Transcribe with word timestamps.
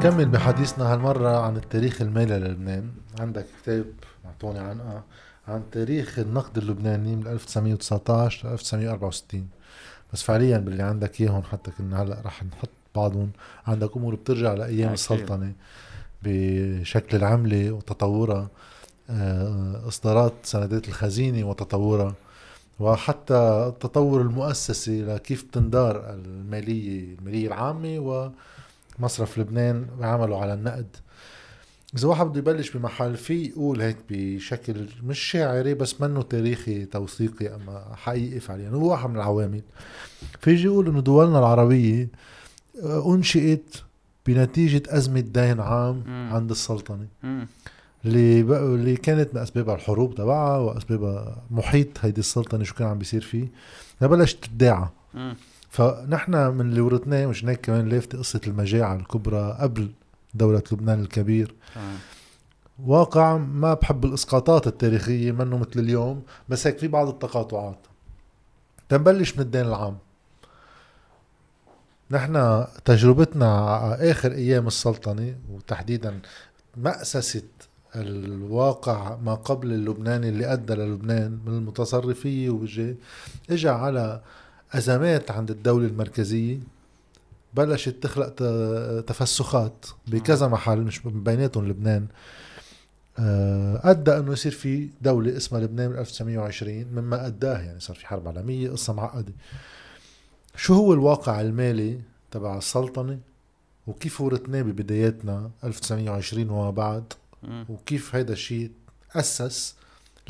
نكمل 0.00 0.28
بحديثنا 0.28 0.92
هالمرة 0.92 1.40
عن 1.40 1.56
التاريخ 1.56 2.02
المالي 2.02 2.38
للبنان. 2.38 2.90
عندك 3.20 3.46
كتاب 3.62 3.86
معطوني 4.24 4.58
عنقة 4.58 5.02
عن 5.48 5.62
تاريخ 5.72 6.18
النقد 6.18 6.58
اللبناني 6.58 7.16
من 7.16 7.26
1919 7.26 8.48
ل 8.48 8.52
1964 8.52 9.48
بس 10.12 10.22
فعليا 10.22 10.58
باللي 10.58 10.82
عندك 10.82 11.20
إياهم 11.20 11.42
حتى 11.42 11.70
كنا 11.70 12.02
هلأ 12.02 12.20
رح 12.24 12.44
نحط 12.44 12.68
بعضهم. 12.94 13.30
عندك 13.66 13.96
أمور 13.96 14.14
بترجع 14.14 14.54
لأيام 14.54 14.92
السلطنة 14.92 15.52
بشكل 16.22 17.16
العمله 17.16 17.72
وتطورها 17.72 18.48
آه، 19.10 19.88
إصدارات 19.88 20.32
سندات 20.42 20.88
الخزينة 20.88 21.48
وتطورها. 21.48 22.14
وحتى 22.80 23.66
التطور 23.68 24.20
المؤسسي 24.20 25.02
لكيف 25.02 25.42
تندار 25.42 26.10
المالية 26.14 27.14
المالية 27.18 27.46
العامة 27.48 27.98
ومصرف 28.98 29.38
لبنان 29.38 29.86
عملوا 30.00 30.38
على 30.38 30.54
النقد. 30.54 30.96
إذا 31.96 32.08
واحد 32.08 32.26
بده 32.26 32.38
يبلش 32.38 32.70
بمحل 32.70 33.16
في 33.16 33.44
يقول 33.44 33.80
هيك 33.80 33.96
بشكل 34.10 34.86
مش 35.04 35.18
شاعري 35.18 35.74
بس 35.74 36.00
منه 36.00 36.22
تاريخي 36.22 36.84
توثيقي 36.84 37.54
أما 37.54 37.84
حقيقي 37.94 38.40
فعليا. 38.40 38.68
هو 38.68 38.90
واحد 38.90 39.10
من 39.10 39.16
العوامل. 39.16 39.62
فيجي 40.40 40.64
يقول 40.64 40.88
إنه 40.88 41.00
دولنا 41.00 41.38
العربية 41.38 42.08
آه، 42.82 43.14
أنشئت 43.14 43.76
بنتيجة 44.26 44.82
أزمة 44.88 45.20
دين 45.20 45.60
عام. 45.60 46.02
عند 46.32 46.50
السلطنة. 46.50 47.06
اللي 48.04 48.40
اللي 48.40 48.96
كانت 48.96 49.34
من 49.34 49.40
أسبابها 49.40 49.74
الحروب 49.74 50.14
تبعها 50.14 50.58
وأسبابها 50.58 51.42
محيط 51.50 51.88
هيدي 52.00 52.20
السلطنة 52.20 52.64
شو 52.64 52.74
كان 52.74 52.88
عم 52.88 52.98
بيصير 52.98 53.20
فيه. 53.20 53.48
بلشت 54.00 54.44
تداعى 54.44 54.88
فنحن 55.70 56.32
من 56.32 56.60
اللي 56.60 56.80
ورثناه 56.80 57.26
مش 57.26 57.44
هيك 57.44 57.60
كمان 57.60 57.88
لافته 57.88 58.18
قصة 58.18 58.40
المجاعة 58.46 58.94
الكبرى 58.94 59.56
قبل 59.60 59.90
دولة 60.34 60.62
لبنان 60.72 61.00
الكبير. 61.00 61.54
آه. 61.76 61.80
واقع 62.84 63.36
ما 63.36 63.74
بحب 63.74 64.04
الإسقاطات 64.04 64.66
التاريخية 64.66 65.32
منه 65.32 65.58
مثل 65.58 65.80
اليوم 65.80 66.22
بس 66.48 66.66
هيك 66.66 66.78
في 66.78 66.88
بعض 66.88 67.08
التقاطعات. 67.08 67.78
تنبلش 68.88 69.34
من 69.34 69.40
الدين 69.40 69.66
العام. 69.66 69.98
نحن 72.10 72.64
تجربتنا 72.84 74.10
آخر 74.10 74.32
أيام 74.32 74.66
السلطنة 74.66 75.34
وتحديدا 75.50 76.20
مأسسة 76.76 77.42
الواقع 77.96 79.16
ما 79.16 79.34
قبل 79.34 79.72
اللبناني 79.72 80.28
اللي 80.28 80.52
أدى 80.52 80.74
للبنان 80.74 81.38
من 81.46 81.52
المتصرفية 81.52 82.50
وجه 82.50 82.96
اجى 83.50 83.68
على 83.68 84.20
أزمات 84.72 85.30
عند 85.30 85.50
الدولة 85.50 85.86
المركزية 85.86 86.58
بلشت 87.54 87.88
تخلق 88.02 88.34
تفسخات 89.06 89.86
بكذا 90.06 90.48
محل 90.48 90.80
مش 90.80 91.00
بيناتهم 91.04 91.68
لبنان. 91.68 92.06
آه، 93.18 93.80
أدى 93.84 94.16
إنه 94.16 94.32
يصير 94.32 94.52
في 94.52 94.88
دولة 95.02 95.36
اسمها 95.36 95.60
لبنان 95.60 95.98
1920 95.98 96.86
مما 96.94 97.26
اداه 97.26 97.58
يعني 97.58 97.80
صار 97.80 97.96
في 97.96 98.06
حرب 98.06 98.28
عالمية 98.28 98.70
قصة 98.70 98.92
معقدة. 98.92 99.32
شو 100.56 100.74
هو 100.74 100.92
الواقع 100.92 101.40
المالي 101.40 102.00
تبع 102.30 102.58
السلطنة؟ 102.58 103.18
وكيف 103.86 104.20
ورثناه 104.20 104.62
ببداياتنا 104.62 105.50
1920 105.64 106.50
وما 106.50 106.70
بعد؟ 106.70 107.12
وكيف 107.68 108.14
هذا 108.14 108.32
الشيء 108.32 108.70
أسس 109.14 109.74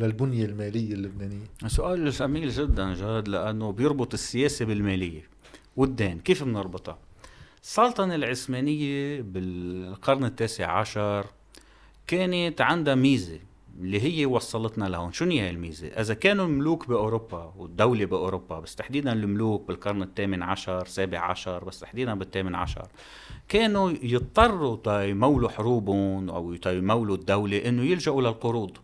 للبنية 0.01 0.45
المالية 0.45 0.93
اللبنانية. 0.95 1.47
سؤال 1.67 2.11
جميل 2.11 2.51
جدا 2.51 2.95
جاد 2.95 3.29
لأنه 3.29 3.73
بيربط 3.73 4.15
السياسة 4.15 4.65
بالمالية 4.65 5.23
والدين. 5.77 6.19
كيف 6.19 6.45
بنربطها؟ 6.45 6.99
السلطنة 7.63 8.15
العثمانية 8.15 9.21
بالقرن 9.21 10.25
التاسع 10.25 10.79
عشر 10.79 11.27
كانت 12.07 12.61
عندها 12.61 12.95
ميزة 12.95 13.39
اللي 13.81 14.01
هي 14.01 14.27
وصلتنا 14.27 14.85
لهون 14.85 15.13
شو 15.13 15.25
هي 15.25 15.51
الميزة؟ 15.51 15.87
إذا 15.87 16.15
كانوا 16.15 16.47
الملوك 16.47 16.89
بأوروبا 16.89 17.53
والدولة 17.57 18.05
بأوروبا 18.05 18.61
بس 18.61 18.75
تحديدا 18.75 19.13
الملوك 19.13 19.69
بالقرن 19.69 20.03
الثامن 20.03 20.43
عشر 20.43 20.87
سابع 20.87 21.19
عشر 21.19 21.65
بس 21.65 21.81
تحديدا 21.81 22.15
بالثامن 22.15 22.55
عشر 22.55 22.89
كانوا 23.49 23.93
يضطروا 24.03 25.03
يمولوا 25.03 25.49
حروبهم 25.49 26.31
أو 26.31 26.57
يمولوا 26.67 27.17
الدولة 27.17 27.69
إنه 27.69 27.83
يلجأوا 27.83 28.23
للقروض. 28.23 28.77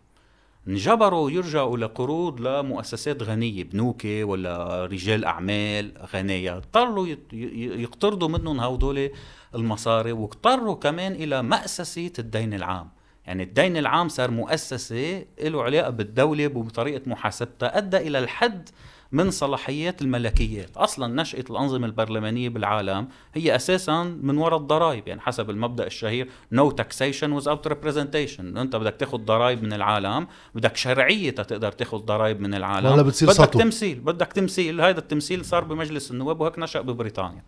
انجبروا 0.67 1.31
يرجعوا 1.31 1.77
لقروض 1.77 2.41
لمؤسسات 2.41 3.23
غنية 3.23 3.63
بنوك 3.63 4.01
ولا 4.05 4.85
رجال 4.85 5.25
أعمال 5.25 5.91
غنية. 6.13 6.57
اضطروا 6.57 7.07
يقترضوا 7.33 8.27
منهم 8.27 8.59
هدول 8.59 9.09
المصاري 9.55 10.11
واضطروا 10.11 10.75
كمان 10.75 11.11
إلى 11.11 11.43
مأسسة 11.43 12.13
الدين 12.19 12.53
العام. 12.53 12.89
يعني 13.25 13.43
الدين 13.43 13.77
العام 13.77 14.09
صار 14.09 14.31
مؤسسة 14.31 15.25
له 15.41 15.63
علاقة 15.63 15.89
بالدولة 15.89 16.47
بطريقة 16.47 17.01
محاسبتها. 17.09 17.77
أدى 17.77 17.97
إلى 17.97 18.19
الحد 18.19 18.69
من 19.11 19.31
صلاحيات 19.31 20.01
الملكيات. 20.01 20.77
أصلا 20.77 21.21
نشاه 21.21 21.43
الأنظمة 21.49 21.85
البرلمانية 21.87 22.49
بالعالم 22.49 23.07
هي 23.33 23.55
أساسا 23.55 24.03
من 24.03 24.37
وراء 24.37 24.59
الضرائب 24.59 25.07
يعني 25.07 25.21
حسب 25.21 25.49
المبدأ 25.49 25.87
الشهير 25.87 26.29
no 26.55 26.71
taxation 26.71 27.41
without 27.41 27.69
representation. 27.69 28.39
أنت 28.39 28.75
بدك 28.75 28.95
تاخذ 28.95 29.17
ضرائب 29.17 29.63
من 29.63 29.73
العالم 29.73 30.27
بدك 30.55 30.75
شرعية 30.75 31.31
تقدر 31.31 31.71
تاخذ 31.71 31.97
ضرائب 31.97 32.39
من 32.39 32.53
العالم. 32.53 32.91
ولا 32.91 33.01
بتصير 33.01 33.27
بدك 33.27 33.37
سطو. 33.37 33.59
تمثيل 33.59 33.99
بدك 33.99 34.33
تمثيل. 34.33 34.81
هذا 34.81 34.99
التمثيل 34.99 35.45
صار 35.45 35.63
بمجلس 35.63 36.11
النواب 36.11 36.41
وهيك 36.41 36.59
نشأ 36.59 36.81
ببريطانيا. 36.81 37.43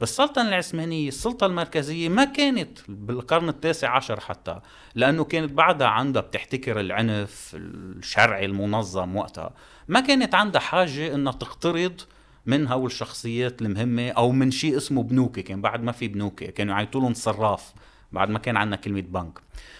بس 0.00 0.10
السلطنة 0.10 0.48
العثمانية 0.48 1.08
السلطة 1.08 1.46
المركزية 1.46 2.08
ما 2.08 2.24
كانت 2.24 2.78
بالقرن 2.88 3.48
التاسع 3.48 3.96
عشر 3.96 4.20
حتى 4.20 4.60
لأنه 4.94 5.24
كانت 5.24 5.52
بعدها 5.52 5.88
عندها 5.88 6.22
بتحتكر 6.22 6.80
العنف 6.80 7.52
الشرعي 7.54 8.44
المنظم 8.44 9.16
وقتها. 9.16 9.50
ما 9.88 10.00
كانت 10.00 10.34
عندها 10.34 10.60
حاجة 10.60 11.14
إنها 11.14 11.32
تقترض 11.32 12.00
من 12.46 12.66
هول 12.68 12.86
الشخصيات 12.86 13.62
المهمة 13.62 14.10
أو 14.10 14.32
من 14.32 14.50
شيء 14.50 14.76
اسمه 14.76 15.02
بنوكي 15.02 15.42
كان 15.42 15.60
بعد 15.60 15.82
ما 15.82 15.92
في 15.92 16.08
بنوكي 16.08 16.46
كانوا 16.46 16.74
يعيطوا 16.74 17.00
لهم 17.00 17.14
صراف 17.14 17.74
بعد 18.12 18.30
ما 18.30 18.38
كان 18.38 18.56
عندنا 18.56 18.76
كلمة 18.76 19.00
بنك. 19.00 19.38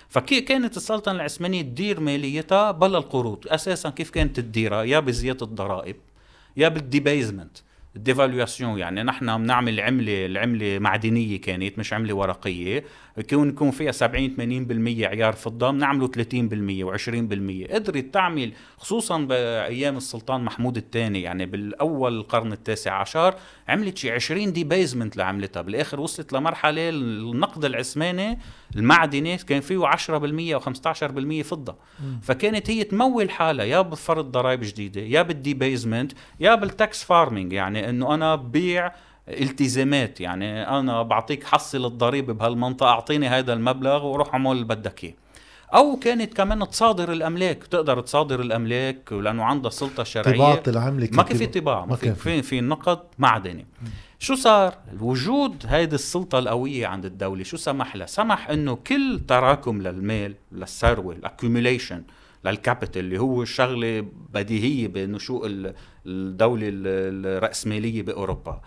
فكانت 0.08 0.76
السلطنة 0.76 1.14
العثمانية 1.14 1.62
تدير 1.62 2.00
ماليتها 2.00 2.70
بلا 2.70 2.98
القروض 2.98 3.48
أساسا 3.48 3.90
كيف 3.90 4.10
كانت 4.10 4.40
تديرها؟ 4.40 4.82
يا 4.82 5.00
بزيادة 5.00 5.46
الضرائب 5.46 5.96
يا 6.56 6.68
بال 6.69 6.82
debasement. 6.82 7.58
ال 7.97 8.03
dévaluation 8.03 8.78
يعني 8.78 9.02
نحن 9.02 9.36
بنعمل 9.42 9.80
عملة 9.80 10.26
العملة 10.26 10.78
معدنية 10.78 11.40
كانت 11.40 11.78
مش 11.78 11.92
عملة 11.92 12.14
ورقية. 12.14 12.84
يكون 13.18 13.48
يكون 13.48 13.70
فيها 13.70 13.92
70 13.92 14.66
80% 15.00 15.04
عيار 15.04 15.32
فضه 15.32 15.70
بنعمله 15.70 16.08
30% 16.08 16.10
و20% 16.10 17.72
قدرت 17.74 18.14
تعمل 18.14 18.52
خصوصا 18.78 19.18
بأيام 19.18 19.96
السلطان 19.96 20.44
محمود 20.44 20.76
الثاني 20.76 21.22
يعني 21.22 21.46
بالأول 21.46 22.16
القرن 22.16 22.52
التاسع 22.52 23.00
عشر 23.00 23.34
عملت 23.68 23.98
شي 23.98 24.10
20 24.10 24.52
debasement 24.52 25.16
لعملتها 25.16 25.62
بالآخر 25.62 26.00
وصلت 26.00 26.32
لمرحلة 26.32 26.88
النقد 26.88 27.64
العثماني 27.64 28.38
المعدني 28.76 29.36
كان 29.36 29.60
فيه 29.60 29.90
10% 29.90 30.08
أو 30.10 30.60
15% 30.60 31.42
فضه. 31.42 31.76
فكانت 32.22 32.70
هي 32.70 32.84
تمول 32.84 33.30
حالها 33.30 33.64
يا 33.64 33.80
بفرض 33.80 34.30
ضرائب 34.30 34.60
جديدة 34.60 35.00
يا 35.00 35.22
بال 35.22 35.54
debasement 35.54 36.12
يا 36.40 36.54
بال 36.54 36.74
tax 36.74 37.04
farming 37.04 37.52
يعني 37.52 37.85
انه 37.91 38.14
أنا 38.14 38.34
ببيع 38.34 38.92
التزامات. 39.28 40.20
يعني 40.20 40.69
أنا 40.78 41.02
بعطيك 41.02 41.44
حصل 41.44 41.86
الضريبة 41.86 42.32
بهالمنطقة 42.32 42.88
أعطيني 42.88 43.28
هذا 43.28 43.52
المبلغ 43.52 44.06
وروح 44.06 44.32
اعمل 44.32 44.52
اللي 44.52 44.64
بدك 44.64 45.04
إياه. 45.04 45.14
أو 45.74 45.97
كانت 45.97 46.34
كمان 46.34 46.69
تصادر 46.69 47.12
الأملاك. 47.12 47.64
تقدر 47.64 48.00
تصادر 48.00 48.41
الأملاك 48.41 49.12
لأنه 49.12 49.44
عندها 49.44 49.70
سلطة 49.70 50.04
شرعية. 50.04 50.36
طباعه 50.36 50.62
العملة 50.69 51.08
ما 51.12 51.22
كان 51.22 51.36
في 51.36 51.47
طباعة 51.47 51.84
ما 51.84 51.97
كان 51.97 52.14
في 52.14 52.42
في. 52.42 52.60
نقد 52.60 52.98
معدني 53.18 53.66
شو 54.18 54.34
صار؟ 54.34 54.74
وجود 55.00 55.65
هيدي 55.68 55.94
السلطة 55.94 56.38
القوية 56.38 56.86
عند 56.86 57.04
الدولة 57.04 57.44
شو 57.44 57.56
سمح 57.56 57.97
لها؟ 57.97 58.06
سمح 58.06 58.50
إنه 58.50 58.74
كل 58.74 59.21
تراكم 59.28 59.83
للمال 59.83 60.34
للثروة 60.53 61.15
ال 61.15 61.21
accumulation 61.21 62.03
لل 62.50 62.62
capital 62.62 63.04
اللي 63.04 63.19
هو 63.19 63.45
شغلة 63.45 64.07
بديهية 64.31 64.89
بنشوء 64.89 65.72
الدولة 66.07 66.66
الرأسمالية 66.72 68.03
بأوروبا. 68.03 68.60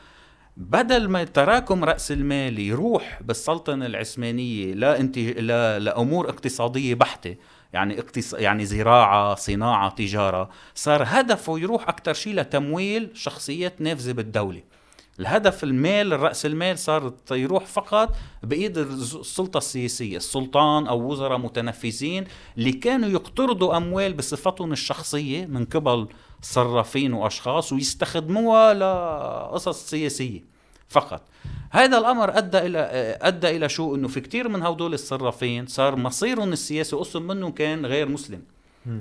بدل 0.57 1.09
ما 1.09 1.23
تراكم 1.23 1.83
رأس 1.83 2.11
المال 2.11 2.59
يروح 2.59 3.19
بالسلطنة 3.23 3.85
العثمانية 3.85 4.73
لا 4.73 4.99
انت 4.99 5.17
لا 5.17 5.79
لأمور 5.79 6.29
اقتصادية 6.29 6.95
بحتة 6.95 7.35
يعني 7.73 7.99
اقتص... 7.99 8.33
يعني 8.33 8.65
زراعة 8.65 9.35
صناعة 9.35 9.89
تجارة 9.89 10.49
صار 10.75 11.03
هدفه 11.05 11.59
يروح 11.59 11.89
أكثر 11.89 12.13
شيء 12.13 12.35
لتمويل 12.35 13.09
شخصيات 13.13 13.81
نافذة 13.81 14.11
بالدولة. 14.11 14.61
الهدف 15.19 15.63
المال 15.63 16.13
الرأس 16.13 16.45
المال 16.45 16.79
صار 16.79 17.13
يروح 17.31 17.65
فقط 17.65 18.15
بإيد 18.43 18.77
السلطة 18.77 19.57
السياسية 19.57 20.17
السلطان 20.17 20.87
أو 20.87 21.11
وزراء 21.11 21.37
متنفذين 21.37 22.23
اللي 22.57 22.71
كانوا 22.71 23.09
يقترضوا 23.09 23.77
أموال 23.77 24.13
بصفتهم 24.13 24.71
الشخصية 24.71 25.45
من 25.45 25.65
قبل 25.65 26.07
صرافين 26.41 27.13
وأشخاص 27.13 27.73
ويستخدموها 27.73 28.73
لقصص 28.73 29.89
سياسية 29.89 30.43
فقط. 30.89 31.21
هذا 31.71 31.97
الأمر 31.97 32.37
أدى 32.37 32.57
إلى 32.57 32.79
أدى 33.21 33.49
إلى 33.49 33.69
شو؟ 33.69 33.95
إنه 33.95 34.07
في 34.07 34.21
كثير 34.21 34.49
من 34.49 34.63
هدول 34.63 34.93
الصرافين 34.93 35.67
صار 35.67 35.95
مصيرهم 35.95 36.53
السياسي 36.53 36.95
قسم 36.95 37.21
منهم 37.21 37.51
كان 37.51 37.85
غير 37.85 38.09
مسلم. 38.09 38.41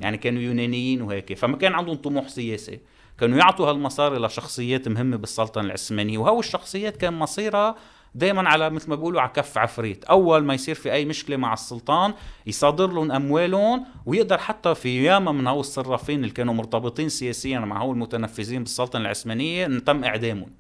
يعني 0.01 0.17
كانوا 0.17 0.43
يونانيين 0.43 1.03
وهيك 1.03 1.35
فما 1.35 1.57
كان 1.57 1.75
عندهم 1.75 1.97
طموح 1.97 2.29
سياسي. 2.29 2.79
كانوا 3.21 3.39
يعطوا 3.39 3.71
هالمصاري 3.71 4.19
لشخصيات 4.19 4.89
مهمة 4.89 5.17
بالسلطنه 5.17 5.65
العثمانيه 5.65 6.19
وهو 6.19 6.41
الشخصيات 6.41 6.97
كان 6.97 7.15
مصيرها 7.15 7.75
دائما 8.15 8.49
على 8.49 8.71
مثل 8.71 8.91
ما 8.91 8.97
بيقولوا 8.97 9.21
على 9.21 9.31
كف 9.35 9.59
عفريت. 9.59 10.05
أول 10.05 10.45
ما 10.45 10.55
يصير 10.55 10.75
في 10.75 10.93
أي 10.93 11.05
مشكلة 11.05 11.37
مع 11.37 11.53
السلطان 11.53 12.15
يصادر 12.47 12.87
لهم 12.87 13.13
أموالهم 13.13 13.85
ويقدر 14.07 14.39
حتى 14.39 14.75
في 14.75 15.05
ياما 15.05 15.33
من 15.33 15.47
هؤلاء 15.47 15.61
الصرافين 15.61 16.19
اللي 16.19 16.31
كانوا 16.31 16.55
مرتبطين 16.55 17.09
سياسيا 17.09 17.59
مع 17.59 17.77
هؤلاء 17.77 17.93
المتنفذين 17.93 18.63
بالسلطنه 18.63 19.01
العثمانيه 19.03 19.67
ان 19.67 19.85
تم 19.85 20.05
إعدامهم. 20.05 20.51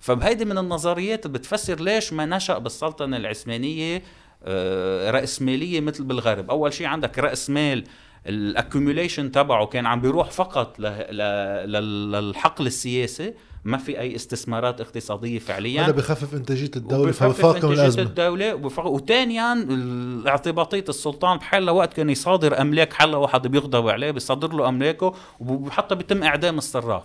فبهيدي 0.00 0.44
من 0.44 0.58
النظريات 0.58 1.26
بتفسر 1.26 1.80
ليش 1.80 2.12
ما 2.12 2.26
نشأ 2.26 2.58
بالسلطنة 2.58 3.16
العثمانية 3.16 4.02
آه، 4.44 5.10
رأسمالية 5.10 5.80
مثل 5.80 6.04
بالغرب. 6.04 6.50
أول 6.50 6.72
شيء 6.72 6.86
عندك 6.86 7.18
رأس 7.18 7.50
مال 7.50 7.84
الاكيوميليشن 8.26 9.32
تبعه 9.32 9.66
كان 9.66 9.86
عم 9.86 10.00
بيروح 10.00 10.30
فقط 10.30 10.78
للحقل 10.78 12.66
السياسي 12.66 13.34
ما 13.64 13.76
في 13.78 14.00
أي 14.00 14.16
استثمارات 14.16 14.80
اقتصادية 14.80 15.38
فعليا. 15.38 15.82
هذا 15.82 15.92
بخفف 15.92 16.34
إنتاجية 16.34 16.70
الدولة 16.76 17.12
فبفاقم 17.12 17.72
الأزمة. 17.72 18.02
الدولة 18.02 18.54
وثانيا 18.78 19.66
اعتباطيه 20.26 20.84
السلطان 20.88 21.38
بحال 21.38 21.70
وقت 21.70 21.94
كان 21.94 22.10
يصادر 22.10 22.60
أملاك 22.60 22.92
حلا 22.92 23.16
واحد 23.16 23.46
بيغضب 23.46 23.88
عليه 23.88 24.10
بيصادر 24.10 24.52
له 24.52 24.68
أملاكه 24.68 25.14
وحتى 25.40 25.94
بيتم 25.94 26.22
إعدام 26.22 26.58
الصراف. 26.58 27.02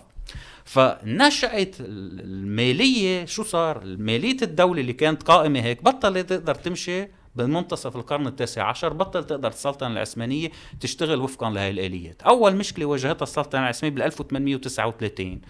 فنشأت 0.64 1.76
المالية 1.80 3.24
شو 3.24 3.42
صار؟ 3.42 3.82
مالية 3.84 4.36
الدولة 4.42 4.80
اللي 4.80 4.92
كانت 4.92 5.22
قائمة 5.22 5.60
هيك 5.60 5.84
بطلت 5.84 6.28
تقدر 6.30 6.54
تمشي 6.54 7.08
بمنتصف 7.38 7.96
القرن 7.96 8.26
التاسع 8.26 8.62
عشر 8.62 8.92
بطل 8.92 9.24
تقدر 9.24 9.48
السلطنة 9.48 9.88
العثمانية 9.88 10.50
تشتغل 10.80 11.20
وفقا 11.20 11.50
لهي 11.50 11.70
الآليات. 11.70 12.22
أول 12.22 12.56
مشكلة 12.56 12.86
واجهتها 12.86 13.22
السلطنة 13.22 13.60
العثمانية 13.60 13.94
بال 13.94 14.02
1839 14.02 15.40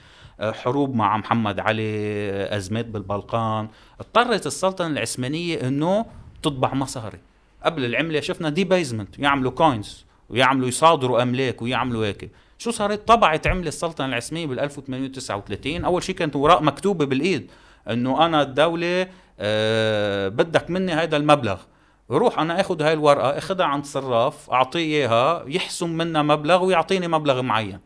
آه، 0.40 0.52
حروب 0.52 0.94
مع 0.94 1.16
محمد 1.16 1.60
علي 1.60 2.56
أزمات 2.56 2.86
بالبلقان. 2.86 3.68
اضطرت 4.00 4.46
السلطنة 4.46 4.86
العثمانية 4.86 5.68
أنه 5.68 6.06
تطبع 6.42 6.74
مصاري. 6.74 7.18
قبل 7.64 7.84
العملة 7.84 8.20
شفنا 8.20 8.48
debasement 8.48 9.18
يعملوا 9.18 9.50
coins 9.50 10.04
ويعملوا 10.28 10.68
يصادروا 10.68 11.22
أملاك 11.22 11.62
ويعملوا 11.62 12.06
هيك. 12.06 12.30
شو 12.58 12.70
صارت؟ 12.70 13.08
طبعت 13.08 13.46
عملة 13.46 13.68
السلطنة 13.68 14.06
العثمانية 14.06 14.46
بال 14.46 14.60
1839 14.60 15.84
أول 15.84 16.02
شيء 16.02 16.14
كانت 16.14 16.36
وراء 16.36 16.62
مكتوبة 16.62 17.04
بالإيد 17.06 17.50
أنه 17.90 18.26
أنا 18.26 18.42
الدولة 18.42 19.08
أه 19.40 20.28
بدك 20.28 20.70
مني 20.70 20.92
هذا 20.92 21.16
المبلغ. 21.16 21.60
روح 22.10 22.38
أنا 22.38 22.60
أخذ 22.60 22.82
هاي 22.82 22.92
الورقة 22.92 23.38
أخذها 23.38 23.66
عند 23.66 23.84
صراف 23.84 24.50
أعطيه 24.50 24.80
إياها 24.80 25.44
يحسم 25.46 25.90
منها 25.90 26.22
مبلغ 26.22 26.64
ويعطيني 26.64 27.08
مبلغ 27.08 27.42
معين. 27.42 27.78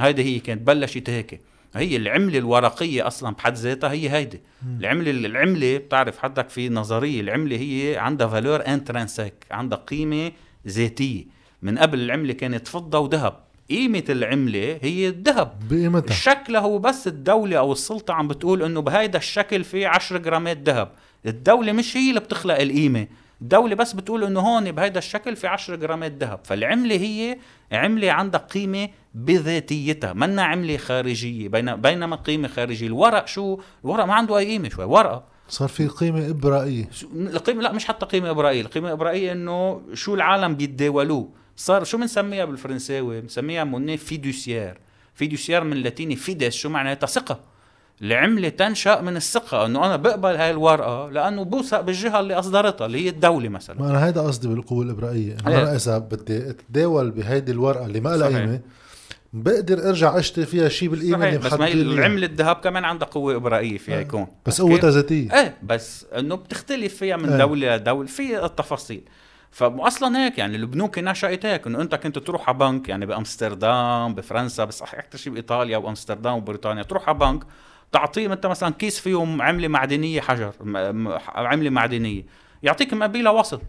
هيدي 0.00 0.22
هي 0.24 0.38
كانت 0.38 0.66
بلشت 0.66 1.10
هيك. 1.10 1.40
هي 1.74 1.96
العملة 1.96 2.38
الورقية 2.38 3.06
أصلا 3.06 3.34
بحد 3.34 3.54
ذاتها 3.54 3.92
هي 3.92 4.10
هيدي. 4.10 4.40
العملة 4.78 5.10
العملة 5.10 5.76
بتعرف 5.78 6.18
حدك 6.18 6.48
في 6.48 6.68
نظرية 6.68 7.20
العملة 7.20 7.56
هي 7.56 7.96
عندها 7.96 8.26
valeur 8.26 8.66
intrinsèque 8.66 9.34
عندها 9.50 9.78
قيمة 9.78 10.32
ذاتية. 10.68 11.24
من 11.62 11.78
قبل 11.78 12.00
العملة 12.00 12.32
كانت 12.32 12.68
فضة 12.68 12.98
وذهب. 12.98 13.36
قيمة 13.70 14.04
العملة 14.08 14.78
هي 14.82 15.08
الذهب. 15.08 15.68
بقيمتها. 15.70 16.14
شكلها 16.14 16.60
هو 16.60 16.78
بس 16.78 17.06
الدولة 17.06 17.58
أو 17.58 17.72
السلطة 17.72 18.14
عم 18.14 18.28
بتقول 18.28 18.62
إنه 18.62 18.80
بهيدا 18.80 19.18
الشكل 19.18 19.64
في 19.64 19.86
10 19.86 20.18
جرامات 20.18 20.58
ذهب. 20.68 20.90
الدولة 21.26 21.72
مش 21.72 21.96
هي 21.96 22.08
اللي 22.08 22.20
بتخلق 22.20 22.60
القيمة. 22.60 23.06
الدولة 23.44 23.74
بس 23.74 23.92
بتقول 23.92 24.24
إنه 24.24 24.40
هون 24.40 24.72
بهذا 24.72 24.98
الشكل 24.98 25.36
في 25.36 25.46
10 25.46 25.76
جرامات 25.76 26.12
ذهب. 26.12 26.40
فالعملة 26.44 26.96
هي 26.96 27.38
عملة 27.72 28.12
عندها 28.12 28.40
قيمة 28.40 28.88
بذاتيتها. 29.14 30.12
منا 30.12 30.42
عملة 30.42 30.76
خارجية 30.76 31.48
بين 31.48 31.76
بينما 31.76 32.16
قيمة 32.16 32.48
خارجية. 32.48 32.86
الورق 32.86 33.26
شو؟ 33.26 33.60
الورق 33.84 34.04
ما 34.04 34.14
عنده 34.14 34.38
أي 34.38 34.46
قيمة 34.46 34.68
شوي 34.68 34.84
ورقة. 34.84 35.24
صار 35.48 35.68
في 35.68 35.88
قيمة 35.88 36.30
إبرائية. 36.30 36.88
القيمة 37.14 37.62
لا 37.62 37.72
مش 37.72 37.84
حتى 37.84 38.06
قيمة 38.06 38.30
إبرائية. 38.30 38.60
القيمة 38.60 38.88
الإبرائية 38.88 39.32
إنه 39.32 39.82
شو 39.94 40.14
العالم 40.14 40.54
بيتداولوه. 40.54 41.28
صار 41.56 41.84
شو 41.84 41.98
بنسميها 41.98 42.44
بالفرنساوي؟ 42.44 43.20
بنسميها 43.20 43.64
موني 43.64 43.96
فيدوسيير. 43.96 44.78
فيدوسيير 45.14 45.64
من 45.64 45.72
اللاتيني 45.72 46.16
فيدس. 46.16 46.52
شو 46.54 46.68
معناتها؟ 46.68 47.06
ثقة. 47.06 47.53
العمله 48.02 48.48
تنشأ 48.48 49.00
من 49.00 49.16
الثقة 49.16 49.66
إنه 49.66 49.86
أنا 49.86 49.96
بقبل 49.96 50.36
هاي 50.36 50.50
الورقة 50.50 51.10
لأنه 51.10 51.44
بوثق 51.44 51.80
بالجهة 51.80 52.20
اللي 52.20 52.34
أصدرتها 52.34 52.86
اللي 52.86 53.04
هي 53.04 53.08
الدولة 53.08 53.48
مثلا. 53.48 53.80
ما 53.80 53.90
أنا 53.90 54.06
هيدا 54.06 54.20
قصدي 54.20 54.48
بالقوة 54.48 54.84
الإبرائية 54.84 55.36
أنا 55.46 55.70
إيه. 55.70 55.76
إذا 55.76 55.98
بدي 55.98 56.50
أتداول 56.50 57.10
بهيدي 57.10 57.52
الورقة 57.52 57.86
اللي 57.86 58.00
ما 58.00 58.16
لها 58.16 58.28
قيمة 58.28 58.60
بقدر 59.32 59.88
أرجع 59.88 60.18
أشتري 60.18 60.46
فيها 60.46 60.68
شيء 60.68 60.88
بالقيمة 60.88 61.28
اللي 61.28 61.38
بس 61.38 61.52
ما 61.52 61.68
العمله 61.68 62.26
الذهب 62.26 62.56
كمان 62.56 62.84
عندها 62.84 63.08
قوة 63.08 63.36
إبرائية 63.36 63.78
فيها 63.78 63.98
آه. 63.98 64.00
يكون. 64.00 64.26
بس 64.46 64.60
قوتها 64.60 64.90
ذاتية. 64.90 65.40
إيه 65.40 65.56
بس 65.62 66.06
إنه 66.18 66.34
بتختلف 66.34 66.96
فيها 66.96 67.16
من 67.16 67.28
إيه. 67.28 67.38
دولة 67.38 67.76
لدوله 67.76 68.08
في 68.08 68.44
التفاصيل. 68.44 69.02
فاصلا 69.50 70.24
هيك 70.24 70.38
يعني 70.38 70.56
البنوك 70.56 70.98
نشأت 70.98 71.46
هيك 71.46 71.66
إنه 71.66 71.80
أنت 71.80 71.94
كنت 71.94 72.18
تروح 72.18 72.48
على 72.48 72.58
بنك 72.58 72.88
يعني 72.88 73.06
بأمستردام 73.06 74.14
بفرنسا 74.14 74.64
بس 74.64 74.82
أكثر 74.82 75.18
شيء 75.18 75.32
بإيطاليا 75.32 75.76
وأمستردام 75.76 76.34
وبريطانيا 76.34 76.82
تروح 76.82 77.08
على 77.08 77.18
بنك 77.18 77.44
تعطيه 77.92 78.32
أنت 78.32 78.46
مثلا 78.46 78.70
كيس 78.70 79.00
فيه 79.00 79.36
عملة 79.40 79.68
معدنية 79.68 80.20
حجر 80.20 80.52
عملة 81.34 81.70
معدنية. 81.70 82.22
يعطيك 82.62 82.94
مقابلها 82.94 83.32
وصل. 83.32 83.60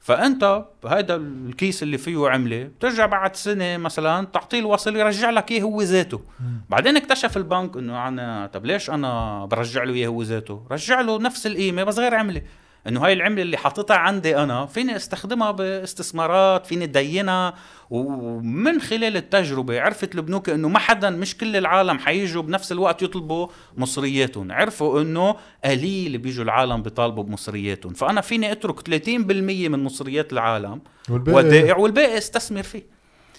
فأنت 0.00 0.64
هذا 0.86 1.16
الكيس 1.16 1.82
اللي 1.82 1.98
فيه 1.98 2.28
عملة 2.28 2.64
بترجع 2.64 3.06
بعد 3.06 3.36
سنة 3.36 3.76
مثلا 3.76 4.26
تعطيه 4.26 4.60
الوصل 4.60 4.96
يرجع 4.96 5.30
لك 5.30 5.50
إياه 5.50 5.62
هو 5.62 5.82
ذاته. 5.82 6.20
بعدين 6.68 6.96
اكتشف 6.96 7.36
البنك 7.36 7.76
إنه 7.76 8.08
أنا 8.08 8.50
طب 8.52 8.66
ليش 8.66 8.90
أنا 8.90 9.44
برجع 9.44 9.82
له 9.82 9.94
إياه 9.94 10.08
هو 10.08 10.22
ذاته؟ 10.22 10.66
رجع 10.70 11.00
له 11.00 11.18
نفس 11.18 11.46
القيمة 11.46 11.84
بس 11.84 11.98
غير 11.98 12.14
عملة. 12.14 12.42
إنه 12.86 13.04
هاي 13.04 13.12
العملة 13.12 13.42
اللي 13.42 13.56
حاططها 13.56 13.96
عندي 13.96 14.36
أنا 14.36 14.66
فيني 14.66 14.96
أستخدمها 14.96 15.50
باستثمارات 15.50 16.66
فيني 16.66 16.86
دينها. 16.86 17.54
ومن 17.90 18.80
خلال 18.80 19.16
التجربة 19.16 19.80
عرفت 19.80 20.14
البنوك 20.14 20.48
إنه 20.48 20.68
ما 20.68 20.78
حدا 20.78 21.10
مش 21.10 21.36
كل 21.36 21.56
العالم 21.56 21.98
حيجوا 21.98 22.42
بنفس 22.42 22.72
الوقت 22.72 23.02
يطلبوا 23.02 23.48
مصرياتهم. 23.76 24.52
عرفوا 24.52 25.02
إنه 25.02 25.36
قليل 25.64 26.18
بيجوا 26.18 26.44
العالم 26.44 26.82
بيطالبوا 26.82 27.22
بمصرياتهم. 27.22 27.92
فأنا 27.92 28.20
فيني 28.20 28.52
أترك 28.52 28.80
30% 28.80 29.68
من 29.68 29.84
مصريات 29.84 30.32
العالم 30.32 30.80
ودائع 31.10 31.76
والباقي 31.76 32.18
أستثمر 32.18 32.62
فيه. 32.62 32.98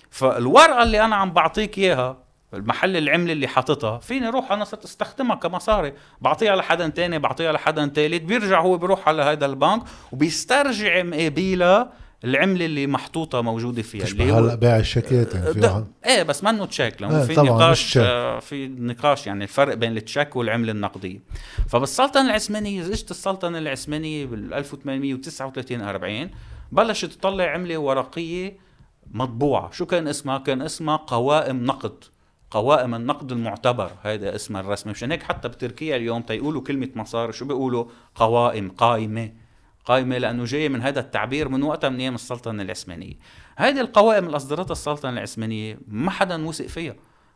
فالورقة 0.10 0.84
اللي 0.84 1.02
أنا 1.06 1.16
عم 1.16 1.32
بعطيك 1.32 1.78
إياها 1.78 2.29
المحل 2.54 2.98
العمله 2.98 3.34
اللي 3.34 3.48
حاططها 3.48 3.98
فيني 3.98 4.28
أروح 4.28 4.52
أنا 4.52 4.64
صرت 4.64 4.84
أستخدمها 4.84 5.36
كمصاري. 5.36 5.94
بعطيها 6.22 6.56
لحدا 6.56 6.88
تاني 6.88 7.20
بعطيها 7.20 7.52
لحدا 7.52 7.88
تالت 7.88 8.22
بيرجع 8.22 8.62
هو 8.62 8.78
بيروح 8.78 9.08
على 9.08 9.22
هذا 9.22 9.46
البنك 9.46 9.82
وبيسترجع 10.12 11.04
مقابلها 11.04 11.92
العملة 12.24 12.66
اللي 12.66 12.88
محطوطة 12.88 13.42
موجودة 13.42 13.82
فيها. 13.82 14.06
اللي 14.06 14.32
هلا 14.32 14.56
بيع 14.56 14.78
الشيكات 14.78 15.36
يعني 15.36 15.86
إيه 16.06 16.24
بس 16.24 16.44
منه 16.44 16.66
تشيك 16.66 17.02
لأنه 17.02 17.24
في 17.26 17.34
نقاش 17.34 17.98
آه 17.98 18.40
في 18.40 18.68
نقاش 18.68 19.28
يعني 19.28 19.44
الفرق 19.44 19.74
بين 19.74 19.98
التشيك 19.98 20.36
والعملة 20.36 20.72
النقدية. 20.72 21.20
فبالسلطنه 21.70 22.26
العثمانية 22.26 22.86
اجت 22.86 23.12
السلطنه 23.12 23.58
العثمانية 23.58 24.26
بال 24.26 24.54
1839 24.54 25.82
40 25.82 26.30
بلشت 26.72 27.06
تطلع 27.06 27.44
عملة 27.44 27.78
ورقية 27.78 28.58
مطبوعة. 29.12 29.72
شو 29.72 29.86
كان 29.86 30.08
اسمها؟ 30.08 30.38
كان 30.38 30.62
اسمها 30.62 30.96
قوائم 30.96 31.66
نقد. 31.66 32.04
قوائم 32.52 32.96
النقد 32.96 33.32
المعتبر. 33.32 33.92
هذا 34.02 34.36
اسمها 34.36 34.62
الرسمي 34.62 34.92
مشان 34.92 35.12
هيك؟ 35.12 35.24
حتى 35.24 35.48
بتركيا 35.48 35.96
اليوم 35.96 36.22
تيقولوا 36.22 36.62
كلمة 36.62 36.90
مصاري 36.96 37.34
شو 37.34 37.46
بيقولوا؟ 37.46 37.86
قوائم 38.16 38.70
قائمة. 38.70 39.34
قائمة 39.86 40.18
لأنه 40.18 40.46
جاي 40.46 40.70
من 40.70 40.82
هذا 40.82 41.00
التعبير 41.00 41.50
من 41.50 41.64
وقتها 41.64 41.90
من 41.90 42.00
أيام 42.00 42.16
السلطنة 42.16 42.64
العثمانية. 42.64 43.14
هذه 43.56 43.82
القوائم 43.82 44.26
اللي 44.26 44.38
أصدرتها 44.38 44.72
السلطنة 44.72 45.12
العثمانية 45.12 45.80
ما 45.88 46.12
حدا 46.12 46.48
وثق 46.48 46.66
فيها. 46.66 46.96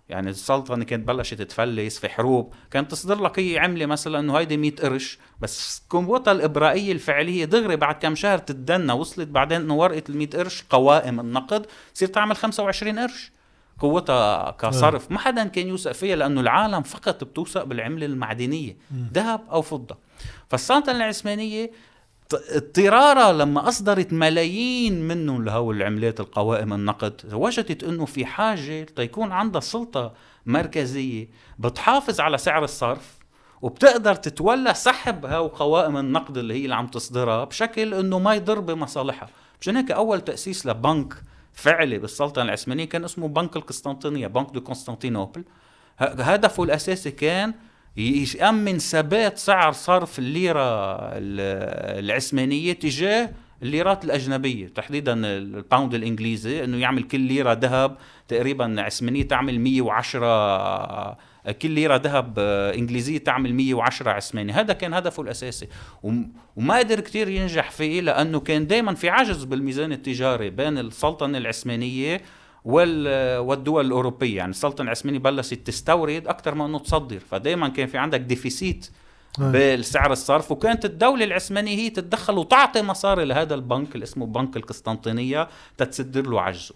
يعني 0.10 0.30
السلطنة 0.30 0.86
كانت 0.86 1.08
بلشت 1.08 1.42
تفلس 1.42 2.00
في 2.00 2.10
حروب. 2.10 2.54
كانت 2.72 2.92
تصدر 2.92 3.22
لك 3.22 3.40
هي 3.40 3.60
عملة 3.60 3.86
مثلا 3.86 4.20
إنه 4.20 4.38
هيدي 4.38 4.58
100 4.58 4.76
قرش. 4.76 5.20
بس 5.42 5.84
قوتها 5.90 6.32
الإبرائية 6.32 6.92
الفعلية 6.92 7.46
دغري 7.46 7.76
بعد 7.76 7.96
كم 7.96 8.16
شهر 8.16 8.38
تتدنى. 8.38 8.94
وصلت 8.94 9.28
بعدين 9.28 9.62
إنه 9.62 9.76
ورقة 9.76 10.04
ال 10.10 10.18
100 10.18 10.30
قرش 10.30 10.64
قوائم 10.70 11.20
النقد 11.20 11.66
تصير 11.94 12.08
تعمل 12.08 12.36
25 12.36 13.00
قرش. 13.00 13.32
قوتها 13.80 14.52
كصرف. 14.52 15.12
ما 15.12 15.20
حدا 15.20 15.44
كان 15.44 15.68
يوثق 15.68 15.92
فيها 15.92 16.16
لأنه 16.16 16.42
العالم 16.42 16.82
فقط 16.82 17.24
بتوثق 17.24 17.64
بالعملة 17.64 18.06
المعدنية. 18.06 18.78
ذهب 19.14 19.42
أو 19.52 19.62
فضة. 19.62 19.98
فالسلطنه 20.50 20.96
العثمانية 20.96 21.72
اضطرارا 22.34 23.32
لما 23.32 23.68
أصدرت 23.68 24.14
ملايين 24.14 25.08
منهم 25.08 25.46
لهو 25.46 25.72
العملات 25.72 26.20
القوائم 26.20 26.74
النقد 26.74 27.34
وجدت 27.34 27.84
إنه 27.84 28.06
في 28.06 28.26
حاجة 28.26 28.84
تيكون 28.84 29.32
عندها 29.32 29.62
سلطة 29.62 30.14
مركزية. 30.46 31.30
بتحافظ 31.60 32.20
على 32.20 32.38
سعر 32.38 32.64
الصرف 32.64 33.18
وبتقدر 33.62 34.16
تتولى 34.16 34.74
سحب 34.74 35.26
هاو 35.26 35.48
قوائم 35.48 35.98
النقد 35.98 36.38
اللي 36.38 36.54
هي 36.54 36.64
اللي 36.64 36.76
عم 36.76 36.88
تصدرها 36.88 37.44
بشكل 37.44 37.94
إنه 37.94 38.20
ما 38.20 38.34
يضر 38.34 38.60
بمصالحها. 38.60 39.30
مشان 39.62 39.78
هيك 39.78 39.92
أول 39.92 40.22
تأسيس 40.22 40.66
لبنك 40.66 41.14
فعلي 41.54 41.98
بالسلطنه 41.98 42.44
العثمانية 42.44 42.86
كان 42.86 43.04
اسمه 43.04 43.28
بنك 43.28 43.56
القسطنطينية 43.56 44.28
Banque 44.28 44.52
de 44.52 44.60
Constantinople. 44.60 45.44
هدفه 46.00 46.64
الأساسي 46.64 47.12
كان 47.12 47.54
يأمن 47.98 48.78
ثبات 48.78 49.38
سعر 49.38 49.72
صرف 49.72 50.20
الليرة 50.20 50.98
العثمانية 52.00 52.74
تجاه 52.74 53.30
الليرات 53.62 54.06
الأجنبية 54.06 54.68
تحديدا 54.68 55.14
ال 55.14 55.27
pound 55.27 55.94
الإنجليزي 55.94 56.64
أنه 56.64 56.78
يعمل 56.78 57.04
كل 57.04 57.20
ليرة 57.20 57.54
ذهب 57.54 57.98
تقريبا 58.28 58.82
عثمانية 58.82 59.28
تعمل 59.28 59.60
110 59.60 61.18
كل 61.62 61.72
ليرة 61.72 61.96
ذهب 61.96 62.40
إنجليزية 62.78 63.18
تعمل 63.18 63.54
110 63.54 64.10
عثماني. 64.10 64.52
هذا 64.52 64.74
كان 64.74 64.94
هدفه 64.94 65.24
الأساسي. 65.24 65.68
وما 66.56 66.78
قدر 66.78 67.00
كتير 67.00 67.28
ينجح 67.28 67.72
فيه 67.72 68.02
لأنه 68.02 68.40
كان 68.40 68.68
دايما 68.68 68.94
في 68.94 69.10
عجز 69.10 69.44
بالميزان 69.44 69.92
التجاري 69.92 70.50
بين 70.50 70.78
السلطنة 70.78 71.38
العثمانية 71.38 72.22
والدول 72.66 73.86
الأوروبية. 73.86 74.38
يعني 74.38 74.50
السلطنة 74.50 74.86
العثمانية 74.86 75.20
بلشت 75.20 75.68
تستورد 75.68 76.28
أكثر 76.28 76.56
ما 76.56 76.66
إنه 76.66 76.80
تصدر. 76.80 77.20
فدائما 77.20 77.70
كان 77.70 77.88
في 77.88 77.98
عندك 77.98 78.20
ديفيسيت 78.20 78.90
بالسعر 79.40 80.12
الصرف. 80.12 80.52
وكانت 80.52 80.86
الدولة 80.86 81.26
العثمانية 81.26 81.76
هي 81.78 81.90
تتدخل 81.90 82.38
وتعطي 82.38 82.82
مصاري 82.82 83.26
لهذا 83.26 83.56
البنك 83.56 83.96
اللي 83.96 84.04
اسمه 84.04 84.26
بنك 84.26 84.58
القسطنطينية 84.58 85.48
تتسدر 85.78 86.30
له 86.30 86.42
عجزه. 86.42 86.76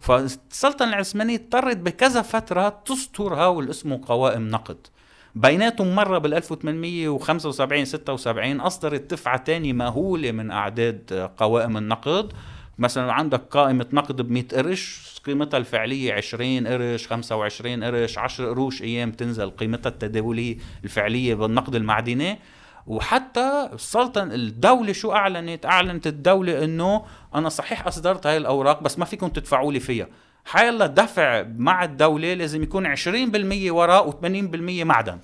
فالسلطنة 0.00 0.88
العثمانية 0.88 1.36
اضطرت 1.36 1.76
بكذا 1.76 2.22
فترة 2.22 2.68
تستر 2.84 3.34
هاو 3.34 3.60
اللي 3.60 3.70
اسمه 3.70 4.00
قوائم 4.06 4.48
نقد. 4.48 4.86
بيناتهم 5.34 5.94
مرة 5.94 6.18
بال 6.18 6.34
1875 6.34 7.84
76 7.84 8.60
أصدرت 8.60 9.10
دفعة 9.10 9.36
تانية 9.36 9.72
مهولة 9.72 10.32
من 10.32 10.50
أعداد 10.50 11.30
قوائم 11.36 11.76
النقد. 11.76 12.32
مثلا 12.78 13.12
عندك 13.12 13.40
قائمة 13.40 13.86
نقد 13.92 14.22
ب 14.22 14.30
100 14.30 14.44
قرش 14.52 15.12
قيمتها 15.24 15.58
الفعلية 15.58 16.12
20 16.12 16.66
قرش 16.66 17.06
25 17.06 17.84
قرش 17.84 18.18
10 18.18 18.48
قروش 18.48 18.82
أيام 18.82 19.12
تنزل 19.12 19.50
قيمتها 19.50 19.90
التداولية 19.90 20.56
الفعلية 20.84 21.34
بالنقد 21.34 21.74
المعدني. 21.74 22.38
وحتى 22.86 23.68
السلطنة 23.72 24.34
الدولة 24.34 24.92
شو 24.92 25.12
أعلنت؟ 25.12 25.66
أعلنت 25.66 26.06
الدولة 26.06 26.64
إنه 26.64 27.04
أنا 27.34 27.48
صحيح 27.48 27.86
أصدرت 27.86 28.26
هاي 28.26 28.36
الأوراق 28.36 28.82
بس 28.82 28.98
ما 28.98 29.04
فيكم 29.04 29.28
تدفعوا 29.28 29.72
لي 29.72 29.80
فيها. 29.80 30.08
حيلا 30.44 30.86
دفع 30.86 31.44
مع 31.56 31.84
الدولة 31.84 32.34
لازم 32.34 32.62
يكون 32.62 32.96
20% 32.96 33.70
وراء 33.70 34.10
و80% 34.10 34.54
معدن. 34.84 35.18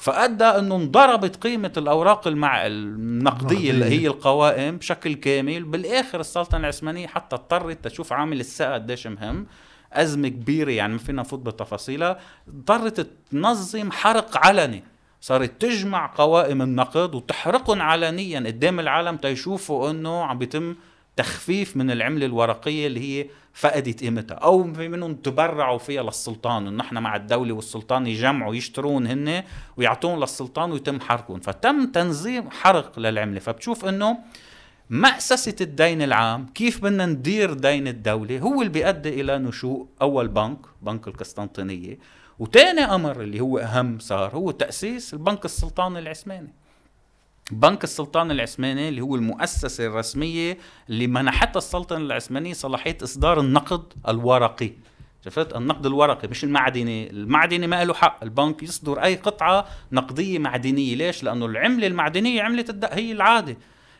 فأدى 0.00 0.44
انه 0.44 0.76
انضربت 0.76 1.36
قيمة 1.36 1.72
الأوراق 1.76 2.26
المع... 2.26 2.66
النقدية 2.66 3.70
اللي 3.70 3.84
هي 3.84 4.06
القوائم 4.06 4.76
بشكل 4.76 5.14
كامل. 5.14 5.64
بالآخر 5.64 6.20
السلطنة 6.20 6.60
العثمانية 6.60 7.06
حتى 7.06 7.36
اضطرت 7.36 7.84
تشوف 7.88 8.12
عامل 8.12 8.40
السقا 8.40 8.74
قديش 8.74 9.06
مهم. 9.06 9.46
أزمة 9.92 10.28
كبيرة 10.28 10.70
يعني 10.70 10.92
ما 10.92 10.98
فينا 10.98 11.22
نفوت 11.22 11.38
بتفاصيلها. 11.38 12.18
اضطرت 12.48 13.06
تنظم 13.30 13.90
حرق 13.90 14.46
علني. 14.46 14.84
صارت 15.20 15.62
تجمع 15.62 16.12
قوائم 16.16 16.62
النقد 16.62 17.14
وتحرقهم 17.14 17.82
علنيا 17.82 18.40
قدام 18.40 18.80
العالم 18.80 19.16
تيشوفوا 19.16 19.90
أنه 19.90 20.24
عم 20.24 20.38
بيتم 20.38 20.74
تخفيف 21.16 21.76
من 21.76 21.90
العملة 21.90 22.26
الورقية 22.26 22.86
اللي 22.86 23.00
هي 23.00 23.26
فقدت 23.52 24.00
قيمتها. 24.04 24.34
أو 24.34 24.72
في 24.72 24.88
منهم 24.88 25.14
تبرعوا 25.14 25.78
فيها 25.78 26.02
للسلطان 26.02 26.66
إنه 26.66 26.76
نحن 26.76 26.98
مع 26.98 27.16
الدولة 27.16 27.54
والسلطان 27.54 28.06
يجمعوا 28.06 28.54
يشترون 28.54 29.06
هن 29.06 29.44
ويعطون 29.76 30.20
للسلطان 30.20 30.72
ويتم 30.72 31.00
حرقهم. 31.00 31.40
فتم 31.40 31.86
تنظيم 31.86 32.50
حرق 32.50 32.98
للعملة. 32.98 33.40
فبتشوف 33.40 33.84
إنه 33.84 34.18
مأسسة 34.90 35.56
الدين 35.60 36.02
العام 36.02 36.46
كيف 36.46 36.82
بدنا 36.82 37.06
ندير 37.06 37.52
دين 37.52 37.88
الدولة 37.88 38.38
هو 38.38 38.62
اللي 38.62 38.72
بيؤدي 38.72 39.20
إلى 39.20 39.38
نشوء 39.38 39.88
أول 40.02 40.28
بنك 40.28 40.58
بنك 40.82 41.08
القسطنطينية. 41.08 41.98
وتاني 42.38 42.80
أمر 42.80 43.20
اللي 43.20 43.40
هو 43.40 43.58
أهم 43.58 43.98
صار 43.98 44.34
هو 44.34 44.50
تأسيس 44.50 45.14
البنك 45.14 45.44
السلطاني 45.44 45.98
العثماني. 45.98 46.54
بنك 47.50 47.84
السلطان 47.84 48.30
العثماني 48.30 48.88
اللي 48.88 49.00
هو 49.00 49.14
المؤسسة 49.14 49.86
الرسمية 49.86 50.58
اللي 50.90 51.06
منحتها 51.06 51.58
السلطنة 51.58 51.98
العثمانية 51.98 52.52
صلاحية 52.52 52.98
إصدار 53.02 53.40
النقد 53.40 53.82
الورقي. 54.08 54.72
شفت؟ 55.24 55.56
النقد 55.56 55.86
الورقي 55.86 56.28
مش 56.28 56.44
المعدني. 56.44 57.10
المعدني 57.10 57.66
ما 57.66 57.84
له 57.84 57.94
حق. 57.94 58.18
البنك 58.22 58.62
يصدر 58.62 59.02
أي 59.04 59.16
قطعة 59.16 59.66
نقدية 59.92 60.38
معدنية. 60.38 60.94
ليش؟ 60.94 61.22
لأنه 61.22 61.46
العملة 61.46 61.86
المعدنية 61.86 62.42
عملة. 62.42 62.64
هي 62.92 63.12
العادة. 63.12 63.56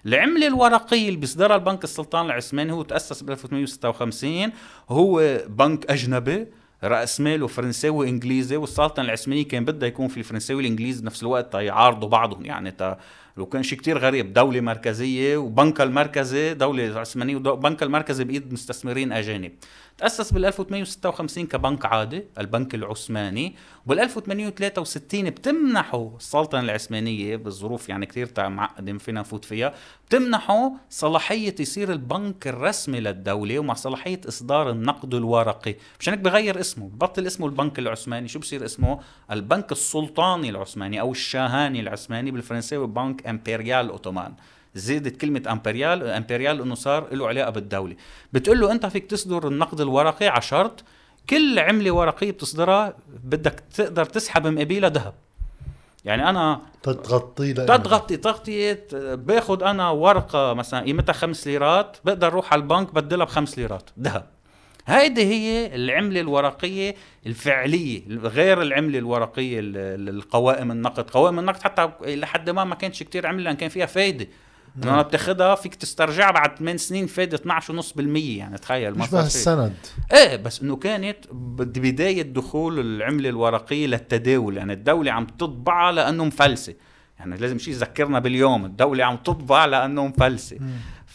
العملة 0.07 0.47
الورقية 0.47 1.09
اللي 1.09 1.21
بيصدرها 1.21 1.57
البنك 1.57 1.85
السلطان 1.85 2.27
العثماني 2.27 2.73
هو 2.73 2.83
تأسس 2.83 3.23
ب 3.23 3.31
1856 3.31 4.53
هو 4.89 5.41
بنك 5.49 5.91
أجنبي 5.91 6.47
رأس 6.85 7.21
ماله 7.21 7.47
فرنساوي 7.47 7.97
وإنجليزي. 7.97 8.57
والسلطنه 8.57 9.05
العثمانيه 9.05 9.49
كان 9.49 9.65
بدها 9.65 9.89
يكون 9.89 10.09
في 10.09 10.17
الفرنساوي 10.17 10.57
والإنجليزي 10.57 11.03
بنفس 11.03 11.23
الوقت 11.23 11.55
يعارضوا 11.55 12.09
بعضهم. 12.09 12.45
يعني 12.45 12.71
تا 12.71 12.99
لو 13.37 13.47
كان 13.47 13.63
شيء 13.63 13.79
كتير 13.79 13.99
غريب. 13.99 14.33
دولة 14.33 14.61
مركزية 14.61 15.37
وبنكها 15.37 15.85
المركزي 15.85 16.55
دولة 16.55 17.01
عثمانية 17.01 17.37
وبنكها 17.37 17.87
المركزي 17.87 18.25
بإيد 18.25 18.53
مستثمرين 18.53 19.13
أجانب. 19.13 19.53
تأسس 19.99 20.33
بال 20.33 20.45
1856 20.45 21.47
كبنك 21.47 21.87
عادي 21.87 22.25
البنك 22.39 22.75
العثماني. 22.75 23.55
وبال 23.87 24.01
1863 24.01 25.31
بتمنحه 25.31 26.17
السلطنة 26.17 26.61
العثمانية 26.61 27.37
بالظروف 27.37 27.89
يعني 27.89 28.07
كثير 28.07 28.29
معقدة 28.39 28.93
ما 28.93 28.99
فينا 28.99 29.21
نفوت 29.21 29.45
فيها. 29.45 29.75
بتمنحه 30.09 30.73
صلاحية 30.91 31.55
يصير 31.61 31.93
البنك 31.93 32.49
الرسمي 32.49 33.01
للدولة 33.01 33.59
ومع 33.59 33.75
صلاحية 33.75 34.21
إصدار 34.29 34.71
النقد 34.71 35.15
الورقي. 35.15 35.77
مشان 36.01 36.15
هيك 36.15 36.23
بغير 36.23 36.61
اسمه 36.61 36.91
بطل 36.95 37.27
اسمه 37.27 37.47
البنك 37.47 37.79
العثماني. 37.79 38.29
شو 38.29 38.39
بصير 38.39 38.65
اسمه؟ 38.65 39.01
البنك 39.31 39.73
السلطاني 39.73 40.51
العثماني 40.51 41.01
أو 41.01 41.13
الشاهاني 41.13 41.81
العثماني 41.81 42.31
بالفرنساوي 42.31 42.87
Banque 42.87 43.24
impériale 43.27 43.91
ottomane 43.91 44.33
زادت 44.75 45.21
كلمة 45.21 45.43
impériale 45.51 46.07
impériale 46.07 46.61
إنه 46.61 46.75
صار 46.75 47.15
له 47.15 47.29
علاقة 47.29 47.51
بالدولة. 47.51 47.97
بتقول 48.33 48.61
له 48.61 48.73
أنت 48.73 48.87
فيك 48.87 49.11
تصدر 49.11 49.49
النقد 49.49 49.81
الورقي 49.81 50.29
على 50.29 50.43
شرط 50.43 50.85
كل 51.31 51.59
عملة 51.59 51.91
ورقية 51.91 52.31
بتصدرها 52.31 52.95
بدك 53.25 53.63
تقدر 53.75 54.05
تسحب 54.05 54.47
مقابلها 54.47 54.91
ذهب. 54.91 55.15
يعني 56.05 56.31
أنا 56.31 56.61
تغطي 56.83 57.53
تغطي 57.53 58.17
تغطية 58.17 58.87
باخذ 59.15 59.63
أنا 59.63 59.91
ورقة 59.91 60.55
مثلا 60.55 60.81
قيمتها 60.81 61.13
خمس 61.13 61.47
ليرات 61.47 61.97
بقدر 62.05 62.27
أروح 62.27 62.53
على 62.53 62.63
البنك 62.63 62.95
بدلها 62.95 63.27
بخمس 63.27 63.59
ليرات 63.59 63.91
ذهب. 64.01 64.34
هيدي 64.87 65.23
هي 65.25 65.75
العملة 65.75 66.21
الورقية 66.21 66.95
الفعلية 67.27 68.03
غير 68.09 68.63
العملة 68.63 68.99
الورقية 68.99 69.59
القوائم 69.63 70.71
النقد. 70.71 71.11
قوائم 71.11 71.39
النقد 71.39 71.63
حتى 71.63 71.91
لحد 72.07 72.51
ما 72.51 72.65
ما 72.65 72.75
كانش 72.75 73.03
كتير 73.03 73.27
عملة 73.27 73.45
لأن 73.45 73.57
كان 73.57 73.69
فيها 73.69 73.87
فايدة. 73.87 74.29
لما 74.77 74.93
نعم. 74.93 75.03
بتاخدها 75.03 75.55
فيك 75.55 75.75
تسترجعها 75.75 76.31
بعد 76.31 76.59
8 76.59 76.79
سنين 76.79 77.07
فايدة 77.07 77.39
12.5% 77.39 78.01
يعني 78.17 78.59
تخيل 78.59 78.99
مش 78.99 79.11
بس 79.11 79.15
السند 79.15 79.75
إيه 80.13 80.37
بس 80.37 80.63
إنه 80.63 80.77
كانت 80.77 81.19
بداية 81.33 82.23
دخول 82.23 82.81
العملة 82.81 83.29
الورقية 83.29 83.87
للتداول. 83.87 84.57
يعني 84.57 84.73
الدولة 84.73 85.13
عم 85.13 85.27
تطبعها 85.27 85.93
لأنه 85.93 86.25
مفلسة. 86.25 86.75
يعني 87.19 87.37
لازم 87.37 87.59
شيء 87.59 87.75
يذكرنا 87.75 88.19
باليوم 88.19 88.65
الدولة 88.65 89.05
عم 89.05 89.17
تطبع 89.17 89.65
لأنه 89.65 90.07
مفلسة. 90.07 90.59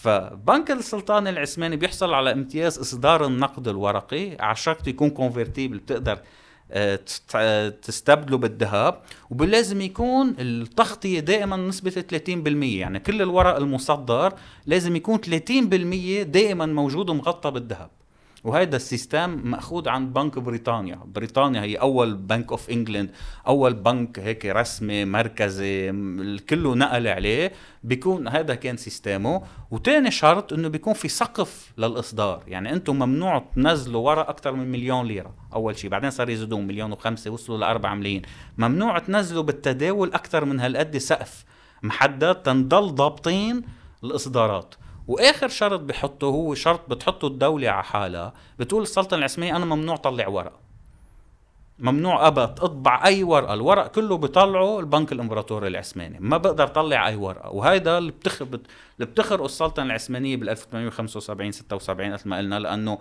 فبنك 0.02 0.72
السلطان 0.72 1.28
العثماني 1.28 1.76
بيحصل 1.76 2.14
على 2.14 2.32
امتياز 2.32 2.80
إصدار 2.80 3.26
النقد 3.26 3.68
الورقي. 3.68 4.38
على 4.40 4.56
شرط 4.56 4.88
يكون 4.88 5.10
convertible 5.10 5.78
بتقدر 5.78 6.20
آه، 6.72 7.00
آه، 7.36 7.70
تستبدله 7.70 8.38
بالذهب 8.38 9.02
ولازم 9.30 9.82
يكون 9.82 10.36
التغطية 10.40 11.20
دائما 11.20 11.58
نسبة 11.58 11.90
30% 11.90 12.80
يعني 12.80 13.00
كل 13.00 13.22
الورق 13.22 13.56
المصدر 13.56 14.34
لازم 14.66 14.96
يكون 14.96 15.18
30% 15.18 16.24
دائما 16.24 16.66
موجود 16.66 17.10
ومغطى 17.10 17.52
بالذهب. 17.52 17.90
وهذا 18.44 18.76
ال 18.76 18.85
system 18.85 19.42
مأخوذ 19.44 19.90
عن 19.90 20.14
بنك 20.14 20.40
بريطانيا. 20.40 21.00
بريطانيا 21.06 21.62
هي 21.62 21.76
أول 21.76 22.14
Bank 22.14 22.52
of 22.52 22.70
England 22.70 23.12
أول 23.48 23.74
بنك 23.74 24.20
هيك 24.20 24.46
رسمي 24.46 25.06
مركزي 25.06 25.92
كله 26.50 26.76
نقل 26.76 27.08
عليه. 27.08 27.52
بيكون 27.84 28.28
هذا 28.28 28.56
كان 28.56 28.78
سيستمه. 28.78 29.42
وتاني 29.72 30.12
شرط 30.12 30.54
إنه 30.54 30.68
بيكون 30.68 30.94
في 30.94 31.08
سقف 31.08 31.74
للإصدار. 31.78 32.44
يعني 32.48 32.74
أنتم 32.74 32.96
ممنوع 32.96 33.46
تنزلوا 33.56 34.10
ورق 34.10 34.30
أكثر 34.30 34.52
من 34.52 34.72
مليون 34.72 35.06
ليرة 35.06 35.34
أول 35.54 35.78
شيء 35.78 35.90
بعدين 35.90 36.10
صار 36.10 36.30
يزيدون 36.30 36.68
مليون 36.68 36.92
وخمسة 36.92 37.32
وصلوا 37.32 37.58
لأربعة 37.58 37.96
ملايين. 37.96 38.22
ممنوع 38.58 39.00
تنزلوا 39.00 39.44
بالتداول 39.44 40.14
أكثر 40.14 40.46
من 40.46 40.60
هالقد 40.60 40.98
سقف. 40.98 41.46
محدد 41.84 42.36
تنضل 42.36 42.96
ضابطين 42.96 43.62
الإصدارات. 44.04 44.76
وآخر 45.10 45.48
شرط 45.48 45.80
بحطه 45.80 46.28
هو 46.28 46.56
شرط 46.56 46.90
بتحطه 46.90 47.28
الدولة 47.28 47.70
على 47.70 47.84
حالها. 47.84 48.34
بتقول 48.60 48.82
السلطنة 48.82 49.20
العثمانية 49.20 49.56
أنا 49.56 49.66
ممنوع 49.66 49.96
طلع 49.96 50.28
ورق. 50.28 50.60
ممنوع 51.80 52.28
أبد 52.28 52.60
أطبع 52.60 53.06
أي 53.06 53.24
ورقة. 53.24 53.54
الورق 53.54 53.88
كله 53.88 54.18
بيطلعه 54.18 54.80
البنك 54.80 55.12
الإمبراطوري 55.12 55.68
العثماني. 55.68 56.18
ما 56.20 56.38
بقدر 56.38 56.68
طلع 56.68 57.08
أي 57.08 57.16
ورقة. 57.16 57.50
وهيدا 57.50 57.98
اللي 57.98 58.12
بتخ 58.12 58.42
اللي 58.42 58.60
بتخرقه 59.00 59.46
السلطنة 59.46 59.86
العثمانية 59.86 60.38
بال 60.38 60.50
1875 60.50 61.52
76 61.52 62.12
مثل 62.12 62.30
ما 62.30 62.38
قلنا 62.38 62.60
لأنه 62.60 62.98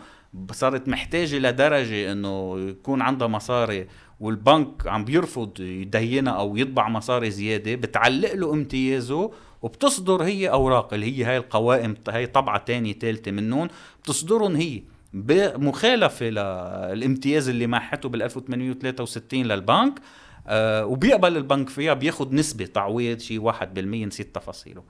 صارت 0.52 0.88
محتاجة 0.88 1.38
لدرجة 1.38 2.12
إنه 2.12 2.58
يكون 2.58 3.02
عندها 3.02 3.28
مصاري 3.28 3.88
والبنك 4.20 4.86
عم 4.86 5.04
بيرفض 5.04 5.60
يدينها 5.60 6.32
أو 6.32 6.56
يطبع 6.56 6.88
مصاري 6.88 7.30
زيادة. 7.30 7.74
بتعلق 7.74 8.34
له 8.34 8.52
امتيازه 8.52 9.30
وبتصدر 9.62 10.22
هي 10.22 10.50
أوراق 10.50 10.94
اللي 10.94 11.18
هي 11.18 11.24
هاي 11.24 11.36
القوائم 11.36 11.94
هاي 12.08 12.26
طبعة 12.26 12.64
ثانية 12.64 12.92
ثالثه 12.92 13.30
منهم 13.30 13.68
بتصدرهم 14.02 14.56
هي 14.56 14.82
بمخالفة 15.12 16.26
للامتياز 16.26 17.48
اللي 17.48 17.66
محته 17.66 18.08
بال 18.08 18.22
1863 18.22 19.42
للبنك 19.42 20.00
آه 20.46 20.86
وبيقبل 20.86 21.36
البنك 21.36 21.68
فيها 21.68 21.94
بياخذ 21.94 22.34
نسبة 22.34 22.66
تعويض 22.66 23.18
شيء 23.18 23.52
1% 23.52 23.54
نسيت 23.78 24.34
تفاصيله 24.34 24.82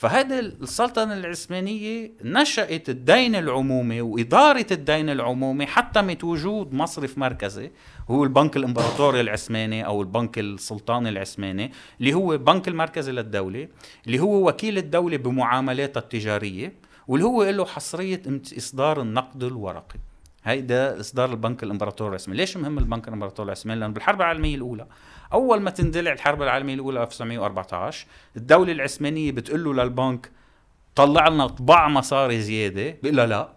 فهذا 0.00 0.40
السلطنة 0.40 1.14
العثمانية 1.14 2.12
نشأت 2.24 2.88
الدين 2.88 3.34
العمومي 3.34 4.00
وإدارة 4.00 4.66
الدين 4.70 5.10
العمومي 5.10 5.66
حتمت 5.66 6.24
وجود 6.24 6.74
مصرف 6.74 7.18
مركزي 7.18 7.70
هو 8.10 8.24
البنك 8.24 8.56
الإمبراطوري 8.56 9.20
العثماني 9.20 9.86
أو 9.86 10.02
البنك 10.02 10.38
السلطاني 10.38 11.08
العثماني 11.08 11.72
اللي 12.00 12.14
هو 12.14 12.38
بنك 12.38 12.68
المركزي 12.68 13.12
للدولة 13.12 13.68
اللي 14.06 14.20
هو 14.20 14.48
وكيل 14.48 14.78
الدولة 14.78 15.16
بمعاملاتها 15.16 16.00
التجارية 16.00 16.72
واللي 17.08 17.26
هو 17.26 17.44
له 17.44 17.64
حصرية 17.64 18.22
إصدار 18.58 19.02
النقد 19.02 19.44
الورقي. 19.44 19.98
هيدا 20.44 21.00
إصدار 21.00 21.30
البنك 21.30 21.62
الإمبراطوري 21.62 22.08
الرسمي 22.08 22.36
ليش 22.36 22.56
مهم 22.56 22.78
البنك 22.78 23.08
الإمبراطوري 23.08 23.46
الرسمي 23.46 23.74
لأنه 23.74 23.92
بالحرب 23.92 24.20
العالمية 24.20 24.54
الأولى 24.54 24.86
أول 25.32 25.60
ما 25.60 25.70
تندلع 25.70 26.12
الحرب 26.12 26.42
العالمية 26.42 26.74
الأولى 26.74 27.02
1914 27.02 28.06
الدولة 28.36 28.72
العثمانية 28.72 29.32
بتقول 29.32 29.64
له 29.64 29.74
للبنك 29.74 30.30
طلع 30.94 31.28
لنا 31.28 31.46
طباع 31.46 31.88
مصاري 31.88 32.40
زيادة. 32.40 32.96
بيقول 33.02 33.16
لها 33.16 33.26
لا. 33.26 33.52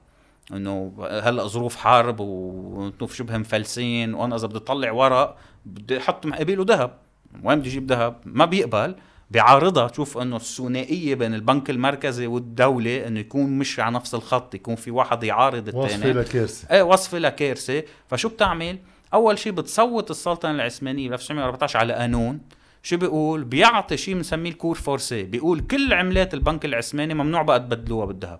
إنه 0.51 0.93
هلأ 1.23 1.47
ظروف 1.47 1.75
حرب 1.75 2.19
وأنتم 2.19 3.07
شبه 3.07 3.37
مفلسين 3.37 4.13
وأنا 4.13 4.35
إذا 4.35 4.47
بدي 4.47 4.57
أطلع 4.57 4.91
ورق 4.91 5.37
بدي 5.65 5.97
أحط 5.97 6.25
مقابله 6.25 6.65
ذهب. 6.67 6.97
وين 7.43 7.59
بدي 7.59 7.69
أجيب 7.69 7.91
ذهب؟ 7.91 8.21
ما 8.25 8.45
بيقبل. 8.45 8.95
بيعارضها 9.31 9.87
تشوف 9.87 10.17
إنه 10.17 10.35
الثنائية 10.35 11.15
بين 11.15 11.33
البنك 11.33 11.69
المركزي 11.69 12.27
والدولة 12.27 13.07
إنه 13.07 13.19
يكون 13.19 13.57
مش 13.59 13.79
على 13.79 13.95
نفس 13.95 14.15
الخط 14.15 14.55
يكون 14.55 14.75
في 14.75 14.91
واحد 14.91 15.23
يعارض 15.23 15.67
الثاني. 15.67 15.83
وصفه 15.85 16.11
لكارثه 16.11 16.75
إيه 16.75 16.81
وصفه 16.81 17.17
لكارثه 17.17 17.83
فشو 18.07 18.29
بتعمل؟ 18.29 18.79
أول 19.13 19.39
شيء 19.39 19.51
بتصوت 19.51 20.11
السلطنة 20.11 20.51
العثمانية 20.51 21.09
ب 21.09 21.13
1914 21.13 21.79
على 21.79 21.93
قانون 21.93 22.41
شو 22.83 22.97
بيقول؟ 22.97 23.43
بيعطي 23.43 23.97
شيء 23.97 24.13
بنسميه 24.13 24.49
الكور 24.49 24.75
فورسي. 24.75 25.23
بيقول 25.23 25.59
كل 25.59 25.93
عملات 25.93 26.33
البنك 26.33 26.65
العثماني 26.65 27.13
ممنوع 27.13 27.41
بقى 27.41 27.59
تبدلوها 27.59 28.05
بالذهب. 28.05 28.39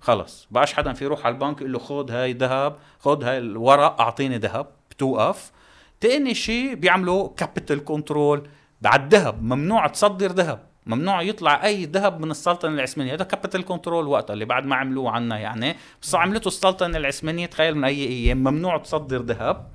خلص. 0.00 0.48
بقاش 0.50 0.74
حدا 0.74 0.92
في 0.92 1.04
يروح 1.04 1.26
على 1.26 1.34
البنك 1.34 1.60
يقول 1.60 1.72
له 1.72 1.78
خذ 1.78 2.10
هاي 2.10 2.32
ذهب 2.32 2.76
خذ 2.98 3.24
هاي 3.24 3.38
الورق 3.38 4.00
أعطيني 4.00 4.38
ذهب. 4.38 4.66
بتوقف. 4.90 5.52
تاني 6.00 6.34
شيء 6.34 6.74
بيعملوا 6.74 7.28
capital 7.36 7.84
control 7.84 8.48
بعد 8.80 9.14
الذهب. 9.14 9.42
ممنوع 9.42 9.86
تصدر 9.86 10.32
ذهب. 10.32 10.60
ممنوع 10.86 11.22
يطلع 11.22 11.64
أي 11.64 11.84
ذهب 11.84 12.20
من 12.20 12.30
السلطنة 12.30 12.74
العثمانية. 12.74 13.14
هذا 13.14 13.24
capital 13.24 13.64
control 13.64 14.06
وقتها 14.06 14.34
اللي 14.34 14.44
بعد 14.44 14.66
ما 14.66 14.76
عملوه 14.76 15.10
عنا 15.10 15.38
يعني. 15.38 15.76
بس 16.02 16.14
عملته 16.14 16.48
السلطنة 16.48 16.98
العثمانية 16.98 17.46
تخيل 17.46 17.74
من 17.74 17.84
أي 17.84 18.08
أيام. 18.08 18.38
ممنوع 18.38 18.78
تصدر 18.78 19.22
ذهب. 19.22 19.66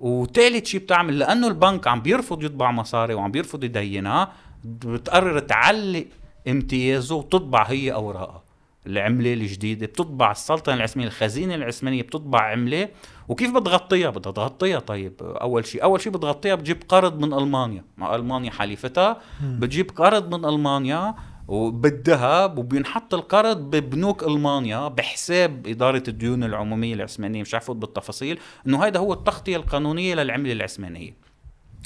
وثالث 0.00 0.66
شيء 0.66 0.80
بتعمل 0.80 1.18
لأنه 1.18 1.48
البنك 1.48 1.86
عم 1.86 2.00
بيرفض 2.00 2.42
يطبع 2.42 2.70
مصاري 2.70 3.14
وعم 3.14 3.30
بيرفض 3.30 3.64
يدينها 3.64 4.32
بتقرر 4.64 5.38
تعلق 5.38 6.06
امتيازه 6.48 7.14
وتطبع 7.14 7.62
هي 7.62 7.92
أوراقها. 7.92 8.42
العملة 8.86 9.32
الجديدة 9.32 9.86
بتطبع 9.86 10.30
السلطنة 10.30 10.74
العثمانية 10.74 11.08
الخزينة 11.08 11.54
العثمانية 11.54 12.02
بتطبع 12.02 12.40
عملة. 12.40 12.88
وكيف 13.28 13.50
بتغطيها 13.50 14.10
بدها 14.10 14.32
تغطيها. 14.32 14.78
طيب 14.78 15.12
أول 15.22 15.66
شيء 15.66 15.82
أول 15.82 16.00
شيء 16.00 16.12
بتغطيها 16.12 16.54
بتجيب 16.54 16.82
قرض 16.88 17.24
من 17.24 17.32
ألمانيا. 17.32 17.84
مع 17.96 18.14
ألمانيا 18.14 18.50
حليفتها. 18.50 19.20
بتجيب 19.42 19.90
قرض 19.90 20.34
من 20.34 20.44
ألمانيا. 20.44 21.14
وبالذهب 21.48 22.58
وبينحط 22.58 23.14
القرض 23.14 23.56
ببنوك 23.56 24.22
ألمانيا 24.22 24.88
بحساب 24.88 25.66
إدارة 25.66 26.02
الديون 26.08 26.44
العمومية 26.44 26.94
العثمانية. 26.94 27.40
مش 27.40 27.54
عفوت 27.54 27.76
بالتفاصيل 27.76 28.38
إنه 28.66 28.84
هذا 28.84 28.98
هو 29.00 29.12
التغطية 29.12 29.56
القانونية 29.56 30.14
للعملة 30.14 30.52
العثمانية. 30.52 31.16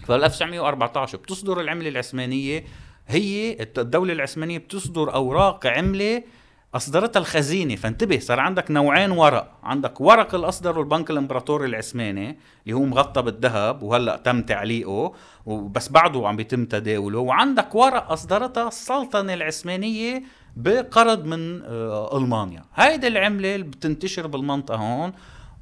فال 0.07 0.25
1914 0.25 1.18
بتصدر 1.18 1.61
العملة 1.61 1.88
العثمانية 1.88 2.64
هي 3.09 3.57
الدولة 3.79 4.12
العثمانية 4.12 4.59
بتصدر 4.59 5.14
أوراق 5.14 5.66
عملة 5.66 6.22
أصدرتها 6.74 7.20
الخزينة. 7.20 7.76
فانتبه 7.76 8.18
صار 8.18 8.40
عندك 8.40 8.70
نوعين 8.70 9.11
ورق. 9.11 9.52
عندك 9.62 10.00
ورق 10.00 10.35
الأصدر 10.35 10.80
البنك 10.80 11.11
الإمبراطوري 11.11 11.66
العثماني 11.66 12.38
اللي 12.64 12.76
هو 12.76 12.85
مغطى 12.85 13.22
بالذهب 13.22 13.82
وهلأ 13.82 14.16
تم 14.16 14.42
تعليقه 14.42 15.12
وبس 15.46 15.88
بعده 15.88 16.28
عم 16.28 16.37
بيتم 16.37 16.64
تداوله. 16.64 17.18
وعندك 17.18 17.74
ورق 17.74 18.12
أصدرتها 18.12 18.68
السلطنة 18.68 19.35
العثمانية 19.35 20.22
بقرض 20.56 21.24
من 21.24 21.62
آه، 21.62 22.18
ألمانيا. 22.18 22.62
هيدي 22.74 23.08
العملة 23.08 23.54
اللي 23.54 23.66
بتنتشر 23.66 24.26
بالمنطقة 24.26 24.76
هون 24.76 25.12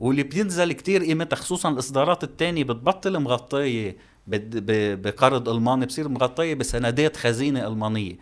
واللي 0.00 0.22
بينزل 0.22 0.72
كتير 0.72 1.02
قيمتها 1.04 1.36
خصوصا 1.36 1.70
الإصدارات 1.70 2.24
الثانية 2.24 2.64
بتبطل 2.64 3.18
مغطية 3.18 3.96
بقرض 4.26 5.48
ألماني 5.48 5.86
بصير 5.86 6.08
مغطية 6.08 6.54
بسندات 6.54 7.16
خزينة 7.16 7.66
ألمانية. 7.66 8.16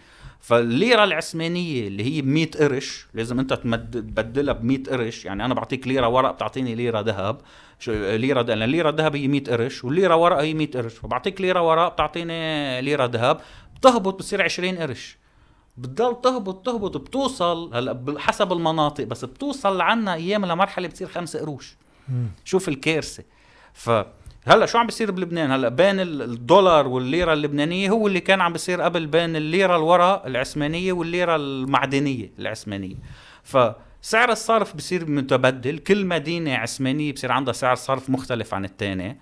فالليرة 0.49 1.05
العثمانية 1.05 1.89
اللي 1.89 2.05
هي 2.05 2.23
ب 2.23 2.27
100 2.27 2.51
قرش 2.51 3.07
لازم 3.15 3.39
أنت 3.39 3.53
تبدلها 3.53 4.55
ب 4.55 4.65
100 4.65 4.83
قرش 4.83 5.25
يعني 5.25 5.45
أنا 5.45 5.55
بعطيك 5.55 5.89
ليرة 5.89 6.09
ورق 6.09 6.31
بتعطيني 6.31 6.75
ليرة 6.75 7.01
ذهب. 7.01 7.41
ليرة 7.87 8.43
لأن 8.43 8.63
الليره 8.63 8.91
ذهب 8.91 9.17
هي 9.17 9.29
100 9.29 9.45
قرش 9.45 9.85
والليرة 9.85 10.17
ورق 10.17 10.37
هي 10.41 10.55
100 10.55 10.71
قرش 10.71 10.95
فبعطيك 10.95 11.41
ليرة 11.41 11.63
ورق 11.63 11.93
بتعطيني 11.93 12.83
ليرة 12.83 13.05
ذهب. 13.05 13.41
بتهبط 13.77 14.15
بتصير 14.15 14.43
20 14.43 14.79
قرش. 14.79 15.19
بتضل 15.77 16.21
تهبط 16.21 16.67
تهبط 16.67 16.97
بتوصل 16.97 17.75
هلأ 17.75 18.15
حسب 18.19 18.53
المناطق 18.53 19.05
بس 19.05 19.25
بتوصل 19.25 19.79
لعنا 19.79 20.15
أيام 20.15 20.47
لمرحلة 20.47 20.89
بتصير 20.89 21.09
5 21.09 21.39
قروش. 21.39 21.77
شوف 22.45 22.69
الكارثة. 22.69 23.25
ف 23.73 23.91
هلا 24.49 24.67
شو 24.67 24.79
عم 24.79 24.87
بيصير 24.87 25.11
بلبنان؟ 25.11 25.51
هلا 25.51 25.69
بين 25.69 26.01
الدولار 26.01 26.89
والليرة 26.89 27.33
اللبنانية 27.33 27.91
هو 27.91 28.07
اللي 28.07 28.21
كان 28.21 28.41
عم 28.41 28.53
بيصير 28.53 28.81
قبل 28.81 29.07
بين 29.07 29.37
الليرة 29.37 29.77
الورا 29.77 30.27
العثمانية 30.27 30.93
والليرة 30.93 31.37
المعدنية 31.37 32.33
العثمانية. 32.39 32.95
فسعر 33.43 34.29
الصرف 34.29 34.77
بصير 34.77 35.11
متبدل 35.11 35.79
كل 35.79 36.07
مدينة 36.07 36.55
عثمانية 36.55 37.13
بصير 37.13 37.33
عندها 37.33 37.53
سعر 37.53 37.77
صرف 37.77 38.11
مختلف 38.11 38.55
عن 38.55 38.65
الثاني 38.65 39.19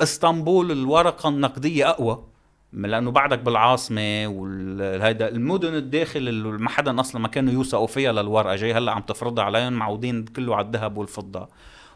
اسطنبول 0.00 0.72
الورقة 0.72 1.28
النقدية 1.28 1.90
أقوى 1.90 2.24
لأنه 2.72 3.10
بعدك 3.10 3.38
بالعاصمة 3.38 4.26
وهيدا 4.26 5.28
المدن 5.28 5.74
الداخل 5.74 6.28
اللي 6.28 6.48
ما 6.48 6.68
حدا 6.68 7.00
أصلا 7.00 7.20
ما 7.20 7.28
كانوا 7.28 7.52
يوثقوا 7.52 7.86
فيها 7.86 8.12
للورقة 8.12 8.56
جاي 8.56 8.74
هلا 8.74 8.92
عم 8.92 9.02
تفرضها 9.02 9.44
عليهم 9.44 9.72
معودين 9.72 10.24
كله 10.24 10.56
على 10.56 10.66
الذهب 10.66 10.96
والفضة. 10.96 11.48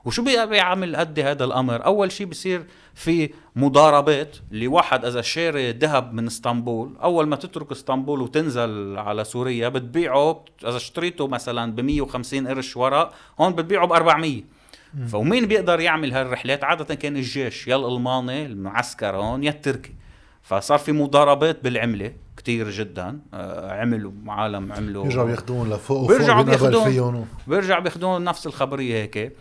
وشو 0.04 0.24
بيعمل 0.24 0.96
قد 0.96 1.20
هذا 1.20 1.44
الأمر؟ 1.44 1.84
أول 1.84 2.12
شيء 2.12 2.26
بصير 2.26 2.64
في 2.94 3.30
مضاربات 3.56 4.36
اللي 4.52 4.66
واحد 4.66 5.04
إذا 5.04 5.20
شاري 5.20 5.72
ذهب 5.72 6.12
من 6.12 6.26
إسطنبول 6.26 6.96
أول 7.02 7.26
ما 7.26 7.36
تترك 7.36 7.70
إسطنبول 7.72 8.20
وتنزل 8.22 8.98
على 8.98 9.24
سوريا 9.24 9.68
بتبيعه 9.68 10.44
إذا 10.64 10.76
اشتريته 10.76 11.28
مثلا 11.28 11.72
ب 11.72 11.80
150 11.80 12.48
قرش 12.48 12.76
ورق 12.76 13.12
هون 13.40 13.52
بتبيعه 13.52 13.86
ب 13.86 13.92
400 13.92 14.42
فومين 15.06 15.46
بيقدر 15.46 15.80
يعمل 15.80 16.12
هالرحلات؟ 16.12 16.64
عادة 16.64 16.94
كان 16.94 17.16
الجيش 17.16 17.68
يا 17.68 17.76
الألماني 17.76 18.46
المعسكر 18.46 19.16
هون 19.16 19.44
يا 19.44 19.50
التركي. 19.50 19.92
فصار 20.42 20.78
في 20.78 20.92
مضاربات 20.92 21.64
بالعملة 21.64 22.12
كتير 22.36 22.70
جدا 22.70 23.18
آه، 23.34 23.80
عملوا 23.80 24.12
عالم 24.26 24.72
عملوا 24.72 25.02
بيرجعوا 25.02 25.26
بياخذون 25.26 25.70
لفوق 25.70 26.08
بيرجعوا 26.08 26.42
بياخذون 26.42 27.26
بيرجعوا 27.46 27.80
بياخذون 27.80 28.24
نفس 28.24 28.46
الخبرية 28.46 29.02
هيك. 29.02 29.32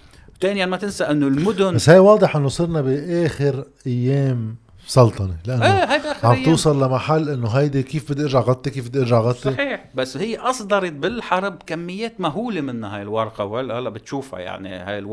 ثانيا 0.41 0.65
ما 0.65 0.77
تنسى 0.77 1.03
انه 1.03 1.27
المدن 1.27 1.75
بس 1.75 1.89
هي 1.89 1.99
واضح 1.99 2.35
إنه 2.35 2.47
صرنا 2.47 2.81
بآخر 2.81 3.65
أيام 3.87 4.55
سلطنة 4.87 5.37
لأنه 5.45 5.65
إيه 5.65 6.01
عم 6.23 6.43
توصل 6.43 6.83
لمحل 6.83 7.29
إنه 7.29 7.47
هيدي 7.47 7.83
كيف 7.83 8.11
بدي 8.11 8.23
إرجع 8.23 8.39
غطي 8.39 8.69
كيف 8.69 8.87
بدي 8.87 8.99
إرجع 8.99 9.19
غطي؟ 9.19 9.51
صحيح 9.51 9.85
بس 9.95 10.17
هي 10.17 10.37
أصدرت 10.37 10.91
بالحرب 10.91 11.57
كميات 11.65 12.21
مهولة 12.21 12.61
منها 12.61 12.95
هاي 12.95 13.01
الورقة 13.01 13.45
وهلا 13.45 13.79
هلا 13.79 13.89
بتشوفها 13.89 14.39
يعني 14.39 14.69
هاي 14.69 15.03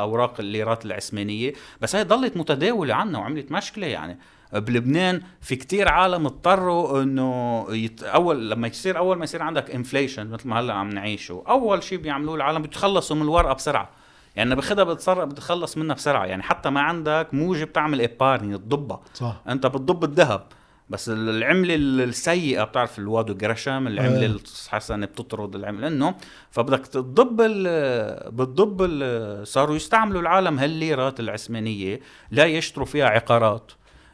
أوراق 0.00 0.34
الليرات 0.40 0.84
العثمانية 0.84 1.52
بس 1.80 1.96
هي 1.96 2.04
ضلت 2.04 2.36
متداولة 2.36 2.94
عنا 2.94 3.18
وعملت 3.18 3.52
مشكلة 3.52 3.86
يعني. 3.86 4.18
بلبنان 4.52 5.22
في 5.40 5.56
كتير 5.56 5.88
عالم 5.88 6.26
اضطروا 6.26 7.02
إنه 7.02 7.66
يت... 7.70 8.02
اول 8.02 8.50
لما 8.50 8.68
يصير 8.68 8.98
أول 8.98 9.18
ما 9.18 9.24
يصير 9.24 9.42
عندك 9.42 9.70
inflation 9.70 10.26
مثل 10.26 10.48
ما 10.48 10.60
هلأ 10.60 10.74
عم 10.74 10.90
نعيشه 10.90 11.42
أول 11.48 11.82
شيء 11.82 11.98
بيعملوه 11.98 12.34
العالم 12.34 12.62
بيتخلصوا 12.62 13.16
من 13.16 13.22
الورقة 13.22 13.52
بسرعة. 13.52 13.90
يعني 14.36 14.54
باخدها 14.54 14.84
بتصرف 14.84 15.28
بتخلص 15.28 15.76
منها 15.78 15.94
بسرعة. 15.94 16.24
يعني 16.26 16.42
حتى 16.42 16.70
ما 16.70 16.80
عندك 16.80 17.28
موجة 17.32 17.64
بتعمل 17.64 18.00
épargne 18.00 18.58
تضبها 18.58 19.00
صح. 19.14 19.42
أنت 19.48 19.66
بتضب 19.66 20.04
الذهب. 20.04 20.46
بس 20.90 21.08
العملة 21.08 21.74
السيئة 21.74 22.64
بتعرف 22.64 22.98
الوادو 22.98 23.34
جرشم 23.34 23.86
العملة 23.86 24.26
آه. 24.26 24.36
الحسنة 24.66 25.06
بتطرد 25.06 25.54
العملة 25.56 25.88
إنه 25.88 26.14
فبدك 26.50 26.86
تضب 26.86 27.40
ال- 27.40 28.30
بتضب 28.32 28.82
ال- 28.90 29.46
صاروا 29.46 29.76
يستعملوا 29.76 30.20
العالم 30.20 30.58
هالليرات 30.58 31.20
العثمانية 31.20 32.00
لا 32.30 32.44
يشتروا 32.44 32.86
فيها 32.86 33.06
عقارات 33.06 33.72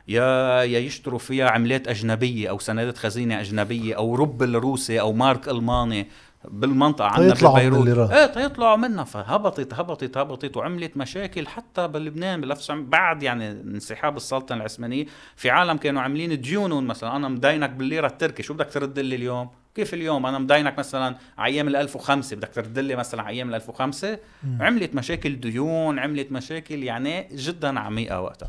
يا 0.08 0.22
يا 0.62 0.78
يشتروا 0.78 1.18
فيها 1.18 1.48
عملات 1.50 1.88
أجنبية 1.88 2.50
أو 2.50 2.58
سندات 2.58 2.98
خزينة 2.98 3.40
أجنبية 3.40 3.94
أو 3.96 4.14
روبل 4.14 4.54
روسي 4.54 5.00
أو 5.00 5.12
مارك 5.12 5.48
ألماني. 5.48 6.08
بالمنطقة 6.50 7.08
عندنا 7.08 7.50
ببيروت. 7.52 8.10
إيه 8.10 8.26
تيطلعوا 8.26 8.76
منها 8.76 9.04
فهبطت 9.04 9.74
هبطت 9.74 10.16
هبطت 10.16 10.56
وعملت 10.56 10.96
مشاكل 10.96 11.46
حتى 11.46 11.88
بلبنان 11.88 12.44
1900 12.44 12.84
بعد 12.84 13.22
يعني 13.22 13.50
انسحاب 13.50 14.16
السلطنه 14.16 14.58
العثمانية 14.58 15.06
في 15.36 15.50
عالم 15.50 15.76
كانوا 15.76 16.02
عاملين 16.02 16.40
ديونهم 16.40 16.86
مثلا. 16.86 17.16
أنا 17.16 17.28
مدينك 17.28 17.70
بالليرة 17.70 18.06
التركي. 18.06 18.42
شو 18.42 18.54
بدك 18.54 18.70
ترد 18.70 18.98
لي 18.98 19.16
اليوم؟ 19.16 19.50
كيف 19.74 19.94
اليوم؟ 19.94 20.26
أنا 20.26 20.38
مدينك 20.38 20.78
مثلا 20.78 21.16
على 21.38 21.54
أيام 21.54 21.68
ال 21.68 21.76
1005 21.76 22.36
بدك 22.36 22.48
ترد 22.54 22.78
لي 22.78 22.96
مثلا 22.96 23.22
على 23.22 23.30
أيام 23.30 23.48
ال 23.48 23.54
1005 23.54 24.18
عملت 24.60 24.94
مشاكل 24.94 25.40
ديون 25.40 25.98
عملت 25.98 26.32
مشاكل 26.32 26.82
يعني 26.82 27.28
جدا 27.32 27.80
عميقه 27.80 28.20
وقتها. 28.20 28.48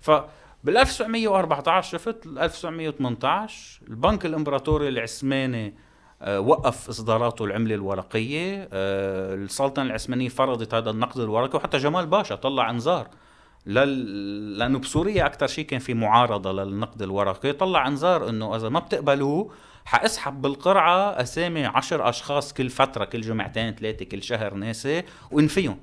ف 0.00 0.10
بال 0.64 0.76
1914 0.76 1.98
شفت؟ 1.98 2.26
ال 2.26 2.38
1918 2.38 3.80
البنك 3.88 4.26
الإمبراطوري 4.26 4.88
العثماني 4.88 5.74
وقف 6.26 6.88
إصداراته 6.88 7.44
العملة 7.44 7.74
الورقية. 7.74 8.68
آه، 8.72 9.34
السلطنة 9.34 9.84
العثمانية 9.84 10.28
فرضت 10.28 10.74
هذا 10.74 10.90
النقد 10.90 11.20
الورقي 11.20 11.56
وحتى 11.58 11.78
جمال 11.78 12.06
باشا 12.06 12.34
طلع 12.34 12.70
أنذار. 12.70 13.08
لل... 13.66 14.58
لأنه 14.58 14.78
بسوريا 14.78 15.26
أكثر 15.26 15.46
شيء 15.46 15.64
كان 15.64 15.80
في 15.80 15.94
معارضة 15.94 16.52
للنقد 16.52 17.02
الورقي. 17.02 17.52
طلع 17.52 17.88
أنذار 17.88 18.28
إنه 18.28 18.56
إذا 18.56 18.68
ما 18.68 18.80
بتقبلوه 18.80 19.50
حأسحب 19.84 20.42
بالقرعة 20.42 21.10
أسامي 21.10 21.64
عشر 21.64 22.08
أشخاص 22.08 22.52
كل 22.52 22.68
فترة 22.68 23.04
كل 23.04 23.20
جمعتين 23.20 23.74
ثلاثة 23.74 24.04
كل 24.04 24.22
شهر 24.22 24.54
ناسي 24.54 25.02
وإنفيهم. 25.30 25.78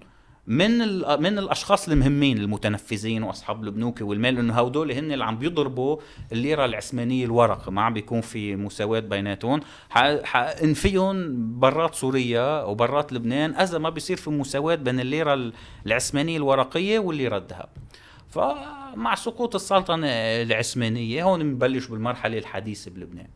من. 0.47 0.77
من 1.21 1.39
الأشخاص 1.39 1.89
المهمين 1.89 2.38
المتنفذين 2.38 3.23
وأصحاب 3.23 3.63
البنوك 3.63 4.01
والمال 4.01 4.38
إنه 4.38 4.53
هدول 4.53 4.91
هن 4.91 5.12
اللي 5.12 5.23
عم 5.23 5.38
بيضربوا 5.38 5.97
الليرة 6.31 6.65
العثمانية 6.65 7.25
الورق. 7.25 7.69
ما 7.69 7.81
عم 7.81 7.93
بيكون 7.93 8.21
في 8.21 8.55
مساواة 8.55 8.99
بيناتهم. 8.99 9.60
ح... 9.89 10.23
حانفيهم 10.23 11.36
برات 11.60 11.95
سوريا 11.95 12.63
وبرات 12.63 13.13
لبنان 13.13 13.55
اذا 13.55 13.77
ما 13.77 13.89
بيصير 13.89 14.17
في 14.17 14.29
مساواة 14.29 14.75
بين 14.75 14.99
الليرة 14.99 15.34
ال- 15.34 15.53
العثمانية 15.86 16.38
الورقية 16.38 16.99
والليرة 16.99 17.38
الذهب. 17.38 17.69
فمع 18.29 19.15
سقوط 19.15 19.55
السلطنة 19.55 20.08
العثمانية 20.08 21.23
هون 21.23 21.39
بنبلش 21.43 21.88
بالمرحلة 21.88 22.38
الحديثة 22.38 22.91
بلبنان. 22.91 23.27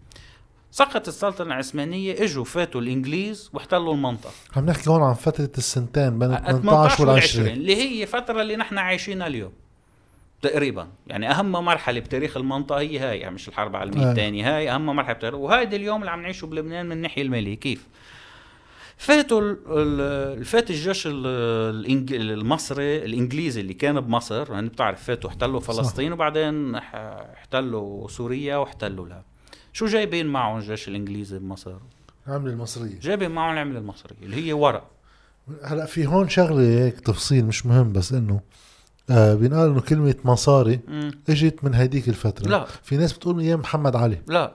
سقط 0.71 1.07
السلطنه 1.07 1.47
العثمانية 1.47 2.23
إجوا 2.23 2.43
فاتوا 2.45 2.81
الإنجليز 2.81 3.49
واحتلوا 3.53 3.93
المنطقة. 3.93 4.31
عم 4.55 4.65
نحكي 4.65 4.89
هون 4.89 5.01
عن 5.03 5.13
فترة 5.13 5.49
السنتين 5.57 6.19
بين 6.19 6.29
18 6.37 6.61
18 6.61 7.01
وال 7.03 7.09
وال 7.09 7.17
20 7.21 7.47
اللي 7.47 7.75
هي 7.75 8.05
فترة 8.05 8.41
اللي 8.41 8.55
نحن 8.55 8.77
عايشينها 8.77 9.27
اليوم 9.27 9.51
تقريبا. 10.41 10.87
يعني 11.07 11.31
أهم 11.31 11.51
مرحلة 11.51 11.99
بتاريخ 11.99 12.37
المنطقة 12.37 12.79
هي 12.79 12.99
هاي 12.99 13.19
يعني 13.19 13.35
مش 13.35 13.47
الحرب 13.47 13.71
العالمية. 13.71 14.11
الثانية 14.11 14.57
هاي 14.57 14.71
أهم 14.71 14.85
مرحلة 14.85 15.13
بتاريخ. 15.13 15.39
وهيدي 15.39 15.75
اليوم 15.75 15.99
اللي 15.99 16.11
عم 16.11 16.21
نعيشه 16.21 16.45
بلبنان 16.47 16.85
من 16.85 16.91
الناحية 16.91 17.21
المالية 17.21 17.55
كيف؟ 17.55 17.87
فاتوا 18.97 19.55
فات 20.43 20.69
الجيش 20.69 21.07
المصري 21.11 23.05
الانجليزي 23.05 23.61
اللي 23.61 23.73
كان 23.73 23.99
بمصر 24.01 24.53
يعني 24.53 24.69
بتعرف 24.69 25.03
فاتوا 25.03 25.29
احتلوا 25.29 25.59
فلسطين 25.59 26.13
وبعدين 26.13 26.79
ح- 26.79 26.95
احتلوا 27.35 28.07
سوريا 28.07 28.57
واحتلوا 28.57 29.07
لها. 29.07 29.23
شو 29.79 29.85
جايبين 29.85 30.27
معهم 30.27 30.57
الجيش 30.57 30.87
الإنجليزي 30.87 31.39
بمصر؟ 31.39 31.73
العملة 32.27 32.51
المصرية. 32.53 32.99
جايبين 32.99 33.31
معهم 33.31 33.53
العملة 33.53 33.79
المصرية 33.79 34.15
اللي 34.21 34.47
هي 34.47 34.53
ورق. 34.53 34.87
هلا 35.63 35.85
في 35.85 36.05
هون 36.07 36.29
شغلة 36.29 36.61
هيك 36.61 36.99
تفصيل 36.99 37.45
مش 37.45 37.65
مهم 37.65 37.93
بس 37.93 38.13
إنه 38.13 38.39
آه 39.09 39.33
بينقال 39.33 39.69
إنه 39.69 39.81
كلمة 39.81 40.15
مصاري 40.25 40.79
مم. 40.87 41.11
إجت 41.29 41.63
من 41.63 41.75
هديك 41.75 42.09
الفترة. 42.09 42.47
لا. 42.49 42.65
في 42.83 42.97
ناس 42.97 43.13
بتقول 43.13 43.39
أيام 43.39 43.59
محمد 43.59 43.95
علي. 43.95 44.17
لا. 44.27 44.53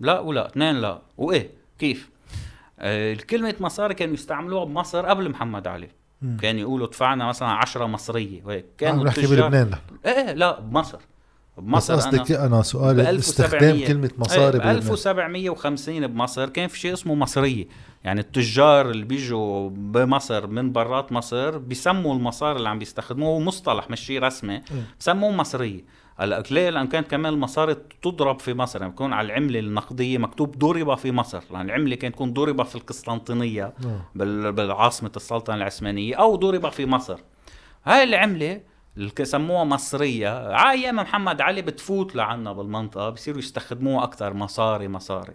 لا 0.00 0.20
ولا 0.20 0.46
اثنين 0.46 0.76
لا. 0.76 1.02
وإيه؟ 1.16 1.50
كيف؟ 1.78 2.10
آه 2.78 3.14
كلمة 3.14 3.54
مصاري 3.60 3.94
كانوا 3.94 4.14
يستعملوها 4.14 4.64
بمصر 4.64 5.06
قبل 5.06 5.30
محمد 5.30 5.66
علي. 5.66 5.88
مم. 6.22 6.36
كانوا 6.36 6.60
يقولوا 6.60 6.86
دفعنا 6.86 7.26
مثلا 7.28 7.48
عشرة 7.48 7.86
مصرية 7.86 8.42
وهيك. 8.44 8.64
كانوا 8.78 9.04
نحكي 9.04 9.20
التجار- 9.20 9.40
بلبنان 9.42 9.70
نحن. 9.70 9.80
إيه 10.06 10.12
إيه، 10.28 10.32
لا 10.32 10.60
بمصر. 10.60 10.98
بس 11.58 11.62
بمصر 11.64 11.94
قصدك 11.94 12.32
أنا 12.32 12.46
أنا 12.46 12.62
سؤالي 12.62 13.02
ب 13.02 13.06
استخدام 13.06 13.62
1700 13.74 13.86
كلمة 13.86 14.10
مصاري 14.18 14.58
ب 14.58 14.62
بلبنان 14.62 14.76
1750 14.76 16.06
بمصر. 16.06 16.48
كان 16.48 16.68
في 16.68 16.78
شيء 16.78 16.92
اسمه 16.92 17.14
مصرية. 17.14 17.66
يعني 18.04 18.20
التجار 18.20 18.90
اللي 18.90 19.04
بيجوا 19.04 19.70
بمصر 19.70 20.46
من 20.46 20.72
برات 20.72 21.12
مصر 21.12 21.58
بيسموا 21.58 22.14
المصاري 22.14 22.56
اللي 22.58 22.68
عم 22.68 22.78
بيستخدموه. 22.78 23.40
مصطلح 23.40 23.90
مش 23.90 24.00
شيء 24.00 24.22
رسمي. 24.22 24.62
بسموه 25.00 25.30
مصرية. 25.30 25.84
هلا 26.16 26.42
ليه؟ 26.50 26.70
لأن 26.70 26.86
كانت 26.86 27.10
كمان 27.10 27.32
المصاري 27.32 27.76
تضرب 28.02 28.40
في 28.40 28.54
مصر. 28.54 28.80
يعني 28.80 28.92
بكون 28.92 29.12
على 29.12 29.26
العملة 29.26 29.58
النقدية 29.60 30.18
مكتوب 30.18 30.58
ضرب 30.58 30.94
في 30.98 31.12
مصر. 31.12 31.42
لأن 31.52 31.60
العملة 31.66 31.96
كانت 31.96 32.14
تكون 32.14 32.32
ضرب 32.32 32.62
في 32.62 32.74
القسطنطينية. 32.74 33.74
بال- 34.14 34.52
بالعاصمة 34.52 35.10
السلطنة 35.16 35.56
العثمانية 35.56 36.14
أو 36.14 36.36
ضرب 36.36 36.68
في 36.68 36.86
مصر. 36.86 37.18
هاي 37.84 38.02
العملة 38.02 38.60
اللي 38.96 39.24
سموها 39.24 39.64
مصرية. 39.64 40.54
على 40.54 40.80
أيام 40.80 40.96
محمد 40.96 41.40
علي 41.40 41.62
بتفوت 41.62 42.16
لعنا 42.16 42.52
بالمنطقة 42.52 43.10
بصيروا 43.10 43.38
يستخدموها 43.38 44.04
أكثر 44.04 44.34
مصاري 44.34 44.88
مصاري. 44.88 45.34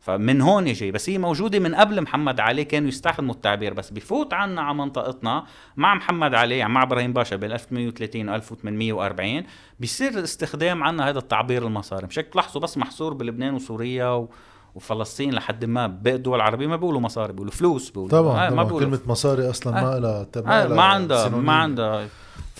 فمن 0.00 0.40
هون 0.40 0.72
جاي 0.72 0.90
بس 0.90 1.10
هي 1.10 1.18
موجودة 1.18 1.58
من 1.58 1.74
قبل 1.74 2.00
محمد 2.00 2.40
علي 2.40 2.64
كانوا 2.64 2.88
يستخدموا 2.88 3.34
التعبير. 3.34 3.74
بس 3.74 3.90
بفوت 3.90 4.34
عنا 4.34 4.62
على 4.62 4.74
منطقتنا 4.74 5.44
مع 5.76 5.94
محمد 5.94 6.34
علي 6.34 6.58
يعني 6.58 6.72
مع 6.72 6.82
إبراهيم 6.82 7.12
باشا 7.12 7.36
بال 7.36 7.52
1830 7.52 8.28
و 8.28 8.34
1840 8.34 9.42
بيصير 9.80 10.24
استخدام 10.24 10.84
عنا 10.84 11.08
هذا 11.08 11.18
التعبير 11.18 11.66
المصاري. 11.66 12.06
مش 12.06 12.18
هيك 12.18 12.28
تلاحظوا 12.28 12.60
بس 12.62 12.78
محصور 12.78 13.14
بلبنان 13.14 13.54
وسوريا 13.54 14.08
و 14.08 14.28
وفلسطين 14.74 15.34
لحد 15.34 15.64
ما 15.64 15.86
باقي 15.86 16.16
الدول 16.16 16.36
العربية 16.36 16.66
ما 16.66 16.76
بيقولوا 16.76 17.00
مصاري 17.00 17.32
بيقولوا 17.32 17.52
فلوس 17.52 17.90
بيقولوا. 17.90 18.10
طبعا, 18.10 18.46
آه، 18.46 18.50
طبعا. 18.50 18.64
بيقولوا. 18.64 18.88
كلمة 18.88 19.00
مصاري 19.06 19.50
أصلا 19.50 19.78
آه. 19.78 19.82
ما 19.84 19.98
لها 19.98 20.26
آه 20.36 20.66
ما 20.68 20.82
عندها 20.82 21.28
ما 21.28 21.52
عندها 21.52 22.08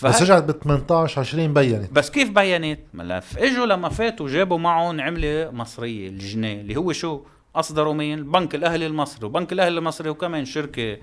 بس 0.03 0.21
رجعت 0.21 0.43
ب 0.43 0.51
18 0.51 1.19
20 1.19 1.53
بينت 1.53 1.91
بس 1.91 2.09
كيف 2.09 2.29
بينت؟ 2.29 2.79
ملف 2.93 3.37
إجوا 3.37 3.65
لما 3.65 3.89
فاتوا 3.89 4.27
جابوا 4.27 4.57
معهم 4.57 5.01
عملة 5.01 5.51
مصرية 5.51 6.09
الجنيه 6.09 6.61
اللي 6.61 6.75
هو 6.75 6.91
شو؟ 6.91 7.21
اصدروا 7.55 7.93
مين؟ 7.93 8.19
البنك 8.19 8.55
الأهلي 8.55 8.87
المصري، 8.87 9.25
وبنك 9.25 9.53
الأهلي 9.53 9.77
المصري 9.77 10.09
وكمان 10.09 10.45
شركة 10.45 10.97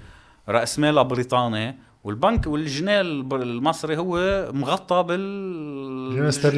رأس 0.48 0.78
مالها 0.78 1.02
بريطاني 1.02 1.78
والبنك 2.04 2.46
والجنيه 2.46 3.00
المصري 3.00 3.96
هو 3.96 4.18
مغطى 4.52 5.02
بال. 5.02 5.20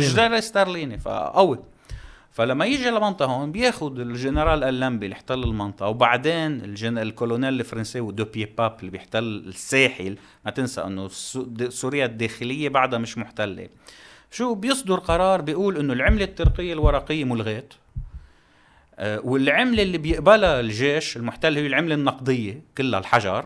الجنيه 0.09 0.27
الاسترليني 0.27 0.99
فقوي 0.99 1.59
فلما 2.33 2.65
يجي 2.67 2.91
لمنطقة 2.91 3.27
هون 3.27 3.53
بياخد 3.53 4.01
الجنرال 4.01 4.65
اللنبي 4.65 5.07
اللي 5.07 5.15
احتل 5.15 5.45
المنطقة 5.45 5.89
وبعدين 5.89 6.65
الجن... 6.65 6.99
الكولونيل 6.99 7.61
الفرنسي 7.61 8.01
دو 8.01 8.25
بييباب 8.25 8.77
اللي 8.81 8.91
بيحتل 8.91 9.25
الساحل 9.47 10.17
ما 10.45 10.51
تنسى 10.51 10.81
إنه 10.81 11.09
سوريا 11.69 12.05
الداخلية 12.05 12.69
بعدها 12.69 12.99
مش 12.99 13.19
محتلة. 13.19 13.69
شو 14.31 14.55
بيصدر 14.55 14.99
قرار؟ 14.99 15.41
بيقول 15.41 15.77
إنه 15.77 15.93
العملة 15.93 16.25
التركية 16.25 16.73
الورقية 16.73 17.25
ملغاة 17.25 17.65
آه، 18.99 19.21
والعملة 19.25 19.83
اللي 19.83 19.99
بيقبلها 19.99 20.61
الجيش 20.61 21.17
المحتل 21.17 21.57
هي 21.57 21.67
العملة 21.67 21.95
النقدية 21.95 22.63
كلها 22.79 23.01
الحجر 23.01 23.45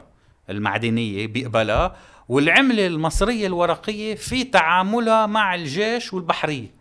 المعدنية 0.51 1.27
بيقبلها 1.27 1.97
والعملة 2.29 2.87
المصرية 2.87 3.47
الورقية 3.47 4.15
في 4.15 4.45
تعاملها 4.45 5.27
مع 5.27 5.55
الجيش 5.55 6.13
والبحرية. 6.13 6.74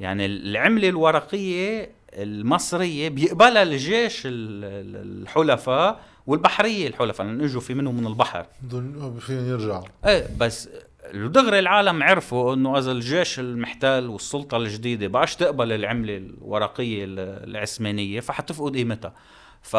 يعني 0.00 0.26
العملة 0.26 0.88
الورقية 0.88 1.90
المصرية 2.12 3.08
بيقبلها 3.08 3.62
الجيش 3.62 4.26
ال- 4.26 4.64
ال- 4.64 5.22
الحلفاء 5.22 6.00
والبحرية 6.26 6.86
الحلفاء 6.88 7.26
لأن 7.26 7.40
إجوا 7.40 7.60
في 7.60 7.74
منهم 7.74 7.96
من 7.96 8.06
البحر. 8.06 8.46
بدهم 8.62 9.16
فيهم 9.18 9.48
يرجعوا؟ 9.48 9.84
إيه 10.06 10.26
بس 10.40 10.68
دغري 11.14 11.58
العالم 11.58 12.02
عرفوا 12.02 12.54
إنه 12.54 12.78
إذا 12.78 12.92
الجيش 12.92 13.38
المحتل 13.38 14.06
والسلطة 14.06 14.56
الجديدة 14.56 15.06
بقاش 15.06 15.36
تقبل 15.36 15.72
العملة 15.72 16.16
الورقية 16.16 17.04
ال- 17.04 17.18
العثمانية 17.50 18.20
فحتفقد 18.20 18.76
قيمتها. 18.76 19.14
ف 19.62 19.76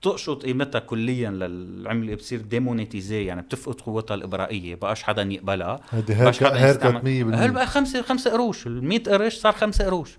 بتقشط 0.00 0.42
قيمتها 0.42 0.78
كليا 0.78 1.30
للعملة 1.30 2.14
بتصير 2.14 2.40
ديمونيتيزي 2.40 3.24
يعني 3.24 3.42
بتفقد 3.42 3.80
قوتها 3.80 4.14
الإبرائية 4.14 4.74
بقاش 4.74 5.02
حدا 5.02 5.22
يقبلها 5.22 5.80
هيدي 5.90 6.14
بقاش 6.14 6.44
حدا 6.44 6.70
يستعمل. 6.70 7.32
100% 7.34 7.34
هل 7.34 7.50
بقى 7.50 7.66
خمسة 7.66 8.02
خمسة 8.02 8.30
قروش 8.30 8.66
ال 8.66 8.84
100 8.84 9.02
قرش 9.02 9.34
صار 9.34 9.52
خمسة 9.52 9.84
قروش 9.84 10.18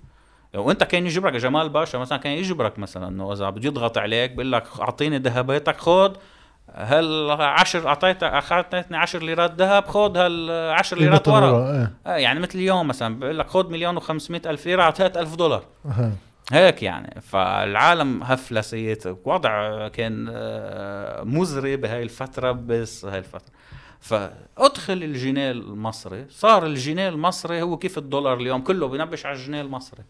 وأنت 0.56 0.84
كان 0.84 1.06
يجبرك 1.06 1.34
جمال 1.34 1.70
باشا 1.70 1.98
مثلا 1.98 2.18
كان 2.18 2.34
يجبرك 2.34 2.80
مثلا 2.80 3.08
إنه 3.08 3.34
إذا 3.34 3.50
بده 3.50 3.68
يضغط 3.68 3.98
عليك 3.98 4.32
بيقول 4.32 4.52
لك 4.52 4.64
أعطيني 4.82 5.18
ذهباتك 5.18 5.78
خذ 5.78 6.16
هل 6.74 7.32
10 7.32 7.88
اعطيتك 7.88 8.24
أخذتني 8.24 8.98
10 8.98 9.20
ليرات 9.26 9.54
ذهب 9.58 9.86
خذ 9.88 10.18
هال 10.18 10.52
10 10.72 11.00
ليرات 11.00 11.28
ورق 11.28 11.54
إيه. 11.54 11.92
آه 12.08 12.16
يعني 12.16 12.40
مثل 12.40 12.60
اليوم 12.60 12.88
مثلا 12.88 13.20
بقول 13.20 13.40
لك 13.40 13.48
خذ 13.48 13.70
مليون 13.70 14.00
و500 14.00 14.32
ألف 14.46 14.66
ليرة 14.66 14.82
أعطيت 14.82 15.18
1000 15.18 15.36
دولار. 15.36 15.64
هيك 16.52 16.84
يعني. 16.84 17.22
فالعالم 17.22 18.24
هفلست 18.24 19.16
وضع 19.26 19.88
كان 19.88 20.28
آه، 20.32 21.24
مزري 21.24 21.76
بهاي 21.78 22.04
الفترة 22.04 22.52
بس 22.52 23.06
هاي 23.06 23.18
الفترة. 23.20 23.52
فأدخل 24.00 24.94
الجنيه 24.94 25.52
المصري. 25.52 26.26
صار 26.30 26.66
الجنيه 26.66 27.10
المصري 27.10 27.62
هو 27.62 27.78
كيف 27.78 27.98
الدولار 27.98 28.38
اليوم؟ 28.38 28.62
كله 28.62 28.88
بنبش 28.88 29.26
على 29.26 29.36
الجنيه 29.36 29.62
المصري. 29.62 30.04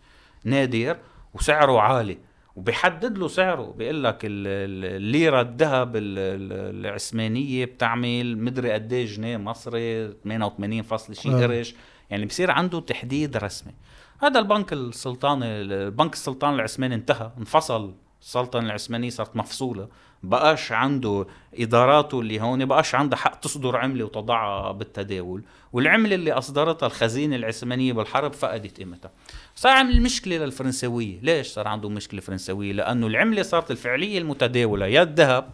نادر 0.43 0.97
وسعره 1.33 1.81
عالي. 1.81 2.17
وبيحدد 2.55 3.17
له 3.17 3.27
سعره. 3.27 3.73
بيقول 3.77 4.03
لك 4.03 4.25
ال- 4.25 4.47
ال- 4.47 4.95
الليرة 4.95 5.41
الذهب 5.41 5.95
ال- 5.95 6.03
ال- 6.19 6.85
العثمانية 6.85 7.65
بتعمل 7.65 8.37
مدري 8.37 8.71
قد 8.71 8.93
إيه 8.93 9.05
جنيه 9.05 9.37
مصري 9.37 10.07
88 10.23 10.81
فاصل 10.81 11.15
شيء 11.15 11.31
آه. 11.35 11.41
قرش. 11.47 11.75
يعني 12.09 12.25
بصير 12.25 12.51
عنده 12.51 12.79
تحديد 12.79 13.37
رسمي. 13.37 13.73
هذا 14.21 14.39
البنك 14.39 14.73
السلطاني 14.73 15.45
البنك 15.45 16.13
السلطان 16.13 16.53
العثماني 16.53 16.95
انتهى 16.95 17.31
انفصل. 17.37 17.93
السلطنة 18.21 18.65
العثمانية 18.65 19.09
صارت 19.09 19.35
مفصولة. 19.35 19.87
بقاش 20.23 20.71
عنده 20.71 21.27
إداراته 21.59 22.19
اللي 22.19 22.41
هون 22.41 22.65
بقاش 22.65 22.95
عنده 22.95 23.15
حق 23.17 23.39
تصدر 23.39 23.77
عملة 23.77 24.05
وتضعها 24.05 24.71
بالتداول. 24.71 25.43
والعملة 25.73 26.15
اللي 26.15 26.31
أصدرتها 26.31 26.87
الخزينة 26.87 27.35
العثمانية 27.35 27.93
بالحرب 27.93 28.33
فقدت 28.33 28.77
قيمتها. 28.77 29.11
صار 29.55 29.71
عمل 29.71 30.01
مشكلة 30.01 30.37
للفرنسوية. 30.37 31.19
ليش 31.21 31.47
صار 31.47 31.67
عنده 31.67 31.89
مشكلة 31.89 32.21
فرنسوية؟ 32.21 32.73
لأنه 32.73 33.07
العملة 33.07 33.41
صارت 33.41 33.71
الفعلية 33.71 34.17
المتداولة. 34.17 34.85
يا 34.87 35.01
الذهب 35.01 35.49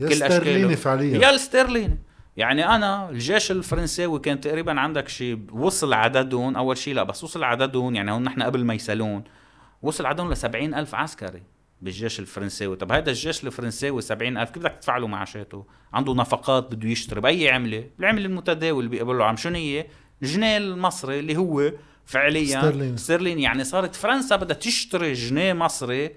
يا 0.00 0.08
كل 0.08 0.22
أشكاله. 0.22 0.74
فعليا. 0.74 1.18
يا 1.18 1.30
الاسترليني 1.30 1.98
يعني 2.36 2.66
أنا 2.66 3.10
الجيش 3.10 3.50
الفرنساوي 3.50 4.18
كان 4.18 4.40
تقريبا 4.40 4.80
عندك 4.80 5.08
شيء 5.08 5.38
وصل 5.52 5.92
عددهم 5.92 6.56
أول 6.56 6.76
شيء 6.76 6.94
لا 6.94 7.02
بس 7.02 7.24
وصل 7.24 7.44
عددهم 7.44 7.94
يعني 7.94 8.12
هون 8.12 8.22
نحن 8.22 8.42
قبل 8.42 8.64
ما 8.64 8.74
يسألون 8.74 9.24
وصل 9.82 10.06
عددهم 10.06 10.32
ل 10.32 10.74
ألف 10.74 10.94
عسكري 10.94 11.42
بالجيش 11.82 12.20
الفرنساوي 12.20 12.76
طب 12.76 12.92
هذا 12.92 13.10
الجيش 13.10 13.44
الفرنساوي 13.44 14.02
70 14.02 14.36
ألف 14.36 14.50
كيف 14.50 14.62
بدك 14.62 14.72
تدفع 14.72 14.96
له 14.96 15.06
معاشاته؟ 15.06 15.66
عنده 15.92 16.14
نفقات 16.14 16.74
بده 16.74 16.88
يشتري 16.88 17.20
بأي 17.20 17.50
عملة؟ 17.50 17.84
العملة 18.00 18.26
المتداول 18.26 18.84
اللي 18.84 18.90
بيقبل 18.90 19.18
له. 19.18 19.24
عم 19.24 19.36
شنو 19.36 19.56
هي؟ 19.56 19.86
الجنيه 20.22 20.56
المصري 20.56 21.18
اللي 21.18 21.36
هو 21.36 21.72
فعليا 22.04 22.58
استرليني. 22.58 22.94
استرليني 22.94 23.42
يعني 23.42 23.64
صارت 23.64 23.94
فرنسا 23.94 24.36
بدها 24.36 24.56
تشتري 24.56 25.12
جنيه 25.12 25.52
مصري 25.52 26.10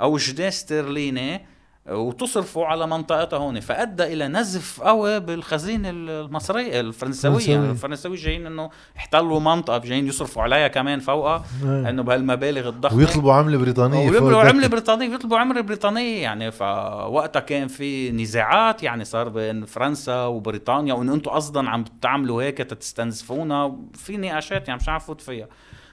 أو 0.00 0.16
جنيه 0.16 0.48
استرليني 0.48 1.46
وتصرفوا 1.90 2.66
على 2.66 2.86
منطقتها 2.86 3.36
هون 3.36 3.60
فأدى 3.60 4.02
إلى 4.04 4.28
نزف 4.28 4.80
قوي 4.80 5.20
بالخزينه 5.20 5.90
المصريه 5.90 6.80
الفرنسويه. 6.80 7.50
يعني 7.50 7.70
الفرنساويين 7.70 8.22
جايين 8.22 8.46
إنه 8.46 8.70
احتلوا 8.96 9.40
منطقة 9.40 9.78
جايين 9.78 10.06
يصرفوا 10.08 10.42
عليها 10.42 10.68
كمان 10.68 11.00
فوقها 11.00 11.44
إيه. 11.64 11.88
إنه 11.88 12.02
بهالمبالغ 12.02 12.68
الضخمة 12.68 12.98
ويطلبوا 12.98 13.32
عملة 13.32 13.58
بريطانية 13.58 14.10
ويطلبوا 14.10 14.40
عملة. 14.40 14.66
بريطانية 14.66 15.08
بيطلبوا 15.08 15.38
عملة 15.38 15.60
بريطانية 15.60 16.22
يعني 16.22 16.50
فوقتها 16.50 17.40
كان 17.40 17.68
في 17.68 18.10
نزاعات 18.10 18.82
يعني 18.82 19.04
صار 19.04 19.28
بين 19.28 19.64
فرنسا 19.64 20.24
وبريطانيا 20.24 20.94
وإنه 20.94 21.14
أنتم 21.14 21.30
قصدا 21.30 21.70
عم 21.70 21.84
تعملوا 22.02 22.42
هيك 22.42 22.58
تستنزفونا 22.58 23.76
في 23.94 24.16
نقاشات 24.16 24.68
يعني 24.68 24.80
مش 24.80 24.88
عارف 24.88 25.06
فوت 25.06 25.20
فيها 25.20 25.46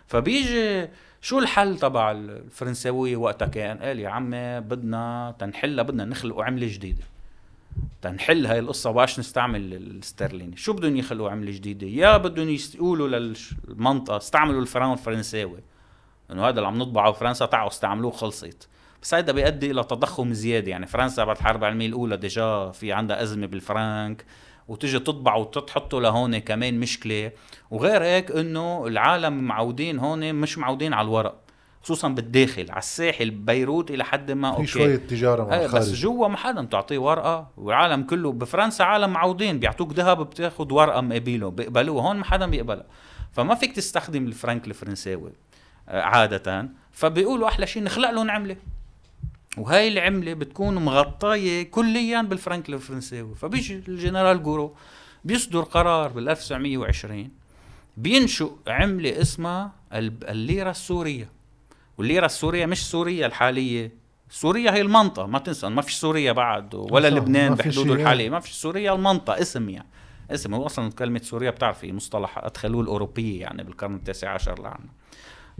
فبيجي 0.07 0.89
شو 1.25 1.39
الحل 1.39 1.77
تبع 1.77 2.11
الفرنساوية 2.11 3.15
وقتها 3.15 3.47
كان؟ 3.47 3.77
قال 3.77 3.99
يا 3.99 4.09
عمي 4.09 4.59
بدنا 4.59 5.35
تنحلها 5.39 5.83
بدنا 5.83 6.05
نخلقوا 6.05 6.43
عملة 6.43 6.67
جديدة. 6.73 7.03
تنحل 8.01 8.45
هاي 8.45 8.59
القصة 8.59 8.89
واش 8.89 9.19
نستعمل 9.19 9.73
الاسترليني 9.73 10.57
شو 10.57 10.73
بدهم 10.73 10.95
يخلقوا 10.95 11.29
عملة 11.29 11.51
جديدة؟ 11.51 11.87
يا 11.87 12.17
بدهم 12.17 12.57
يقولوا 12.75 13.07
للمنطقة 13.67 14.17
استعملوا 14.17 14.61
الفرنك 14.61 14.97
الفرنساوي. 14.97 15.59
إنه 16.31 16.43
هذا 16.43 16.57
اللي 16.57 16.67
عم 16.67 16.77
نطبعه 16.77 17.11
بفرنسا 17.11 17.45
تعالوا 17.45 17.67
استعملوه 17.67 18.11
خلصت. 18.11 18.67
بس 19.01 19.13
هيدا 19.13 19.31
بيؤدي 19.31 19.71
إلى 19.71 19.83
تضخم 19.83 20.33
زيادة. 20.33 20.71
يعني 20.71 20.85
فرنسا 20.85 21.23
بعد 21.23 21.37
الحرب 21.37 21.59
العالمية 21.59 21.87
الأولى 21.87 22.17
ديجا 22.17 22.71
في 22.71 22.93
عندها 22.93 23.23
أزمة 23.23 23.47
بالفرنك. 23.47 24.25
وتجي 24.67 24.99
تطبع 24.99 25.35
وتحطه 25.35 26.01
لهون 26.01 26.37
كمان 26.37 26.79
مشكلة. 26.79 27.31
وغير 27.71 28.03
هيك 28.03 28.31
إنه 28.31 28.87
العالم 28.87 29.33
معودين 29.43 29.99
هون 29.99 30.35
مش 30.35 30.57
معودين 30.57 30.93
على 30.93 31.05
الورق 31.05 31.35
خصوصا 31.83 32.07
بالداخل 32.07 32.65
على 32.69 32.79
الساحل 32.79 33.29
بيروت 33.29 33.91
إلى 33.91 34.03
حد 34.03 34.31
ما 34.31 34.51
في 34.51 34.57
okay. 34.57 34.67
شوية 34.67 34.95
تجارة 34.95 35.43
مع 35.43 35.53
إيه 35.55 35.67
بس 35.67 35.73
الخارج. 35.73 35.93
جوا 35.93 36.27
ما 36.27 36.37
حدا 36.37 36.63
تعطيه 36.63 36.97
ورقة 36.97 37.47
والعالم 37.57 38.03
كله 38.03 38.31
بفرنسا 38.31 38.83
عالم 38.83 39.09
معودين 39.09 39.59
بيعطوك 39.59 39.93
ذهب 39.93 40.17
بتاخد 40.29 40.71
ورقة 40.71 41.01
مقابله 41.01 41.49
بيقبلوه 41.51 42.01
هون 42.01 42.15
ما 42.15 42.25
حدا 42.25 42.45
بيقبلها. 42.45 42.85
فما 43.31 43.55
فيك 43.55 43.71
تستخدم 43.75 44.27
الفرنك 44.27 44.67
الفرنساوي 44.67 45.31
آه، 45.89 46.01
عادة. 46.01 46.69
فبيقولوا 46.91 47.47
أحلى 47.47 47.67
شيء 47.67 47.83
نخلق 47.83 48.09
لهم 48.11 48.31
عملة. 48.31 48.55
وهاي 49.57 49.87
العملة 49.87 50.33
بتكون 50.33 50.75
مغطية 50.75 51.63
كليا 51.63 52.21
بالفرنك 52.21 52.69
الفرنساوي. 52.69 53.35
فبيجي 53.35 53.75
الجنرال 53.87 54.43
جورو 54.43 54.75
بيصدر 55.23 55.61
قرار 55.61 56.11
بال 56.11 56.29
1920 56.29 57.29
بينشئ 57.97 58.49
عملة 58.67 59.21
اسمها 59.21 59.71
الليرة 59.93 60.69
السورية. 60.69 61.29
والليرة 61.97 62.25
السورية 62.25 62.65
مش 62.65 62.85
سوريا 62.85 63.25
الحالية. 63.25 63.91
سوريا 64.29 64.71
هي 64.71 64.81
المنطقة 64.81 65.25
ما 65.25 65.39
تنسى 65.39 65.69
ما 65.69 65.81
في 65.81 65.93
سوريا 65.93 66.31
بعد 66.31 66.75
ولا 66.75 67.09
لبنان 67.09 67.55
بحدوده 67.55 67.93
شيء. 67.93 68.01
الحالية 68.01 68.29
ما 68.29 68.39
في 68.39 68.53
سوريا 68.53 68.93
المنطقة 68.93 69.41
اسم 69.41 69.69
يعني 69.69 69.87
اسم. 70.31 70.53
هو 70.53 70.65
أصلا 70.65 70.91
كلمة 70.91 71.21
سوريا 71.23 71.49
بتعرفي 71.49 71.93
مصطلح 71.93 72.37
أدخلوه 72.37 72.81
الأوروبية 72.81 73.41
يعني 73.41 73.63
بالقرن 73.63 73.95
التاسع 73.95 74.29
عشر 74.29 74.61
لعنا. 74.61 74.89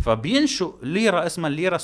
فبينشئ 0.02 0.70
ليرة 0.84 1.26
اسمها 1.26 1.50
الليرة 1.50 1.76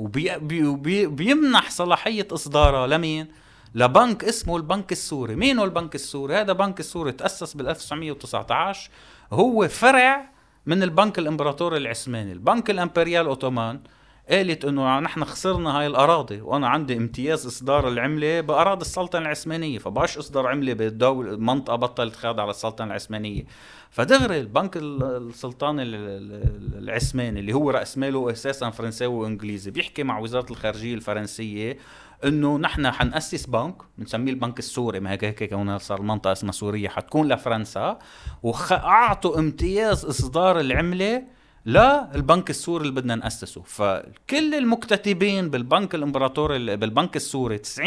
السورية 0.00 0.36
وبي 0.36 0.38
بي 0.38 0.64
وبي 0.64 1.06
بيمنح 1.06 1.70
صلاحية 1.70 2.28
إصدارها 2.32 2.86
لمين؟ 2.86 3.28
لبنك 3.74 4.24
اسمه 4.24 4.56
البنك 4.56 4.92
السوري 4.92 5.36
مين 5.36 5.58
هو 5.58 5.64
البنك 5.64 5.94
السوري؟ 5.94 6.36
هذا 6.36 6.52
بنك 6.52 6.80
السوري 6.80 7.12
تأسس 7.12 7.54
بال 7.54 7.68
1919 7.68 8.90
هو 9.32 9.68
فرع 9.68 10.30
من 10.66 10.82
البنك 10.82 11.18
الإمبراطوري 11.18 11.76
العثماني 11.76 12.32
البنك 12.32 12.70
الإمبريال 12.70 13.26
أوتومان 13.26 13.80
قالت 14.30 14.64
إنه 14.64 15.00
نحن 15.00 15.24
خسرنا 15.24 15.78
هاي 15.78 15.86
الأراضي 15.86 16.40
وأنا 16.40 16.68
عندي 16.68 16.96
امتياز 16.96 17.46
إصدار 17.46 17.88
العملة 17.88 18.40
بأراضي 18.40 18.80
السلطنه 18.80 19.22
العثمانية 19.22 19.78
فباش 19.78 20.18
اصدر 20.18 20.46
عملة 20.46 20.72
بالدول 20.72 21.40
منطقة 21.40 21.76
بطلت 21.76 22.16
خاضعه 22.16 22.46
للسلطنه 22.46 22.86
العثمانية. 22.86 23.44
فدغري 23.90 24.40
البنك 24.40 24.76
ال- 24.76 25.02
السلطاني 25.02 25.82
ال- 25.82 25.94
ال- 25.94 26.78
العثماني 26.78 27.40
اللي 27.40 27.52
هو 27.52 27.70
رأس 27.70 27.98
ماله 27.98 28.30
أساسا 28.30 28.70
فرنساوي 28.70 29.14
وإنجليزي 29.14 29.70
بيحكي 29.70 30.02
مع 30.02 30.18
وزارة 30.18 30.50
الخارجية 30.50 30.94
الفرنسية 30.94 31.78
إنه 32.24 32.58
نحن 32.58 32.90
حنأسس 32.90 33.46
بنك 33.46 33.74
بنسميه 33.98 34.32
البنك 34.32 34.58
السوري 34.58 35.00
ما 35.00 35.10
هيك 35.10 35.24
هيك 35.24 35.44
كون 35.50 35.78
صار 35.78 36.00
المنطقة 36.00 36.32
اسمها 36.32 36.52
سوريا 36.52 36.88
حتكون 36.88 37.28
لفرنسا 37.32 37.98
واعطوا 38.42 39.38
امتياز 39.38 40.04
إصدار 40.04 40.60
العملة 40.60 41.22
للبنك 41.66 42.50
السوري 42.50 42.82
اللي 42.82 43.00
بدنا 43.00 43.14
نأسسه. 43.14 43.62
فكل 43.62 44.54
المكتتبين 44.54 45.50
بالبنك 45.50 45.94
الإمبراطوري 45.94 46.76
بالبنك 46.76 47.16
السوري 47.16 47.58
90% 47.58 47.80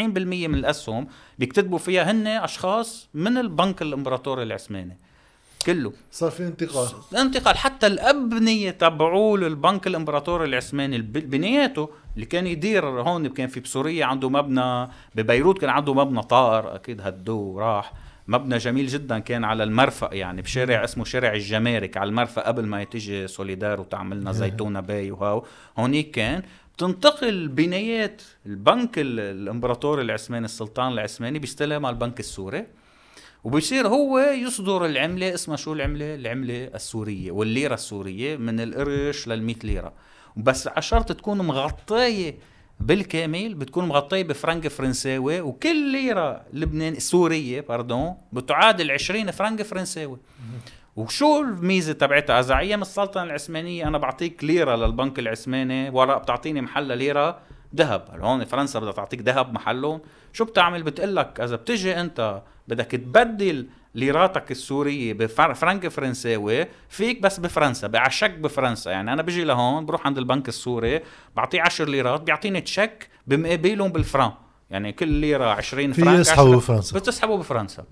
من 0.48 0.54
الأسهم 0.54 1.08
بيكتتبوا 1.38 1.78
فيها 1.78 2.10
هن 2.10 2.26
أشخاص 2.26 3.08
من 3.14 3.38
البنك 3.38 3.82
الإمبراطوري 3.82 4.42
العثماني. 4.42 4.96
كله. 5.66 5.92
صار 6.12 6.30
في 6.30 6.46
انتقال. 6.46 6.88
انتقال. 7.18 7.56
حتى 7.56 7.86
الأبنية 7.86 8.70
تبعوه 8.70 9.38
للبنك 9.38 9.86
الإمبراطوري 9.86 10.44
العثماني 10.44 10.98
بنياته 10.98 11.88
اللي 12.14 12.26
كان 12.26 12.46
يدير 12.46 12.86
هون 12.86 13.28
كان 13.28 13.48
في 13.48 13.60
بسوريا 13.60 14.04
عنده 14.04 14.28
مبنى 14.28 14.88
ببيروت 15.14 15.58
كان 15.58 15.70
عنده 15.70 15.94
مبنى 15.94 16.22
طائر 16.22 16.74
أكيد 16.74 17.00
هدوه 17.00 17.36
وراح 17.36 17.92
مبنى 18.28 18.58
جميل 18.58 18.86
جدا 18.86 19.18
كان 19.18 19.44
على 19.44 19.64
المرفأ 19.64 20.14
يعني 20.14 20.42
بشارع 20.42 20.84
اسمه 20.84 21.04
شارع 21.04 21.32
الجمارك 21.32 21.96
على 21.96 22.08
المرفأ 22.08 22.46
قبل 22.46 22.66
ما 22.66 22.84
تيجي 22.84 23.26
سوليدار 23.28 23.80
وتعملنا 23.80 24.32
زيتونة 24.32 24.80
باي 24.80 25.10
وهاو. 25.10 25.46
هونيك 25.78 26.10
كان. 26.10 26.42
بتنتقل 26.76 27.48
بنايات 27.48 28.22
البنك 28.46 28.98
ال- 28.98 29.20
الامبراطوري 29.20 30.02
العثماني 30.02 30.44
السلطان 30.44 30.92
العثماني 30.92 31.38
بيستلم 31.38 31.86
على 31.86 31.94
البنك 31.94 32.20
السوري. 32.20 32.66
وبصير 33.44 33.88
هو 33.88 34.18
يصدر 34.18 34.86
العملة 34.86 35.34
اسمها 35.34 35.56
شو 35.56 35.72
العملة؟ 35.72 36.14
العملة 36.14 36.64
السورية 36.74 37.30
والليرة 37.30 37.74
السورية 37.74 38.36
من 38.36 38.60
القرش 38.60 39.28
لل 39.28 39.56
ليرة. 39.64 39.92
بس 40.36 40.68
على 40.68 40.82
شرط 40.82 41.12
تكون 41.12 41.38
مغطية 41.38 42.38
بالكامل 42.80 43.54
بتكون 43.54 43.88
مغطية 43.88 44.22
بفرنك 44.22 44.68
فرنساوي 44.68 45.40
وكل 45.40 45.92
ليرة 45.92 46.42
لبنان 46.52 46.98
سورية 46.98 47.60
باردون 47.60 48.14
بتعادل 48.32 48.90
20 48.90 49.30
فرنك 49.30 49.62
فرنساوي. 49.62 50.18
وشو 50.96 51.40
الميزة 51.40 51.92
تبعتها؟ 51.92 52.40
إذا 52.40 52.58
أيام 52.58 52.82
السلطنة 52.82 53.22
العثمانية 53.22 53.88
أنا 53.88 53.98
بعطيك 53.98 54.44
ليرة 54.44 54.76
للبنك 54.76 55.18
العثماني 55.18 55.90
ورق 55.90 56.22
بتعطيني 56.22 56.60
محلها 56.60 56.96
ليرة 56.96 57.38
ذهب. 57.76 58.20
هون 58.20 58.44
فرنسا 58.44 58.78
بدها 58.78 58.92
تعطيك 58.92 59.20
ذهب 59.20 59.52
محلهم. 59.52 60.00
شو 60.32 60.44
بتعمل؟ 60.44 60.82
بتقول 60.82 61.16
لك 61.16 61.40
إذا 61.40 61.56
بتجي 61.56 62.00
أنت 62.00 62.42
بدك 62.68 62.90
تبدل 62.90 63.68
ليراتك 63.96 64.50
السورية 64.50 65.12
بفرنك 65.12 65.88
فرنساوي 65.88 66.66
فيك 66.88 67.20
بس 67.20 67.38
بفرنسا 67.38 67.86
بعشك 67.86 68.30
بفرنسا. 68.30 68.90
يعني 68.90 69.12
أنا 69.12 69.22
بجي 69.22 69.44
لهون 69.44 69.86
بروح 69.86 70.06
عند 70.06 70.18
البنك 70.18 70.48
السوري 70.48 71.00
بعطيه 71.36 71.62
10 71.62 71.84
ليرات 71.84 72.20
بيعطيني 72.20 72.60
تشيك 72.60 73.08
بمقابلهم 73.26 73.92
بالفران 73.92 74.32
يعني 74.70 74.92
كل 74.92 75.08
ليرة 75.08 75.44
20 75.44 75.92
فرنك 75.92 76.20
يسحبوا 76.20 76.56
بفرنسا. 76.56 76.98
بتسحبوا 76.98 77.38
بفرنسا. 77.38 77.84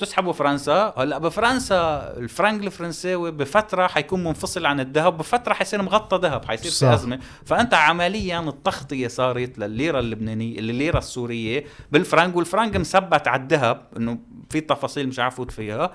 بتسحبوا 0.00 0.32
فرنسا. 0.32 0.94
هلا 0.98 1.18
بفرنسا 1.18 2.12
الفرنك 2.16 2.64
الفرنساوي 2.64 3.30
بفترة 3.30 3.86
حيكون 3.86 4.24
منفصل 4.24 4.66
عن 4.66 4.80
الذهب 4.80 5.18
بفترة 5.18 5.52
حيصير 5.54 5.82
مغطى 5.82 6.18
ذهب 6.22 6.44
حيصير 6.44 6.88
في 6.88 6.94
أزمة. 6.94 7.20
فأنت 7.44 7.74
عمليا 7.74 8.40
التغطية 8.40 9.08
صارت 9.08 9.58
للليرة 9.58 10.00
اللبنانية 10.00 10.58
الليره 10.58 10.98
السورية 10.98 11.64
بالفرنك 11.92 12.36
والفرنك 12.36 12.76
مثبت 12.76 13.28
على 13.28 13.42
الذهب 13.42 13.86
إنه 13.96 14.18
في 14.50 14.60
تفاصيل 14.60 15.08
مش 15.08 15.18
عارف 15.18 15.34
فوت 15.34 15.50
فيها. 15.50 15.92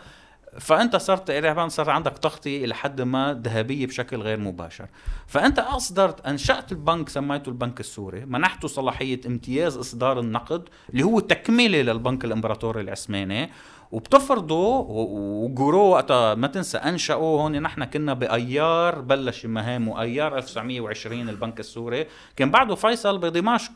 فأنت 0.59 0.95
صرت 0.95 1.27
تقريبا 1.27 1.67
صار 1.67 1.89
عندك 1.89 2.17
تغطية 2.17 2.65
إلى 2.65 2.75
حد 2.75 3.01
ما 3.01 3.41
ذهبية 3.43 3.87
بشكل 3.87 4.17
غير 4.17 4.39
مباشر. 4.39 4.87
فأنت 5.27 5.59
أصدرت 5.59 6.25
أنشأت 6.25 6.71
البنك 6.71 7.09
سميته 7.09 7.49
البنك 7.49 7.79
السوري 7.79 8.25
منحته 8.25 8.67
صلاحية 8.67 9.21
امتياز 9.27 9.77
إصدار 9.77 10.19
النقد 10.19 10.69
اللي 10.89 11.03
هو 11.03 11.19
تكمله 11.19 11.81
للبنك 11.81 12.25
الإمبراطوري 12.25 12.81
العثماني. 12.81 13.51
وبتفرضوا 13.95 14.85
وجورو 14.89 15.79
وقتها 15.79 16.35
ما 16.35 16.47
تنسى 16.47 16.77
أنشأوا 16.77 17.41
هون 17.41 17.61
نحن 17.61 17.83
كنا 17.83 18.13
بأيار 18.13 19.01
بلش 19.01 19.45
مهامه 19.45 20.01
ايار 20.01 20.37
1920 20.37 21.29
البنك 21.29 21.59
السوري. 21.59 22.05
كان 22.35 22.51
بعده 22.51 22.75
فيصل 22.75 23.17
بدمشق. 23.17 23.71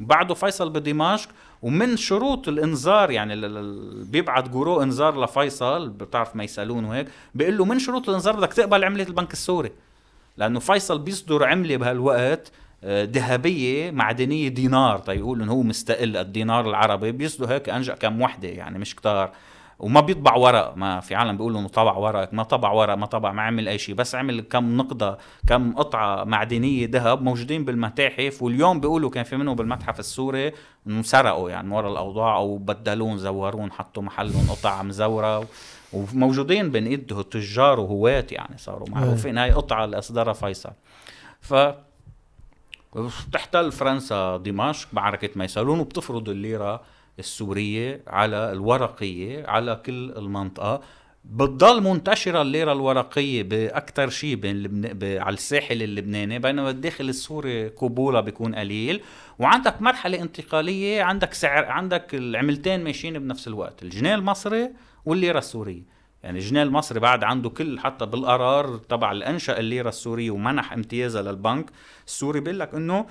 بعده 0.00 0.34
فيصل 0.34 0.70
بدمشق. 0.70 1.28
ومن 1.62 1.96
شروط 1.96 2.48
الإنذار 2.48 3.10
يعني 3.10 3.34
بيبعت 4.04 4.48
جورو 4.48 4.82
إنذار 4.82 5.24
لفيصل 5.24 5.88
بتعرف 5.88 6.36
ما 6.36 6.44
يسألون 6.44 6.84
وهيك 6.84 7.08
بيقول 7.34 7.58
له 7.58 7.64
من 7.64 7.78
شروط 7.78 8.08
الإنذار 8.08 8.36
بدك 8.36 8.52
تقبل 8.52 8.84
عملة 8.84 9.04
البنك 9.04 9.32
السوري؟ 9.32 9.72
لأنه 10.36 10.60
فيصل 10.60 10.98
بيصدر 10.98 11.44
عملة 11.44 11.76
بهالوقت 11.76 12.52
ذهبية 12.84 13.90
معدنية 13.90 14.48
دينار 14.48 14.98
تيقول 14.98 15.42
انه 15.42 15.52
هو 15.52 15.62
مستقل 15.62 16.16
الدينار 16.16 16.68
العربي. 16.68 17.12
بيصدر 17.12 17.54
هيك 17.54 17.68
انجا 17.68 17.94
كم 17.94 18.20
وحدة 18.20 18.48
يعني 18.48 18.78
مش 18.78 18.96
كتار. 18.96 19.30
وما 19.78 20.00
بيطبع 20.00 20.36
ورق 20.36 20.76
ما 20.76 21.00
في 21.00 21.14
عالم 21.14 21.36
بيقولوا 21.36 21.60
إنه 21.60 21.68
طبع 21.68 21.96
ورق 21.96 22.34
ما 22.34 22.42
طبع 22.42 22.72
ورق 22.72 22.94
ما 22.94 23.06
طبع 23.06 23.32
ما 23.32 23.42
عمل 23.42 23.68
أي 23.68 23.78
شيء. 23.78 23.94
بس 23.94 24.14
عمل 24.14 24.40
كم 24.40 24.76
نقطة 24.76 25.18
كم 25.46 25.72
قطعة 25.72 26.24
معدنية 26.24 26.88
ذهب 26.90 27.22
موجودين 27.22 27.64
بالمتاحف. 27.64 28.42
واليوم 28.42 28.80
بيقولوا 28.80 29.10
كان 29.10 29.24
في 29.24 29.36
منهم 29.36 29.56
بالمتحف 29.56 30.00
السوري 30.00 30.52
انه 30.86 31.02
سرقوا 31.02 31.50
يعني 31.50 31.74
ورا 31.74 31.90
الأوضاع 31.92 32.36
أو 32.36 32.58
بدلون 32.58 33.18
زورون 33.18 33.72
حطوا 33.72 34.02
محلهم 34.02 34.50
قطع 34.50 34.82
مزورة. 34.82 35.46
وموجودين 35.92 36.70
بين 36.70 36.86
ايده 36.86 37.20
التجار 37.20 37.80
وهواة 37.80 38.26
يعني 38.30 38.58
صاروا 38.58 38.88
معروفين. 38.88 39.38
هاي 39.38 39.50
قطعة 39.50 39.84
اللي 39.84 39.98
اصدرها 39.98 40.32
فيصل. 40.32 40.70
ف 41.40 41.54
تحتل 43.32 43.72
فرنسا 43.72 44.36
دمشق 44.36 44.88
معركة 44.92 45.30
ميسالون 45.36 45.80
وبتفرض 45.80 46.28
الليرة 46.28 46.82
السورية 47.18 48.02
على 48.06 48.52
الورقية 48.52 49.46
على 49.46 49.82
كل 49.86 50.10
المنطقة 50.16 50.80
بتضل 51.24 51.82
منتشرة 51.82 52.42
الليرة 52.42 52.72
الورقية 52.72 53.42
بأكثر 53.42 54.10
شيء 54.10 54.34
بين. 54.34 54.86
على 55.20 55.34
الساحل 55.34 55.82
اللبناني 55.82 56.38
بينما 56.38 56.70
الداخل 56.70 57.08
السوري 57.08 57.68
قبولها 57.68 58.20
بيكون 58.20 58.54
قليل 58.54 59.00
وعندك 59.38 59.82
مرحلة 59.82 60.20
انتقالية 60.22 61.02
عندك 61.02 61.34
سعر 61.34 61.64
عندك 61.64 62.14
العملتين 62.14 62.84
ماشيين 62.84 63.18
بنفس 63.18 63.48
الوقت 63.48 63.82
الجنيه 63.82 64.14
المصري 64.14 64.70
والليرة 65.04 65.38
السورية 65.38 65.82
يعني 66.22 66.38
الجنيه 66.38 66.62
المصري 66.62 67.00
بعد 67.00 67.24
عنده 67.24 67.50
كل 67.50 67.78
حتى 67.78 68.06
بالقرار 68.06 68.76
تبع 68.76 69.12
الأنشأ 69.12 69.58
الليرة 69.58 69.88
السورية 69.88 70.30
ومنح 70.30 70.72
امتيازها 70.72 71.22
للبنك 71.22 71.70
السوري 72.06 72.40
بيقول 72.40 72.58
لك 72.58 72.74
إنه 72.74 73.06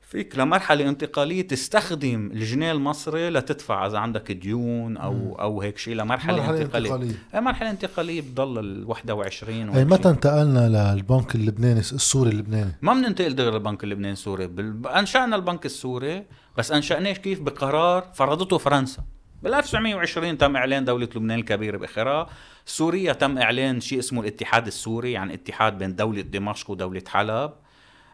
فيك 0.00 0.38
لمرحلة 0.38 0.88
انتقالية 0.88 1.48
تستخدم 1.48 2.30
الجنيه 2.32 2.72
المصري 2.72 3.30
لتدفع 3.30 3.86
إذا 3.86 3.98
عندك 3.98 4.32
ديون 4.32 4.96
أو 4.96 5.12
مم. 5.12 5.34
أو 5.34 5.62
هيك 5.62 5.78
شيء 5.78 5.94
لمرحلة 5.94 6.36
مرحلة 6.36 6.60
انتقالية. 6.62 6.94
انتقالية 6.94 7.14
أي 7.34 7.40
مرحلة 7.40 7.70
انتقالية 7.70 8.20
بتضل 8.20 8.58
ال 8.58 8.84
21 8.86 9.70
أي 9.70 9.84
متى 9.84 10.08
انتقلنا 10.08 10.94
للبنك 10.94 11.34
اللبناني 11.34 11.80
السوري 11.80 12.30
اللبناني؟ 12.30 12.72
ما 12.82 12.94
بننتقل 12.94 13.34
دغري 13.34 13.50
للبنك 13.50 13.84
اللبناني 13.84 14.12
السوري 14.12 14.50
أنشأنا 14.86 15.36
البنك 15.36 15.66
السوري 15.66 16.24
بس 16.58 16.72
أنشأناه 16.72 17.12
كيف 17.12 17.40
بقرار 17.40 18.04
فرضته 18.14 18.58
فرنسا 18.58 19.02
بال 19.44 19.54
1920 19.54 20.38
تم 20.38 20.56
إعلان 20.56 20.84
دولة 20.84 21.08
لبنان 21.16 21.38
الكبيره 21.38 21.76
باخرها 21.76 22.26
سوريا 22.66 23.12
تم 23.12 23.38
إعلان 23.38 23.80
شيء 23.80 23.98
اسمه 23.98 24.20
الاتحاد 24.20 24.66
السوري 24.66 25.12
يعني 25.12 25.34
اتحاد 25.34 25.78
بين 25.78 25.96
دولة 25.96 26.20
دمشق 26.20 26.70
ودولة 26.70 27.02
حلب. 27.08 27.52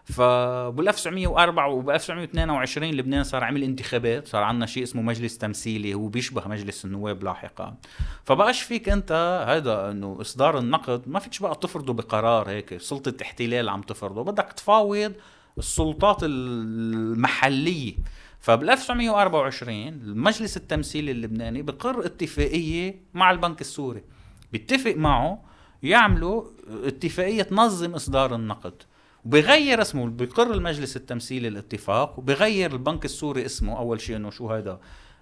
فبال 0.04 0.88
1904 0.88 1.68
وب 1.68 1.90
1922 1.90 2.90
لبنان 2.90 3.24
صار 3.24 3.44
عمل 3.44 3.62
انتخابات 3.62 4.28
صار 4.28 4.42
عندنا 4.42 4.66
شيء 4.66 4.82
اسمه 4.82 5.02
مجلس 5.02 5.38
تمثيلي 5.38 5.94
هو 5.94 6.08
بيشبه 6.08 6.48
مجلس 6.48 6.84
النواب 6.84 7.24
لاحقا. 7.24 7.76
فبقاش 8.24 8.62
فيك 8.62 8.88
أنت 8.88 9.44
هذا 9.48 9.90
إنه 9.90 10.18
إصدار 10.20 10.58
النقد 10.58 11.02
ما 11.06 11.18
فيكش 11.18 11.38
بقى 11.38 11.54
تفرضه 11.54 11.92
بقرار 11.92 12.48
هيك 12.48 12.76
سلطة 12.76 13.22
احتلال 13.22 13.68
عم 13.68 13.82
تفرضه. 13.82 14.24
بدك 14.24 14.52
تفاوض 14.52 15.12
السلطات 15.58 16.18
المحلية. 16.22 17.94
فبال 18.40 18.70
1924 18.70 19.88
المجلس 19.88 20.56
التمثيلي 20.56 21.10
اللبناني 21.10 21.62
بقر 21.62 22.06
اتفاقية 22.06 23.00
مع 23.14 23.30
البنك 23.30 23.60
السوري 23.60 24.02
بيتفق 24.52 24.94
معه 24.96 25.42
يعملوا 25.82 26.44
اتفاقية 26.84 27.42
تنظم 27.42 27.94
إصدار 27.94 28.34
النقد 28.34 28.82
وبغير 29.24 29.80
اسمه 29.80 30.06
بقر 30.06 30.54
المجلس 30.54 30.96
التمثيلي 30.96 31.48
الاتفاق 31.48 32.18
وبغير 32.18 32.72
البنك 32.72 33.04
السوري 33.04 33.46
اسمه 33.46 33.78
أول 33.78 34.00
شيء 34.00 34.16
إنه 34.16 34.30
شو 34.30 34.50
هذا 34.50 34.80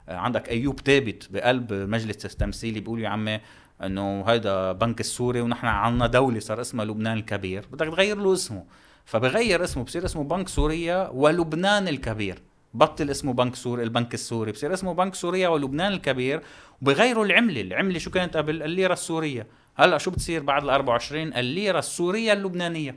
عندك 0.09 0.49
أيوب 0.49 0.81
ثابت 0.81 1.29
بقلب 1.31 1.73
مجلس 1.73 2.27
التمثيلي 2.27 2.81
بيقول 2.81 3.01
يا 3.01 3.09
عمي 3.09 3.41
إنه 3.83 4.23
هيدا 4.23 4.73
بنك 4.73 5.01
السوري 5.01 5.41
ونحن 5.41 5.67
عنا 5.67 6.07
دولة 6.07 6.41
صار 6.41 6.61
اسمها 6.61 6.85
لبنان 6.85 7.17
الكبير 7.17 7.67
بدك 7.73 7.87
تغير 7.87 8.19
له 8.19 8.33
اسمه 8.33 8.65
فبغير 9.05 9.65
اسمه 9.65 9.85
بصير 9.85 10.05
اسمه 10.05 10.25
بنك 10.25 10.49
سوريا 10.49 11.09
ولبنان 11.09 11.89
الكبير. 11.89 12.43
بطل 12.79 13.11
اسمه 13.11 13.33
بنك 13.33 13.55
سوري 13.55 13.83
البنك 13.83 14.14
السوري. 14.14 14.53
بصير 14.53 14.75
اسمه 14.75 14.95
بنك 14.95 15.14
سوريا 15.14 15.49
ولبنان 15.49 15.93
الكبير. 15.93 16.43
وبغيروا 16.83 17.25
العملة. 17.25 17.61
العملة 17.61 17.99
شو 17.99 18.11
كانت 18.11 18.37
قبل؟ 18.37 18.62
الليرة 18.62 18.93
السورية. 18.93 19.47
هلأ 19.77 19.99
شو 19.99 20.11
بتصير 20.11 20.43
بعد 20.43 20.64
ال 20.64 20.71
24 20.71 21.35
الليرة 21.35 21.79
السورية 21.79 22.33
اللبنانية. 22.33 22.97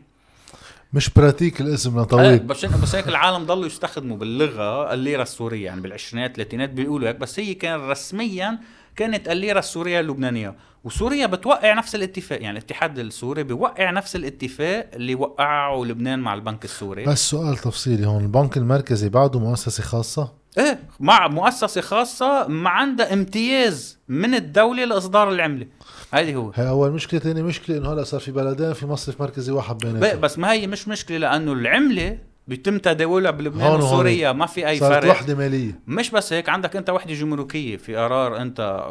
مش 0.94 1.10
pratique 1.10 1.62
الاسم 1.62 2.04
طويل. 2.04 2.40
بس 2.40 2.66
بس 2.66 2.96
هيك 2.96 3.08
العالم 3.08 3.46
ضلوا 3.46 3.66
يستخدموا 3.66 4.18
باللغة 4.18 4.94
الليرة 4.94 5.22
السورية. 5.22 5.66
يعني 5.66 5.82
بالعشرينات 5.82 6.30
الثلاثينات 6.30 6.70
بيقولوا 6.70 7.10
هيك. 7.10 7.16
بس 7.16 7.40
هي 7.40 7.54
كان 7.54 7.80
رسميا 7.80 8.60
كانت 9.02 9.30
الليره 9.30 9.60
السورية 9.60 10.00
اللبنانية. 10.00 10.56
وسوريا 10.84 11.26
بتوقع 11.26 11.74
نفس 11.74 11.96
الاتفاق 11.96 12.42
يعني 12.42 12.58
الاتحاد 12.58 13.00
السوري 13.00 13.44
بيوقع 13.44 13.92
نفس 13.92 14.16
الاتفاق 14.16 14.90
اللي 14.94 15.16
وقعه 15.16 15.84
لبنان 15.84 16.20
مع 16.20 16.34
البنك 16.34 16.66
السوري. 16.66 17.06
بس 17.06 17.30
سؤال 17.30 17.58
تفصيلي 17.58 18.08
هون 18.08 18.24
البنك 18.24 18.58
المركزي 18.58 19.10
بعده 19.10 19.40
مؤسسة 19.40 19.84
خاصة؟ 19.84 20.34
إيه 20.58 20.80
مع 21.00 21.28
مؤسسة 21.28 21.82
خاصة 21.82 22.48
ما 22.48 22.70
عندها 22.70 23.14
امتياز 23.14 24.00
من 24.08 24.34
الدولة 24.36 24.86
لإصدار 24.86 25.30
العملة. 25.30 25.68
هذه 26.12 26.36
هو. 26.36 26.52
هي 26.56 26.70
أول 26.70 26.92
مشكلة 26.92 27.20
ثاني 27.20 27.44
مشكلة 27.44 27.78
إنه 27.78 27.94
هلأ 27.94 28.04
صار 28.04 28.20
في 28.20 28.32
بلدين 28.32 28.74
في 28.74 28.86
مصرف 28.86 29.22
مركزي 29.22 29.52
واحد 29.52 29.78
بيناتهم. 29.78 30.22
بس 30.22 30.40
ما 30.40 30.52
هي 30.52 30.68
مش 30.68 30.88
مشكلة 30.88 31.18
لأنه 31.18 31.54
العملة 31.54 32.18
بيتم 32.48 32.78
تداولها 32.78 33.32
بلبنان 33.32 33.76
وسوريا 33.76 34.32
ما 34.32 34.46
في 34.46 34.68
أي 34.68 34.80
فرق. 34.80 35.10
وحدة 35.10 35.36
مالية. 35.36 35.80
مش 35.88 36.12
بس 36.12 36.34
هيك 36.34 36.50
عندك 36.50 36.76
أنت 36.76 36.90
وحدة 36.90 37.14
جمركية 37.14 37.78
في 37.78 37.96
قرار 37.96 38.42
أنت 38.42 38.86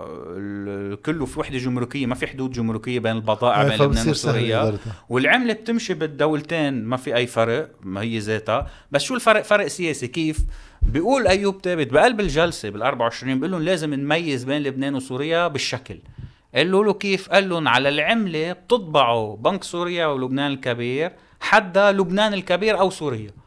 كله 1.04 1.26
في 1.26 1.40
وحدة 1.40 1.58
جمركية 1.58 2.06
ما 2.06 2.14
في 2.14 2.26
حدود 2.26 2.52
جمركية 2.52 2.98
بين 2.98 3.16
البضائع 3.16 3.62
بين 3.62 3.82
لبنان 3.82 4.08
وسوريا. 4.08 4.78
والعملة 5.08 5.52
بتمشي 5.52 5.94
بالدولتين 5.94 6.84
ما 6.84 6.96
في 6.96 7.16
أي 7.16 7.26
فرق 7.26 7.70
ما 7.82 8.00
هي 8.00 8.18
ذاتها. 8.18 8.70
بس 8.90 9.02
شو 9.02 9.14
الفرق؟ 9.14 9.42
فرق 9.42 9.66
سياسي. 9.66 10.08
كيف؟ 10.08 10.38
بيقول 10.82 11.26
أيوب 11.26 11.60
ثابت 11.62 11.92
بقلب 11.92 12.20
الجلسة 12.20 12.70
بال 12.70 12.82
24 12.82 13.34
بيقول 13.34 13.50
لهم 13.50 13.62
لازم 13.62 13.94
نميز 13.94 14.44
بين 14.44 14.62
لبنان 14.62 14.94
وسوريا 14.94 15.48
بالشكل. 15.48 15.98
قال 16.54 16.72
له 16.72 16.92
كيف؟ 16.92 17.28
قال 17.28 17.48
لهم 17.48 17.68
على 17.68 17.88
العملة 17.88 18.52
بتطبعوا 18.52 19.36
بنك 19.36 19.64
سوريا 19.64 20.06
ولبنان 20.06 20.52
الكبير 20.52 21.12
حدا 21.40 21.92
لبنان 21.92 22.34
الكبير 22.34 22.80
أو 22.80 22.90
سوريا. 22.90 23.39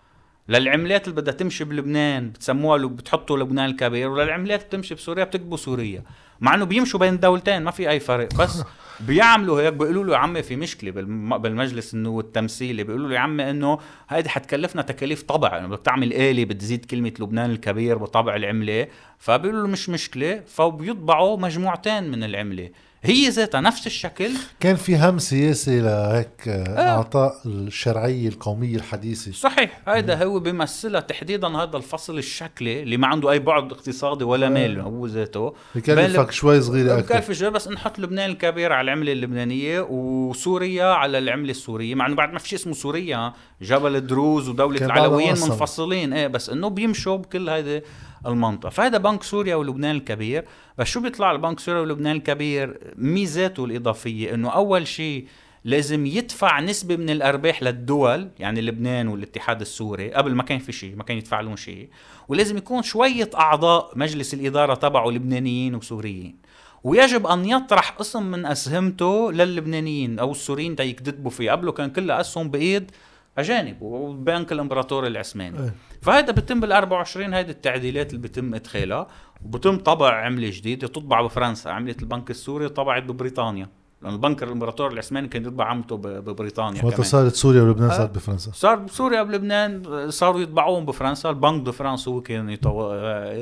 للعملات 0.49 1.07
اللي 1.07 1.21
بدها 1.21 1.33
تمشي 1.33 1.63
بلبنان 1.63 2.29
بتسموها 2.29 2.77
لو 2.77 2.89
بتحطوا 2.89 3.37
لبنان 3.37 3.65
الكبير 3.69 4.09
وللعملات 4.09 4.59
اللي 4.59 4.67
بتمشي 4.67 4.95
بسوريا 4.95 5.23
بتكتبوا 5.23 5.57
سوريا. 5.57 6.03
مع 6.41 6.55
إنه 6.55 6.65
بيمشوا 6.65 6.99
بين 6.99 7.13
الدولتين 7.13 7.61
ما 7.63 7.71
في 7.71 7.89
أي 7.89 7.99
فرق 7.99 8.35
بس 8.35 8.63
بيعملوا 9.07 9.61
هيك 9.61 9.73
بيقولوا 9.73 10.03
له 10.03 10.13
يا 10.13 10.17
عمي 10.17 10.43
في 10.43 10.55
مشكلة 10.55 10.91
بالم- 10.91 11.37
بالمجلس 11.37 11.93
إنه 11.93 12.19
التمثيلي 12.19 12.83
بيقولوا 12.83 13.07
له 13.09 13.15
يا 13.15 13.19
عمي 13.19 13.49
إنه 13.49 13.79
هيدي 14.09 14.29
حتكلفنا 14.29 14.81
تكاليف 14.81 15.21
طبع 15.23 15.57
إنه 15.59 15.67
بدك 15.67 15.81
تعمل 15.81 16.13
آلة 16.13 16.45
بتزيد 16.45 16.85
كلمة 16.85 17.13
لبنان 17.19 17.51
الكبير 17.51 17.97
بطبع 17.97 18.35
العملة. 18.35 18.87
فبيقولوا 19.19 19.61
له 19.61 19.67
مش 19.67 19.89
مشكلة 19.89 20.41
فبيطبعوا 20.47 21.37
مجموعتين 21.37 22.11
من 22.11 22.23
العملة. 22.23 22.69
هي 23.05 23.29
ذاتها 23.29 23.61
نفس 23.61 23.87
الشكل. 23.87 24.31
كان 24.59 24.75
في 24.75 24.97
هم 24.97 25.19
سياسي 25.19 25.81
لهيك 25.81 26.47
آه. 26.47 26.97
اعطاء 26.97 27.33
الشرعية 27.45 28.27
القومية 28.27 28.75
الحديثة. 28.75 29.31
صحيح 29.31 29.81
هذا 29.87 30.23
هو 30.23 30.39
بيمثلها 30.39 31.01
تحديدا 31.01 31.47
هذا 31.47 31.77
الفصل 31.77 32.17
الشكلي 32.17 32.83
اللي 32.83 32.97
ما 32.97 33.07
عنده 33.07 33.31
أي 33.31 33.39
بعد 33.39 33.71
اقتصادي 33.71 34.23
ولا 34.23 34.49
مال 34.49 34.79
هو 34.79 35.07
ذاته. 35.07 35.53
بكلفك 35.75 36.31
شوي 36.31 36.61
صغيره 36.61 36.99
أكثر 36.99 37.15
بكلف 37.15 37.31
شوي 37.31 37.49
بس 37.49 37.67
نحط 37.67 37.99
لبنان 37.99 38.29
الكبير 38.29 38.73
على 38.73 38.85
العملة 38.85 39.11
اللبنانية 39.11 39.87
وسوريا 39.89 40.85
على 40.85 41.17
العملة 41.17 41.51
السورية 41.51 41.95
مع 41.95 42.05
إنه 42.05 42.15
بعد 42.15 42.33
ما 42.33 42.39
في 42.39 42.49
شيء 42.49 42.59
اسمه 42.59 42.73
سوريا 42.73 43.33
جبل 43.61 43.95
الدروز 43.95 44.49
ودولة 44.49 44.85
العلويين. 44.85 45.31
منفصلين. 45.31 46.13
إيه 46.13 46.27
بس 46.27 46.49
إنه 46.49 46.67
بيمشوا 46.67 47.17
بكل 47.17 47.49
هذه 47.49 47.81
المنطقة. 48.25 48.69
فهذا 48.69 48.97
بنك 48.97 49.23
سوريا 49.23 49.55
ولبنان 49.55 49.95
الكبير. 49.95 50.45
بس 50.77 50.87
شو 50.87 50.99
بيطلع 50.99 51.31
البنك 51.31 51.59
سوريا 51.59 51.81
ولبنان 51.81 52.15
الكبير؟ 52.15 52.93
ميزاته 52.95 53.65
الإضافية 53.65 54.33
إنه 54.33 54.49
أول 54.49 54.87
شيء 54.87 55.27
لازم 55.65 56.05
يدفع 56.05 56.59
نسبة 56.59 56.95
من 56.95 57.09
الأرباح 57.09 57.63
للدول 57.63 58.29
يعني 58.39 58.61
لبنان 58.61 59.07
والاتحاد 59.07 59.61
السوري 59.61 60.13
قبل 60.13 60.35
ما 60.35 60.43
كان 60.43 60.59
في 60.59 60.71
شيء 60.71 60.95
ما 60.95 61.03
كان 61.03 61.17
يدفع 61.17 61.55
شيء. 61.55 61.89
ولازم 62.27 62.57
يكون 62.57 62.81
شوية 62.81 63.29
أعضاء 63.35 63.91
مجلس 63.95 64.33
الإدارة 64.33 64.73
تبعه 64.73 65.09
لبنانيين 65.09 65.75
وسوريين. 65.75 66.35
ويجب 66.83 67.27
أن 67.27 67.45
يطرح 67.45 67.89
قسم 67.89 68.23
من 68.23 68.45
أسهمته 68.45 69.31
للبنانيين 69.31 70.19
أو 70.19 70.31
السوريين 70.31 70.75
تا 70.75 70.83
يكذبوا 70.83 71.31
فيه. 71.31 71.51
قبله 71.51 71.71
كان 71.71 71.89
كلها 71.89 72.21
أسهم 72.21 72.49
بإيد 72.49 72.91
أجانب 73.37 73.81
وبنك 73.81 74.51
الإمبراطور 74.51 75.07
العثماني. 75.07 75.59
إيه. 75.59 75.73
فهذا 76.01 76.31
بتم 76.31 76.59
بال 76.59 76.71
24 76.71 77.33
هيدي 77.33 77.51
التعديلات 77.51 78.09
اللي 78.13 78.21
بتم 78.27 78.53
إدخالها. 78.55 79.07
وبتم 79.45 79.77
طبع 79.77 80.25
عملة 80.25 80.49
جديدة 80.53 80.87
تطبع 80.87 81.21
بفرنسا 81.21 81.69
عملة 81.69 81.95
البنك 82.01 82.29
السوري 82.29 82.69
طبعت 82.69 83.03
ببريطانيا. 83.03 83.69
لأن 84.01 84.13
البنك 84.13 84.43
الامبراطور 84.43 84.91
العثماني 84.91 85.27
كان 85.27 85.45
يطبع 85.45 85.65
عملته 85.65 85.97
ب- 85.97 86.01
ببريطانيا 86.07 86.85
وقت 86.85 86.93
كمان. 86.93 87.07
صارت 87.07 87.33
سوريا 87.35 87.61
ولبنان 87.61 87.89
آه. 87.89 87.97
صارت 87.97 88.15
بفرنسا. 88.15 88.51
صار 88.51 88.75
بسوريا 88.75 89.23
بلبنان 89.23 89.83
صاروا 90.11 90.41
يطبعوهم 90.41 90.85
بفرنسا. 90.85 91.29
ال 91.29 91.34
Banque 91.34 91.61
de 91.61 91.71
France 91.71 92.07
هو 92.07 92.21
كان 92.21 92.55
يتو- 92.57 92.93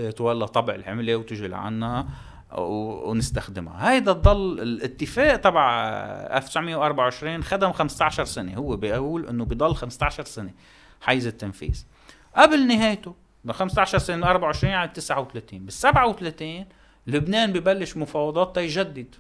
يتولى 0.08 0.48
طبع 0.48 0.76
العملة 0.76 1.16
وتجي 1.16 1.48
لعنا. 1.48 2.06
ونستخدمها. 2.60 3.92
هيدا 3.92 4.12
ضل 4.12 4.60
الاتفاق 4.60 5.36
تبع 5.36 5.72
1924 6.38 7.44
خدم 7.44 7.72
15 7.72 8.26
سنة. 8.26 8.56
هو 8.56 8.76
بيقول 8.76 9.28
إنه 9.28 9.46
بضل 9.46 9.76
15 9.76 10.24
سنة 10.26 10.52
حيز 11.02 11.28
التنفيذ. 11.28 11.86
قبل 12.36 12.68
نهايته 12.68 13.16
ب 13.46 13.52
15 13.52 13.98
سنة 13.98 14.16
من 14.18 14.24
24 14.24 14.74
على 14.74 14.90
39 14.90 15.60
بال 15.60 15.74
37 15.74 16.66
لبنان 17.08 17.54
ببلش 17.54 17.98
مفاوضات 17.98 18.56
تيجدد 18.56 19.16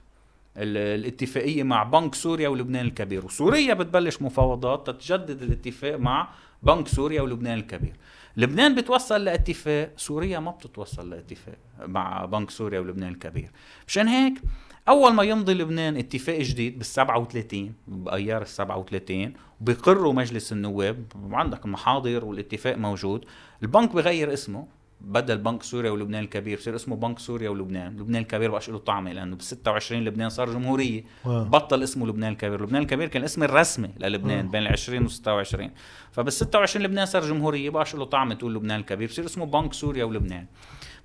ال- 0.57 0.99
الاتفاقية 0.99 1.63
مع 1.63 1.83
بنك 1.83 2.15
سوريا 2.15 2.49
ولبنان 2.49 2.85
الكبير. 2.85 3.25
وسوريا 3.25 3.73
بتبلش 3.73 4.21
مفاوضات 4.21 4.87
تتجدد 4.89 5.41
الاتفاق 5.41 5.95
مع 5.95 6.27
بنك 6.63 6.87
سوريا 6.87 7.21
ولبنان 7.21 7.57
الكبير. 7.59 7.93
لبنان 8.37 8.75
بتوصل 8.75 9.23
لاتفاق 9.25 9.93
سوريا 9.97 10.39
ما 10.39 10.51
بتتوصل 10.51 11.09
لاتفاق 11.09 11.57
مع 11.79 12.25
بنك 12.25 12.49
سوريا 12.49 12.79
ولبنان 12.79 13.11
الكبير. 13.11 13.51
مشان 13.87 14.07
هيك 14.07 14.41
أول 14.87 15.13
ما 15.13 15.23
يمضي 15.23 15.53
لبنان 15.53 15.97
اتفاق 15.97 16.39
جديد 16.41 16.77
بال 16.77 16.85
37 16.85 17.73
بأيار 17.87 18.41
ال 18.41 18.47
37 18.47 19.33
بيقروا 19.61 20.13
مجلس 20.13 20.51
النواب 20.51 21.05
وعندك 21.23 21.65
المحاضر 21.65 22.25
والاتفاق 22.25 22.75
موجود 22.77 23.25
البنك 23.63 23.93
بغير 23.93 24.33
اسمه 24.33 24.67
بدل 25.03 25.37
بنك 25.37 25.63
سوريا 25.63 25.91
ولبنان 25.91 26.23
الكبير 26.23 26.57
بصير 26.57 26.75
اسمه 26.75 26.95
بنك 26.95 27.19
سوريا 27.19 27.49
ولبنان. 27.49 27.97
لبنان 27.97 28.21
الكبير 28.21 28.51
بقاش 28.51 28.69
له 28.69 28.77
طعمه 28.77 29.13
لأنه 29.13 29.35
بال 29.35 29.45
26 29.45 30.05
لبنان 30.05 30.29
صار 30.29 30.49
جمهورية. 30.53 31.03
آه. 31.25 31.43
بطل 31.43 31.83
اسمه 31.83 32.07
لبنان 32.07 32.31
الكبير. 32.31 32.63
لبنان 32.63 32.81
الكبير 32.81 33.07
كان 33.07 33.21
الاسم 33.21 33.43
الرسمي 33.43 33.89
للبنان. 33.99 34.49
بين 34.49 34.61
ال 34.61 34.67
20 34.67 35.05
و 35.05 35.07
26 35.07 35.71
فبال 36.11 36.33
26 36.33 36.85
لبنان 36.85 37.05
صار 37.05 37.25
جمهورية. 37.25 37.69
بقاش 37.69 37.95
له 37.95 38.05
طعم 38.05 38.33
تقول 38.33 38.55
لبنان 38.55 38.79
الكبير. 38.79 39.07
بصير 39.07 39.25
اسمه 39.25 39.45
بنك 39.45 39.73
سوريا 39.73 40.03
ولبنان. 40.03 40.45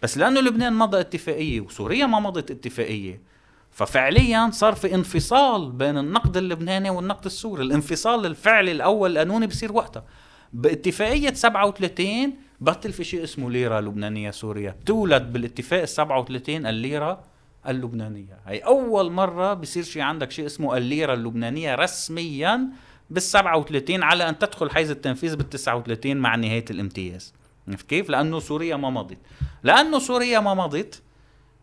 بس 0.02 0.18
لأنه 0.18 0.40
لبنان 0.40 0.72
مضى 0.72 1.00
اتفاقية 1.00 1.60
وسوريا 1.60 2.06
ما 2.06 2.20
مضت 2.20 2.50
اتفاقية 2.50 3.22
ففعليا 3.70 4.50
صار 4.52 4.74
في 4.74 4.94
انفصال 4.94 5.72
بين 5.72 5.98
النقد 5.98 6.36
اللبناني 6.36 6.90
والنقد 6.90 7.24
السوري. 7.24 7.62
الانفصال 7.62 8.26
الفعلي 8.26 8.72
الأول 8.72 9.12
القانوني 9.12 9.46
بصير 9.46 9.72
وقتها. 9.72 10.04
باتفاقية 10.52 11.32
37 11.32 12.45
بطل 12.60 12.92
في 12.92 13.04
شيء 13.04 13.24
اسمه 13.24 13.50
ليرة 13.50 13.80
لبنانيه 13.80 14.30
سوريا. 14.30 14.70
بتولد 14.70 15.32
بالاتفاق 15.32 15.80
ال 15.80 15.88
37 15.88 16.66
الليرة 16.66 17.20
اللبنانية. 17.68 18.38
هي 18.46 18.58
أول 18.58 19.12
مرة 19.12 19.54
بصير 19.54 19.82
شيء 19.82 20.02
عندك 20.02 20.30
شيء 20.30 20.46
اسمه 20.46 20.76
الليرة 20.76 21.14
اللبنانية 21.14 21.74
رسميا 21.74 22.68
بال 23.10 23.22
37 23.22 24.02
على 24.02 24.28
أن 24.28 24.38
تدخل 24.38 24.70
حيز 24.70 24.90
التنفيذ 24.90 25.36
بال 25.36 25.50
39 25.50 26.16
مع 26.16 26.36
نهاية 26.36 26.64
الامتياز. 26.70 27.34
عرفت 27.68 27.86
كيف؟ 27.86 28.10
لأنه 28.10 28.38
سوريا 28.38 28.76
ما 28.76 28.90
مضت. 28.90 29.18
لأنه 29.62 29.98
سوريا 29.98 30.40
ما 30.40 30.54
مضت 30.54 31.02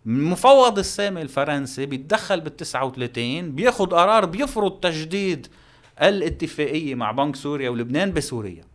المفوض 0.06 0.80
السامي 0.80 1.22
الفرنسي 1.22 1.86
بيتدخل 1.86 2.42
بال 2.42 2.58
39 2.58 3.52
بياخذ 3.52 3.86
قرار 3.86 4.26
بيفرض 4.26 4.72
تجديد 4.72 5.48
الاتفاقية 6.02 6.96
مع 6.96 7.12
بنك 7.12 7.36
سوريا 7.36 7.70
ولبنان 7.70 8.14
بسوريا. 8.14 8.73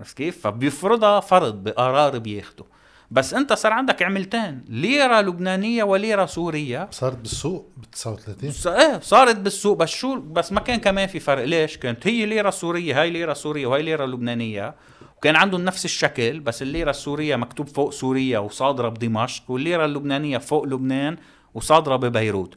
عرفت 0.00 0.16
كيف؟ 0.16 0.40
فبيفرضها 0.40 1.20
فرض 1.20 1.54
بقرار 1.64 2.18
بياخده. 2.18 2.64
بس 3.10 3.34
انت 3.34 3.52
صار 3.52 3.72
عندك 3.72 4.02
عملتين 4.02 4.64
ليرة 4.68 5.20
لبنانية 5.20 5.82
وليرة 5.84 6.26
سورية. 6.26 6.88
صارت 6.90 7.16
بالسوق 7.18 7.70
بال 7.76 7.90
39 7.90 8.50
س- 8.52 8.66
إيه 8.66 9.00
صارت 9.00 9.36
بالسوق. 9.36 9.76
بس 9.76 9.88
شو 9.88 10.20
بس 10.20 10.52
ما 10.52 10.60
كان 10.60 10.78
كمان 10.80 11.06
في 11.08 11.20
فرق. 11.20 11.44
ليش؟ 11.44 11.76
كانت 11.76 12.06
هي 12.06 12.26
ليرة 12.26 12.50
سورية 12.50 13.00
هاي 13.00 13.10
ليرة 13.10 13.32
سورية 13.32 13.66
وهي 13.66 13.82
ليرة 13.82 14.06
لبنانية. 14.06 14.74
وكان 15.16 15.36
عندهم 15.36 15.64
نفس 15.64 15.84
الشكل 15.84 16.40
بس 16.40 16.62
الليرة 16.62 16.90
السورية 16.90 17.36
مكتوب 17.36 17.68
فوق 17.68 17.90
سوريا 17.92 18.38
وصادرة 18.38 18.88
بدمشق 18.88 19.50
والليرة 19.50 19.84
اللبنانية 19.84 20.38
فوق 20.38 20.64
لبنان 20.66 21.16
وصادرة 21.54 21.96
ببيروت. 21.96 22.54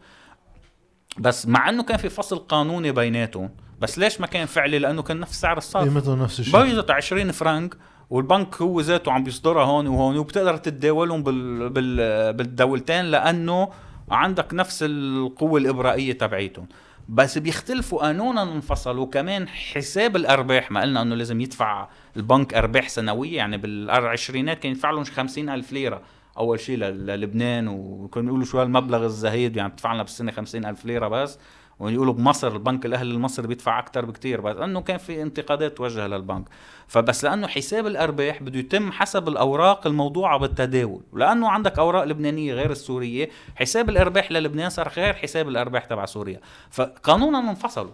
بس 1.18 1.46
مع 1.48 1.70
انه 1.70 1.84
كان 1.84 1.98
في 1.98 2.10
فصل 2.10 2.38
قانوني 2.40 2.92
بيناتهم 2.92 3.50
بس 3.84 4.00
ليش 4.00 4.22
ما 4.22 4.28
كان 4.28 4.46
فعلي؟ 4.46 4.80
لأنه 4.80 5.02
كان 5.02 5.20
نفس 5.20 5.42
سعر 5.42 5.58
الصرف. 5.58 5.84
قيمتهم 5.84 6.22
نفس 6.24 6.40
الشيء. 6.40 6.62
بيضت 6.62 6.92
20 6.92 7.32
فرنك 7.32 7.76
والبنك 8.10 8.62
هو 8.62 8.82
ذاته 8.82 9.12
عم 9.12 9.24
بيصدرها 9.24 9.64
هون 9.66 9.88
وهون 9.88 10.18
وبتقدر 10.18 10.58
تتداولهم 10.58 11.24
بال... 11.24 11.70
بال... 11.70 12.34
بالدولتين 12.34 13.06
لأنه 13.06 13.70
عندك 14.12 14.54
نفس 14.54 14.84
القوة 14.88 15.60
الإبرائية 15.60 16.14
تبعيتهم. 16.14 16.68
بس 17.10 17.38
بيختلفوا 17.38 18.00
قانونا 18.00 18.44
انفصلوا 18.44 19.06
كمان 19.06 19.48
حساب 19.48 20.16
الأرباح 20.16 20.72
ما 20.72 20.82
قلنا 20.82 21.02
إنه 21.02 21.16
لازم 21.16 21.42
يدفع 21.42 21.88
البنك 22.18 22.54
أرباح 22.54 22.90
سنوية 22.90 23.38
يعني 23.38 23.58
بالعشرينات 23.58 24.60
كان 24.60 24.72
يدفع 24.72 24.92
لهم 24.92 25.04
50 25.04 25.50
ألف 25.50 25.72
ليرة. 25.74 26.02
أول 26.38 26.60
شيء 26.60 26.78
لل- 26.78 27.06
للبنان 27.06 27.68
وكانوا 27.68 28.28
يقولوا 28.30 28.46
شو 28.46 28.60
هالمبلغ 28.62 29.06
الزهيد 29.06 29.58
يعني 29.58 29.70
بتدفع 29.70 29.94
لنا 29.94 30.04
بالسنة 30.04 30.32
50 30.32 30.66
ألف 30.66 30.86
ليرة 30.86 31.08
بس. 31.08 31.40
ويقولوا 31.84 32.14
بمصر 32.14 32.48
البنك 32.54 32.86
الأهلي 32.86 33.14
المصري 33.14 33.48
بيدفع 33.48 33.80
أكثر 33.80 34.06
بكتير 34.06 34.42
بس 34.42 34.58
انه 34.58 34.82
كان 34.82 34.98
في 34.98 35.22
انتقادات 35.22 35.78
توجه 35.78 36.08
للبنك. 36.08 36.46
فبس 36.88 37.24
لأنه 37.24 37.48
حساب 37.48 37.88
الأرباح 37.88 38.44
بده 38.44 38.60
يتم 38.60 38.92
حسب 38.92 39.28
الأوراق 39.28 39.88
الموضوعة 39.88 40.40
بالتداول. 40.40 41.02
ولأنه 41.12 41.50
عندك 41.50 41.80
أوراق 41.80 42.04
لبنانية 42.04 42.54
غير 42.54 42.72
السورية 42.72 43.30
حساب 43.56 43.90
الأرباح 43.90 44.32
للبنان 44.32 44.70
صار 44.70 44.90
غير 44.90 45.14
حساب 45.14 45.48
الأرباح 45.48 45.86
تبع 45.86 46.06
سوريا. 46.06 46.40
فقانونا 46.70 47.40
انفصلوا 47.50 47.92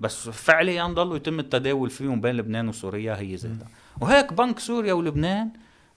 بس 0.00 0.28
فعليا 0.28 0.86
ضلوا 0.86 1.16
يتم 1.16 1.40
التداول 1.40 1.90
فيهم 1.90 2.20
بين 2.20 2.36
لبنان 2.36 2.68
وسوريا 2.68 3.14
هي 3.18 3.34
ذاتها. 3.34 3.68
وهيك 4.00 4.32
بنك 4.32 4.58
سوريا 4.58 4.92
ولبنان 4.92 5.50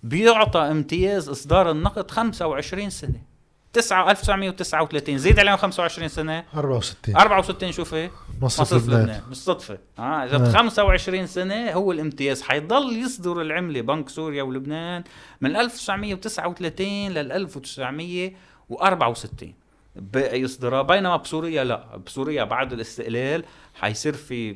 بيعطى 0.03 0.59
امتياز 0.59 1.29
إصدار 1.29 1.71
النقد 1.71 2.11
25 2.11 2.89
سنة. 2.89 3.34
9 3.75 4.11
1939 4.11 5.17
زيد 5.17 5.39
عليهم 5.39 5.57
25 5.57 6.07
سنة. 6.07 6.43
64 6.55 7.15
64 7.15 7.71
شوفي. 7.71 8.09
مصرف 8.41 8.73
لبنان. 8.73 9.01
لبنان. 9.01 9.21
بالصدفه 9.29 9.77
آه 9.99 10.23
إذا 10.23 10.35
آه. 10.35 10.39
ب 10.39 10.43
25 10.57 11.27
سنة 11.27 11.71
هو 11.71 11.91
الامتياز. 11.91 12.41
حيضل 12.41 12.97
يصدر 12.97 13.41
العملة 13.41 13.81
بنك 13.81 14.09
سوريا 14.09 14.43
ولبنان 14.43 15.03
من 15.41 15.55
1939 15.55 16.87
لل 17.09 17.31
1964 17.31 19.53
باقي 19.95 20.45
اصدارها 20.45 20.81
بينما 20.81 21.15
بسوريا 21.15 21.63
لا. 21.63 21.97
بسوريا 22.05 22.43
بعد 22.43 22.73
الاستقلال 22.73 23.43
حيصير 23.73 24.13
في 24.13 24.55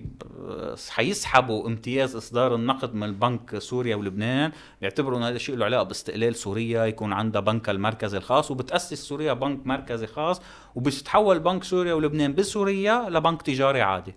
حيسحبوا 0.89 1.67
امتياز 1.67 2.15
إصدار 2.15 2.55
النقد 2.55 2.95
من 2.95 3.03
البنك 3.03 3.57
سوريا 3.57 3.95
ولبنان. 3.95 4.51
بيعتبروا 4.81 5.17
انه 5.17 5.27
هذا 5.27 5.35
الشيء 5.35 5.55
له 5.55 5.65
علاقة 5.65 5.83
باستقلال 5.83 6.35
سوريا. 6.35 6.85
يكون 6.85 7.13
عندها 7.13 7.41
بنكها 7.41 7.71
المركزي 7.71 8.17
الخاص 8.17 8.51
وبتأسس 8.51 8.93
سوريا 8.93 9.33
بنك 9.33 9.67
مركزي 9.67 10.07
خاص 10.07 10.41
وبتتحول 10.75 11.39
بنك 11.39 11.63
سوريا 11.63 11.93
ولبنان 11.93 12.35
بسوريا 12.35 13.09
لبنك 13.09 13.41
تجاري 13.41 13.81
عادي. 13.81 14.15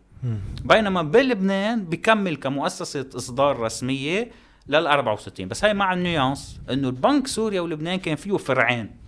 بينما 0.65 1.03
بلبنان 1.03 1.85
بكمل 1.85 2.37
كمؤسسة 2.37 3.07
إصدار 3.17 3.61
رسمية 3.61 4.31
لل 4.69 4.87
64 4.87 5.49
بس 5.49 5.65
هاي 5.65 5.75
مع 5.75 5.93
النيانس 5.93 6.61
إنه 6.71 6.89
البنك 6.89 7.27
سوريا 7.27 7.61
ولبنان 7.61 7.99
كان 7.99 8.17
فيه 8.17 8.37
فرعين. 8.37 9.02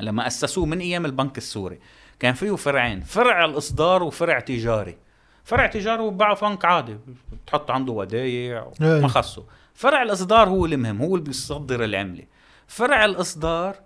لما 0.00 0.26
أسسوه 0.26 0.66
من 0.66 0.78
أيام 0.78 1.06
البنك 1.06 1.38
السوري. 1.38 1.78
كان 2.20 2.34
فيه 2.34 2.56
فرعين 2.56 3.00
فرع 3.00 3.44
الإصدار 3.44 4.02
وفرع 4.02 4.40
تجاري. 4.40 4.96
فرع 5.44 5.66
تجاري 5.66 6.02
وباعه 6.02 6.40
بنك 6.48 6.64
عادي 6.64 6.96
بتحط 7.32 7.70
عنده 7.70 7.92
ودايع 7.92 8.70
إيه. 8.82 9.00
ما 9.00 9.08
خصه 9.08 9.44
فرع 9.74 10.02
الإصدار 10.02 10.48
هو 10.48 10.66
المهم 10.66 11.02
هو 11.02 11.14
اللي 11.14 11.24
بيصدر 11.26 11.84
العملة. 11.84 12.24
فرع 12.66 13.04
الإصدار 13.04 13.76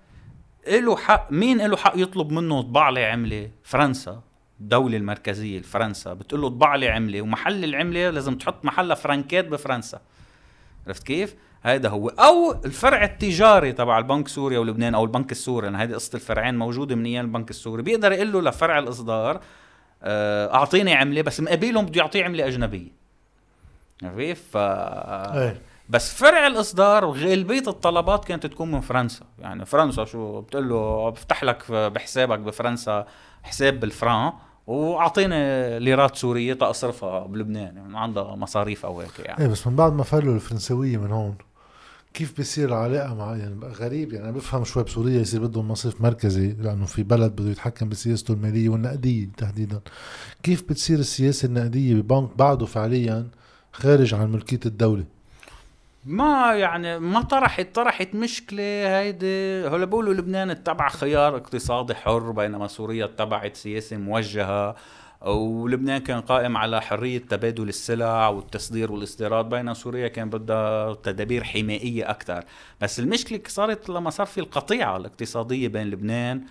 له 0.68 0.96
حق 0.96 1.32
مين 1.32 1.66
له 1.66 1.76
حق 1.76 1.92
يطلب 1.96 2.32
منه 2.32 2.62
طبع 2.62 2.88
لي 2.88 3.04
عملة؟ 3.04 3.50
فرنسا 3.62 4.22
الدولة 4.60 4.96
المركزية 4.96 5.62
فرنسا 5.62 6.14
بتقول 6.14 6.40
له 6.40 6.48
طبع 6.48 6.74
لي 6.74 6.88
عملة 6.88 7.22
ومحل 7.22 7.64
العملة 7.64 8.10
لازم 8.10 8.38
تحط 8.38 8.64
محلها 8.64 8.94
فرنكات 8.94 9.48
بفرنسا. 9.48 10.00
عرفت 10.86 11.02
كيف؟ 11.02 11.34
هذا 11.62 11.88
هو. 11.88 12.08
أو 12.08 12.52
الفرع 12.64 13.04
التجاري 13.04 13.72
تبع 13.72 13.98
البنك 13.98 14.28
سوريا 14.28 14.58
ولبنان 14.58 14.94
أو 14.94 15.04
البنك 15.04 15.32
السوري 15.32 15.68
أنا 15.68 15.82
هذه 15.82 15.94
قصة 15.94 16.16
الفرعين 16.16 16.58
موجودة 16.58 16.94
من 16.94 17.04
أيام 17.04 17.24
البنك 17.24 17.50
السوري. 17.50 17.82
بيقدر 17.82 18.12
يقول 18.12 18.32
له 18.32 18.40
لفرع 18.40 18.78
الإصدار 18.78 19.40
آه، 20.02 20.54
أعطيني 20.54 20.94
عملة 20.94 21.22
بس 21.22 21.40
مقابلهم 21.40 21.86
بده 21.86 22.00
يعطيه 22.00 22.24
عملة 22.24 22.46
أجنبية. 22.46 22.90
عرفت؟ 24.02 24.42
ف 24.52 24.56
إيه. 24.56 25.60
بس 25.88 26.14
فرع 26.14 26.46
الإصدار 26.46 27.04
غالبيه 27.10 27.62
الطلبات 27.68 28.24
كانت 28.24 28.46
تكون 28.46 28.70
من 28.70 28.80
فرنسا. 28.80 29.24
يعني 29.38 29.64
فرنسا 29.64 30.04
شو؟ 30.04 30.40
بتقول 30.40 30.68
له 30.68 31.10
بفتح 31.10 31.44
لك 31.44 31.72
بحسابك 31.72 32.38
بفرنسا 32.38 33.06
حساب 33.42 33.80
بالفران 33.80 34.32
وأعطيني 34.66 35.78
ليرات 35.78 36.16
سورية 36.16 36.54
تصرفها 36.54 37.26
بلبنان. 37.26 37.76
يعني 37.76 37.98
عندها 37.98 38.36
مصاريف 38.36 38.86
أو 38.86 39.00
هيك 39.00 39.18
يعني. 39.18 39.40
إيه 39.42 39.48
بس 39.48 39.66
من 39.66 39.76
بعد 39.76 39.92
ما 39.92 40.02
فلوا 40.02 40.34
الفرنسوية 40.34 40.96
من 40.96 41.10
هون 41.10 41.36
كيف 42.14 42.36
بيصير 42.36 42.68
العلاقة 42.68 43.14
مع 43.14 43.36
يعني 43.36 43.66
غريب. 43.66 44.12
يعني 44.12 44.24
أنا 44.24 44.36
بفهم 44.36 44.64
شوي 44.64 44.82
بسوريا 44.82 45.20
يصير 45.20 45.46
بدهم 45.46 45.70
مصرف 45.70 46.00
مركزي 46.00 46.52
لأنه 46.52 46.86
في 46.86 47.02
بلد 47.02 47.32
بده 47.32 47.50
يتحكم 47.50 47.88
بسياسته 47.88 48.32
المالية 48.32 48.68
والنقدية 48.68 49.28
تحديدا. 49.36 49.80
كيف 50.42 50.62
بتصير 50.62 50.98
السياسة 50.98 51.46
النقدية 51.46 51.94
ببنك 51.94 52.36
بعده 52.36 52.66
فعليا 52.66 53.26
خارج 53.72 54.14
عن 54.14 54.32
ملكية 54.32 54.60
الدولة؟ 54.66 55.04
ما 56.04 56.54
يعني 56.54 56.98
ما 56.98 57.22
طرحت 57.22 57.66
طرحت 57.74 58.14
مشكلة 58.14 58.62
هيدي. 58.98 59.66
هلا 59.68 59.84
بيقولوا 59.84 60.14
لبنان 60.14 60.50
اتبع 60.50 60.88
خيار 60.88 61.36
اقتصادي 61.36 61.94
حر 61.94 62.30
بينما 62.30 62.66
سوريا 62.66 63.04
اتبعت 63.04 63.56
سياسة 63.56 63.96
موجهة. 63.96 64.76
ولبنان 65.26 66.00
كان 66.00 66.20
قائم 66.20 66.56
على 66.56 66.82
حرية 66.82 67.18
تبادل 67.18 67.68
السلع 67.68 68.28
والتصدير 68.28 68.92
والاستيراد 68.92 69.48
بين 69.48 69.74
سوريا 69.74 70.08
كان 70.08 70.30
بدها 70.30 70.94
تدابير 70.94 71.44
حمائية 71.44 72.10
أكثر. 72.10 72.44
بس 72.80 73.00
المشكلة 73.00 73.40
صارت 73.46 73.88
لما 73.88 74.10
صار 74.10 74.26
في 74.26 74.40
القطيعة 74.40 74.96
الاقتصادية 74.96 75.68
بين 75.68 75.90
لبنان 75.90 76.42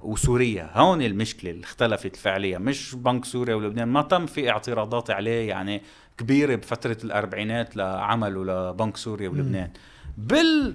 وسوريا. 0.00 0.70
هون 0.74 1.02
المشكلة 1.02 1.50
اللي 1.50 1.64
اختلفت 1.64 2.16
فعليا. 2.16 2.58
مش 2.58 2.94
بنك 2.94 3.24
سوريا 3.24 3.54
ولبنان 3.54 3.88
ما 3.88 4.02
تم 4.02 4.26
في 4.26 4.50
اعتراضات 4.50 5.10
عليه 5.10 5.48
يعني 5.48 5.82
كبيرة 6.18 6.54
بفترة 6.54 6.98
الأربعينات 7.04 7.76
لعمله 7.76 8.70
لبنك 8.70 8.96
سوريا 8.96 9.28
ولبنان. 9.28 9.70
بال 10.18 10.74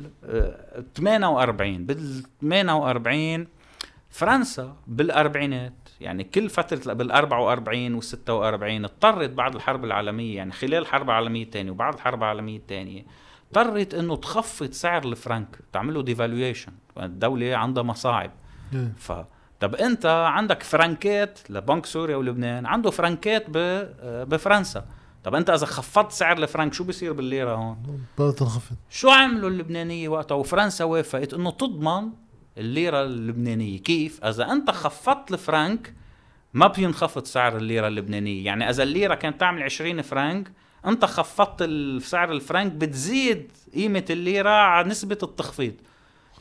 48 0.98 1.86
بال 1.86 2.24
48 2.42 3.48
فرنسا 4.10 4.76
بالأربعينات 4.88 5.74
يعني 6.02 6.24
كل 6.24 6.50
فترة 6.50 6.94
بال 6.94 7.12
44 7.12 7.94
وال 7.94 8.04
46 8.04 8.86
اضطرت 8.86 9.30
بعد 9.30 9.56
الحرب 9.56 9.86
العالمية 9.86 10.38
يعني 10.38 10.52
خلال 10.52 10.76
الحرب 10.76 11.10
العالمية 11.10 11.44
الثانية 11.44 11.72
وبعد 11.72 11.94
الحرب 11.94 12.24
العالمية 12.24 12.58
الثانية 12.58 13.06
اضطرت 13.48 13.94
إنه 13.94 14.16
تخفض 14.16 14.72
سعر 14.72 15.04
الفرنك 15.06 15.60
تعمل 15.74 15.94
له 15.94 16.02
ديفالويشن 16.04 16.72
الدولة 16.98 17.56
عندها 17.56 17.84
مصاعب 17.84 18.32
إيه. 18.74 18.94
ف 18.98 19.12
طب 19.60 19.76
أنت 19.76 20.06
عندك 20.06 20.64
فرنكات 20.64 21.40
لبنك 21.50 21.86
سوريا 21.86 22.16
ولبنان 22.16 22.66
عنده 22.66 22.92
فرنكات. 22.92 23.46
بفرنسا 24.28 24.86
طب 25.24 25.36
أنت 25.36 25.50
إذا 25.50 25.66
خفضت 25.66 26.12
سعر 26.12 26.38
الفرنك 26.38 26.74
شو 26.74 26.84
بيصير 26.84 27.14
بالليرة 27.14 27.56
هون 27.56 27.78
بدها 28.18 28.32
تنخفض 28.32 28.76
شو 28.90 29.10
عملوا 29.10 29.50
اللبنانية 29.50 30.10
وقتها 30.10 30.36
وفرنسا 30.36 30.84
وافقت 30.84 31.34
إنه 31.34 31.52
تضمن 31.52 32.10
الليرة 32.58 33.04
اللبنانية. 33.04 33.80
كيف؟ 33.80 34.24
إذا 34.24 34.52
أنت 34.52 34.72
خفضت 34.72 35.32
الفرنك 35.32 35.94
ما 36.54 36.68
بينخفض 36.68 37.26
سعر 37.26 37.58
الليرة 37.58 37.88
اللبنانية. 37.88 38.46
يعني 38.46 38.70
إذا 38.70 38.84
الليرة 38.84 39.16
كانت 39.16 39.40
تعمل 39.40 39.64
20 39.64 40.02
فرنك 40.02 40.52
أنت 40.86 41.06
خفضت 41.06 41.70
سعر 42.04 42.32
الفرنك 42.32 42.72
بتزيد 42.72 43.52
قيمة 43.74 44.06
الليرة 44.10 44.50
على 44.50 44.90
نسبة 44.90 45.18
التخفيض. 45.24 45.74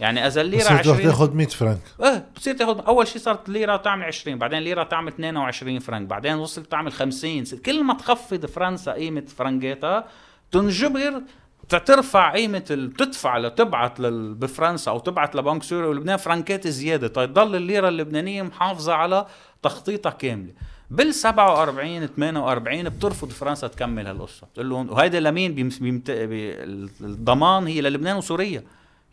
يعني 0.00 0.26
إذا 0.26 0.40
الليرة 0.40 0.68
20 0.68 1.02
تاخذ 1.02 1.34
100 1.34 1.46
فرنك. 1.46 1.80
إيه 2.02 2.26
بتصير 2.34 2.56
تاخذ 2.56 2.86
أول 2.86 3.06
شيء 3.06 3.22
صارت 3.22 3.48
الليرة 3.48 3.76
تعمل 3.76 4.04
20 4.04 4.38
بعدين 4.38 4.58
الليرة 4.58 4.82
تعمل 4.82 5.08
22 5.08 5.78
فرنك 5.78 6.06
بعدين 6.06 6.34
وصلت 6.34 6.70
تعمل 6.70 6.92
50 6.92 7.44
كل 7.44 7.84
ما 7.84 7.94
تخفض 7.94 8.46
فرنسا 8.46 8.92
قيمة 8.92 9.24
فرنكاتها 9.36 10.08
تنجبر 10.52 11.22
ترفع 11.68 12.32
قيمة 12.32 12.64
ال... 12.70 12.88
بتدفع 12.88 13.38
لتبعت 13.38 14.00
لل... 14.00 14.34
بفرنسا 14.34 14.90
أو 14.90 14.98
تبعت 14.98 15.36
لبنك 15.36 15.62
سوريا 15.62 15.88
ولبنان 15.88 16.16
فرنكات 16.16 16.68
زيادة. 16.68 17.08
تضل 17.08 17.56
الليرة 17.56 17.88
اللبنانية 17.88 18.42
محافظة 18.42 18.92
على 18.92 19.26
تخطيطها 19.62 20.10
كاملة. 20.10 20.52
بال 20.90 21.14
47 21.14 22.06
48 22.06 22.88
بترفض 22.88 23.28
فرنسا 23.28 23.66
تكمل 23.66 24.06
هالقصة. 24.06 24.46
بتقول 24.46 24.70
لهم 24.70 24.90
وهيدا 24.90 25.20
لمين؟ 25.20 25.54
بيمت... 25.54 25.82
بيمت... 25.82 26.10
بي... 26.10 26.54
الضمان 27.00 27.66
هي 27.66 27.80
للبنان 27.80 28.16
وسوريا. 28.16 28.64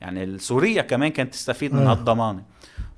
يعني 0.01 0.37
سوريا 0.37 0.81
كمان 0.81 1.09
كانت 1.09 1.33
تستفيد 1.33 1.73
من 1.73 1.87
هالضمانة. 1.87 2.43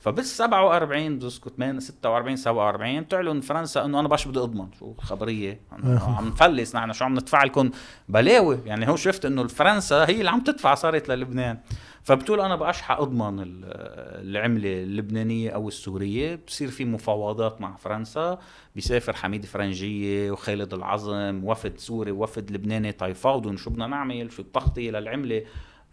فبال 0.04 0.26
47 0.26 1.20
بذكر 1.20 1.49
8 1.49 1.80
46 1.80 2.36
47 2.36 3.01
بتعلن 3.01 3.41
فرنسا 3.41 3.86
إنه 3.86 3.99
أنا 3.99 4.08
باش 4.08 4.28
بدي 4.28 4.39
أضمن. 4.39 4.68
شو 4.80 4.93
خبريه 4.93 5.60
عم 5.72 6.28
نفلس 6.28 6.76
نحن 6.76 6.93
شو 6.93 7.06
عم 7.06 7.14
ندفع 7.14 7.43
لكم 7.43 7.72
بلاوي؟ 8.10 8.60
يعني 8.66 8.89
هو 8.89 8.95
شفت 8.95 9.26
إنه 9.26 9.47
فرنسا 9.47 10.06
هي 10.10 10.20
اللي 10.20 10.30
عم 10.30 10.39
تدفع 10.39 10.76
صارت 10.76 11.10
للبنان. 11.10 11.60
فبتقول 12.04 12.41
أنا 12.41 12.56
بقاش 12.56 12.82
حأضمن 12.82 13.43
العملة 13.43 14.84
اللبنانية 14.84 15.49
أو 15.49 15.68
السورية. 15.68 16.39
بصير 16.47 16.68
في 16.68 16.86
مفاوضات 16.86 17.62
مع 17.62 17.76
فرنسا. 17.76 18.39
بيسافر 18.76 19.14
حميد 19.14 19.45
فرنجية 19.45 20.32
وخالد 20.32 20.74
العظم 20.74 21.41
وفد 21.43 21.78
سوري 21.78 22.12
وفد 22.12 22.51
لبناني 22.51 22.91
تيفاوضوا 22.91 23.56
شو 23.56 23.70
بدنا 23.70 23.88
نعمل؟ 23.88 24.32
شو 24.32 24.41
التغطية 24.41 24.91
للعملة؟ 24.91 25.43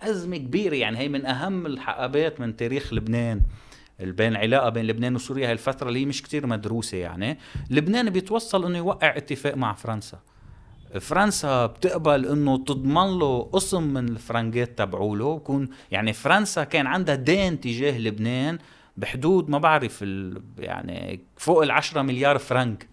أزمة 0.02 0.36
كبيرة. 0.36 0.74
يعني 0.74 0.98
هي 0.98 1.08
من 1.08 1.26
أهم 1.26 1.66
الحقبات 1.66 2.40
من 2.40 2.56
تاريخ 2.56 2.92
لبنان. 2.92 3.40
بين 4.01 4.36
علاقة 4.36 4.68
بين 4.68 4.86
لبنان 4.86 5.14
وسوريا 5.14 5.46
هاي 5.46 5.53
الفترة 5.53 5.88
اللي 5.88 6.01
هي 6.01 6.05
مش 6.05 6.22
كتير 6.22 6.46
مدروسة 6.46 6.98
يعني. 6.98 7.38
لبنان 7.70 8.11
بيتوصل 8.11 8.64
إنه 8.66 8.78
يوقع 8.78 9.16
اتفاق 9.16 9.55
مع 9.57 9.72
فرنسا. 9.72 10.18
فرنسا 11.01 11.66
بتقبل 11.66 12.26
إنه 12.26 12.59
تضمن 12.59 13.18
له 13.18 13.42
قسم 13.42 13.82
من 13.82 14.09
الفرنجات 14.09 14.78
تبعوله 14.78 15.36
بكون 15.36 15.68
يعني 15.90 16.12
فرنسا 16.12 16.64
كان 16.64 16.86
عندها 16.86 17.14
دين 17.14 17.61
تجاه 17.61 17.98
لبنان 17.98 18.59
بحدود 18.96 19.51
ما 19.51 19.59
بعرف 19.59 20.05
يعني 20.59 21.20
فوق 21.36 21.62
العشرة 21.62 22.03
مليار 22.03 22.38
فرنك. 22.38 22.88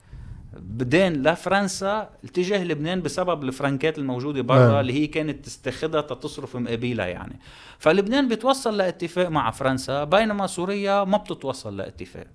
بدين 0.59 1.23
لفرنسا 1.23 2.09
اتجاه 2.23 2.63
لبنان 2.63 3.01
بسبب 3.01 3.43
الفرنكات 3.43 3.97
الموجودة 3.97 4.41
برا 4.41 4.67
نعم. 4.67 4.79
اللي 4.79 4.93
هي 4.93 5.07
كانت 5.07 5.45
تستخدها 5.45 6.01
تصرف 6.01 6.55
مقابلها 6.55 7.05
يعني. 7.05 7.39
فلبنان 7.79 8.27
بيتوصل 8.27 8.77
لاتفاق 8.77 9.29
مع 9.29 9.51
فرنسا 9.51 10.03
بينما 10.03 10.47
سوريا 10.47 11.03
ما 11.03 11.17
بتتوصل 11.17 11.77
لاتفاق. 11.77 12.27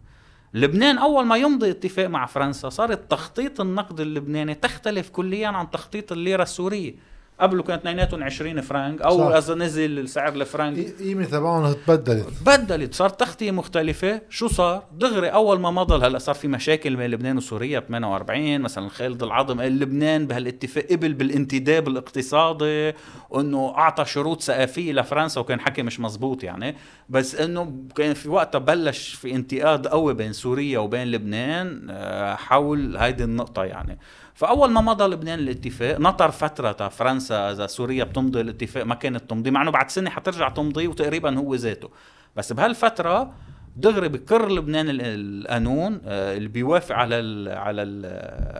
لبنان 0.54 0.98
أول 0.98 1.26
ما 1.26 1.36
يمضي 1.36 1.70
اتفاق 1.70 2.06
مع 2.06 2.26
فرنسا 2.26 2.68
صار 2.68 2.94
تخطيط 2.94 3.60
النقد 3.60 4.00
اللبناني 4.00 4.54
تختلف 4.54 5.10
كليا 5.10 5.48
عن 5.48 5.70
تخطيط 5.70 6.12
الليرة 6.12 6.42
السورية. 6.42 7.11
قبله 7.42 7.62
كانت 7.62 7.80
اثنيناتهم 7.80 8.22
20 8.22 8.60
فرنك 8.60 9.02
أو. 9.02 9.38
إذا 9.38 9.54
نزل 9.54 10.08
سعر 10.08 10.32
الفرنك 10.34 10.94
قيمة 10.98 11.24
تبعهم 11.24 11.72
تبدلت 11.72 12.26
بدلت 12.46 12.94
صار 12.94 13.08
تغطية 13.08 13.50
مختلفة. 13.50 14.20
شو 14.30 14.48
صار؟ 14.48 14.84
دغري 14.92 15.28
أول 15.28 15.60
ما 15.60 15.70
مضى 15.70 16.06
هلأ 16.06 16.18
صار 16.18 16.34
في 16.34 16.48
مشاكل 16.48 16.96
بين 16.96 17.10
لبنان 17.10 17.36
وسوريا 17.36 17.78
ب 17.78 17.84
48 17.88 18.60
مثلا 18.60 18.88
خالد 18.88 19.22
العظم 19.22 19.60
قال 19.60 19.78
لبنان 19.78 20.26
بهالاتفاق 20.26 20.84
قبل 20.90 21.12
بالانتداب 21.12 21.88
الاقتصادي 21.88 22.92
وانه 23.30 23.74
أعطى 23.78 24.04
شروط 24.04 24.40
سقافية 24.40 24.92
لفرنسا 24.92 25.40
وكان 25.40 25.60
حكي 25.60 25.82
مش 25.82 26.00
مزبوط 26.00 26.44
يعني. 26.44 26.76
بس 27.08 27.34
إنه 27.34 27.72
كان 27.96 28.14
في 28.14 28.28
وقتها 28.28 28.58
بلش 28.58 29.14
في 29.14 29.34
انتقاد 29.34 29.86
قوي 29.86 30.14
بين 30.14 30.32
سوريا 30.32 30.78
وبين 30.78 31.10
لبنان 31.10 31.86
آه، 31.90 32.34
حول 32.34 32.96
هيدي 32.96 33.24
النقطة 33.24 33.64
يعني. 33.64 33.98
فأول 34.42 34.70
ما 34.70 34.80
مضى 34.80 35.04
لبنان 35.04 35.38
الاتفاق 35.38 36.00
نطر 36.00 36.30
فترة 36.30 36.72
تا 36.72 36.88
فرنسا 36.88 37.50
إذا 37.50 37.66
سوريا 37.66 38.04
بتمضي 38.04 38.40
الاتفاق 38.40 38.84
ما 38.84 38.94
كانت 38.94 39.30
تمضي 39.30 39.50
مع 39.50 39.62
إنه 39.62 39.70
بعد 39.70 39.90
سنة 39.90 40.10
حترجع 40.10 40.48
تمضي 40.48 40.86
وتقريبا 40.86 41.38
هو 41.38 41.54
ذاته. 41.54 41.90
بس 42.36 42.52
بهالفترة 42.52 43.32
دغري 43.76 44.08
بكر 44.08 44.48
لبنان 44.52 44.88
ال- 44.88 45.00
القانون 45.02 46.00
آه، 46.06 46.36
اللي 46.36 46.48
بيوافق 46.48 46.94
على 46.94 47.14
ال 47.14 47.48
على 47.58 47.82
ال 47.82 48.06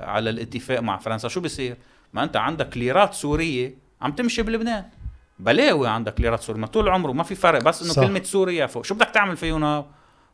على 0.05 0.30
الاتفاق 0.30 0.80
مع 0.80 0.97
فرنسا. 0.97 1.28
شو 1.28 1.41
بصير 1.41 1.76
ما 2.12 2.24
أنت 2.24 2.37
عندك 2.37 2.76
ليرات 2.78 3.14
سورية 3.14 3.74
عم 4.03 4.12
تمشي 4.12 4.43
بلبنان. 4.43 4.85
بلاوي 5.39 5.89
عندك 5.89 6.20
ليرات 6.20 6.41
سورية 6.41 6.61
ما 6.61 6.66
طول 6.66 6.89
عمره 6.89 7.12
ما 7.12 7.22
في 7.22 7.35
فرق 7.35 7.62
بس 7.62 7.83
إنه. 7.83 8.07
كلمة 8.07 8.22
سوريا 8.22 8.66
فوق. 8.66 8.85
شو 8.85 8.95
بدك 8.95 9.11
تعمل 9.11 9.37
فيهم؟ 9.37 9.85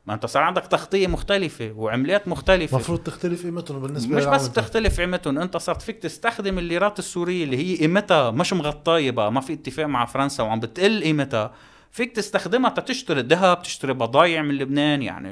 ما 0.09 0.15
انت 0.15 0.27
صار 0.27 0.43
عندك 0.43 0.67
تغطيه 0.67 1.07
مختلفة 1.07 1.73
وعملات 1.77 2.29
مختلفة. 2.29 2.77
المفروض 2.77 2.99
تختلف 2.99 3.45
قيمتهم 3.45 3.81
بالنسبة 3.83 4.17
مش 4.17 4.25
بس. 4.25 4.49
بتختلف 4.49 5.01
قيمتهم 5.01 5.39
انت 5.39 5.57
صرت 5.57 5.83
فيك 5.83 5.99
تستخدم 5.99 6.59
الليرات 6.59 6.99
السورية 6.99 7.45
اللي 7.45 7.57
هي 7.57 7.77
قيمتها 7.77 8.31
مش 8.31 8.53
مغطايه 8.53 9.11
بقى 9.11 9.33
ما 9.33 9.41
في 9.41 9.53
اتفاق 9.53 9.87
مع 9.87 10.05
فرنسا 10.05 10.43
وعم 10.43 10.61
بتقل 10.61 11.03
قيمتها. 11.03 11.53
فيك 11.91 12.17
تستخدمها 12.17 12.71
تشتري 12.71 13.21
ذهب 13.21 13.63
تشتري 13.63 13.93
بضايع 13.93 14.43
من 14.43 14.55
لبنان 14.55 15.03
يعني 15.03 15.29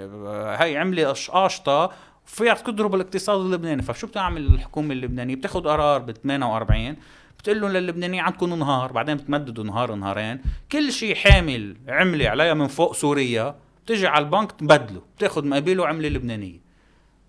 هاي 0.58 0.76
عملة 0.76 1.08
قشطه 1.08 1.90
فيها 2.26 2.54
تضرب 2.54 2.94
الاقتصاد 2.94 3.40
اللبناني. 3.40 3.82
فشو 3.82 4.06
بتعمل 4.06 4.46
الحكومة 4.46 4.92
اللبنانية؟ 4.92 5.36
بتاخذ 5.36 5.60
قرار 5.62 6.00
ب 6.00 6.10
48 6.10 6.96
بتقول 7.38 7.60
لهم 7.60 7.70
للبنانيين 7.70 8.24
عندكم 8.24 8.54
نهار 8.54 8.92
بعدين 8.92 9.16
بتمددوا 9.16 9.64
نهار 9.64 9.94
نهارين 9.94 10.40
كل 10.72 10.92
شيء 10.92 11.14
حامل 11.14 11.76
عملة 11.88 12.28
عليها 12.28 12.54
من 12.54 12.66
فوق 12.66 12.94
سوريا. 12.94 13.54
بتجي 13.87 14.07
على 14.07 14.24
البنك 14.24 14.53
تبدله 14.53 15.03
بتاخذ 15.16 15.47
مقابله 15.47 15.87
عمله 15.87 16.09
لبنانية. 16.09 16.61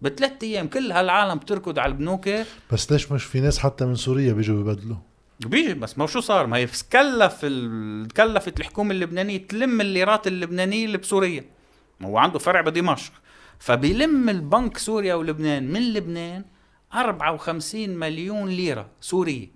بثلاث 0.01 0.31
أيام 0.43 0.67
كل 0.67 0.91
هالعالم 0.91 1.39
بتركض 1.39 1.79
على 1.79 1.91
البنوك 1.91 2.29
بس 2.71 2.91
ليش 2.91 3.11
مش 3.11 3.23
في 3.23 3.39
ناس 3.39 3.59
حتى 3.59 3.85
من 3.85 3.95
سوريا 3.95 4.33
بيجوا 4.33 4.63
ببدلوا 4.63 4.95
بيجي 5.39 5.73
بس 5.73 5.97
ما 5.97 6.07
شو 6.07 6.19
صار؟ 6.19 6.47
ما 6.47 6.57
هي 6.57 6.67
كلف 6.91 7.39
ال... 7.43 8.07
كلفت 8.07 8.59
الحكومة 8.59 8.91
اللبنانية 8.91 9.47
تلم 9.47 9.81
الليرات 9.81 10.27
اللبنانية 10.27 10.85
اللي 10.85 10.97
بسوريا. 10.97 11.43
ما 11.99 12.07
هو 12.07 12.17
عنده 12.17 12.39
فرع 12.39 12.61
بدمشق. 12.61 13.11
فبيلم 13.59 14.29
البنك 14.29 14.77
سوريا 14.77 15.15
ولبنان 15.15 15.71
من 15.71 15.93
لبنان 15.93 16.45
54 16.93 17.89
مليون 17.89 18.49
ليرة 18.49 18.89
سورية 19.01 19.47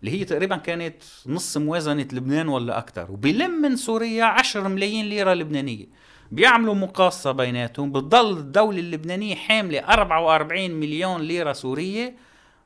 اللي 0.00 0.20
هي 0.20 0.24
تقريبا 0.24 0.56
كانت 0.56 1.02
نص 1.26 1.56
موازنة 1.56 2.08
لبنان 2.12 2.48
ولا 2.48 2.78
أكثر 2.78 3.12
وبيلم 3.12 3.50
من 3.62 3.76
سوريا 3.76 4.24
10 4.24 4.68
ملايين 4.68 5.06
ليرة 5.06 5.34
لبنانية. 5.34 5.86
بيعملوا 6.32 6.74
مقاصة 6.74 7.32
بيناتهم 7.32 7.92
بتضل 7.92 8.38
الدولة 8.38 8.78
اللبنانية 8.78 9.34
حاملة 9.34 9.78
44 9.78 10.70
مليون 10.70 11.20
ليرة 11.20 11.52
سورية. 11.52 12.14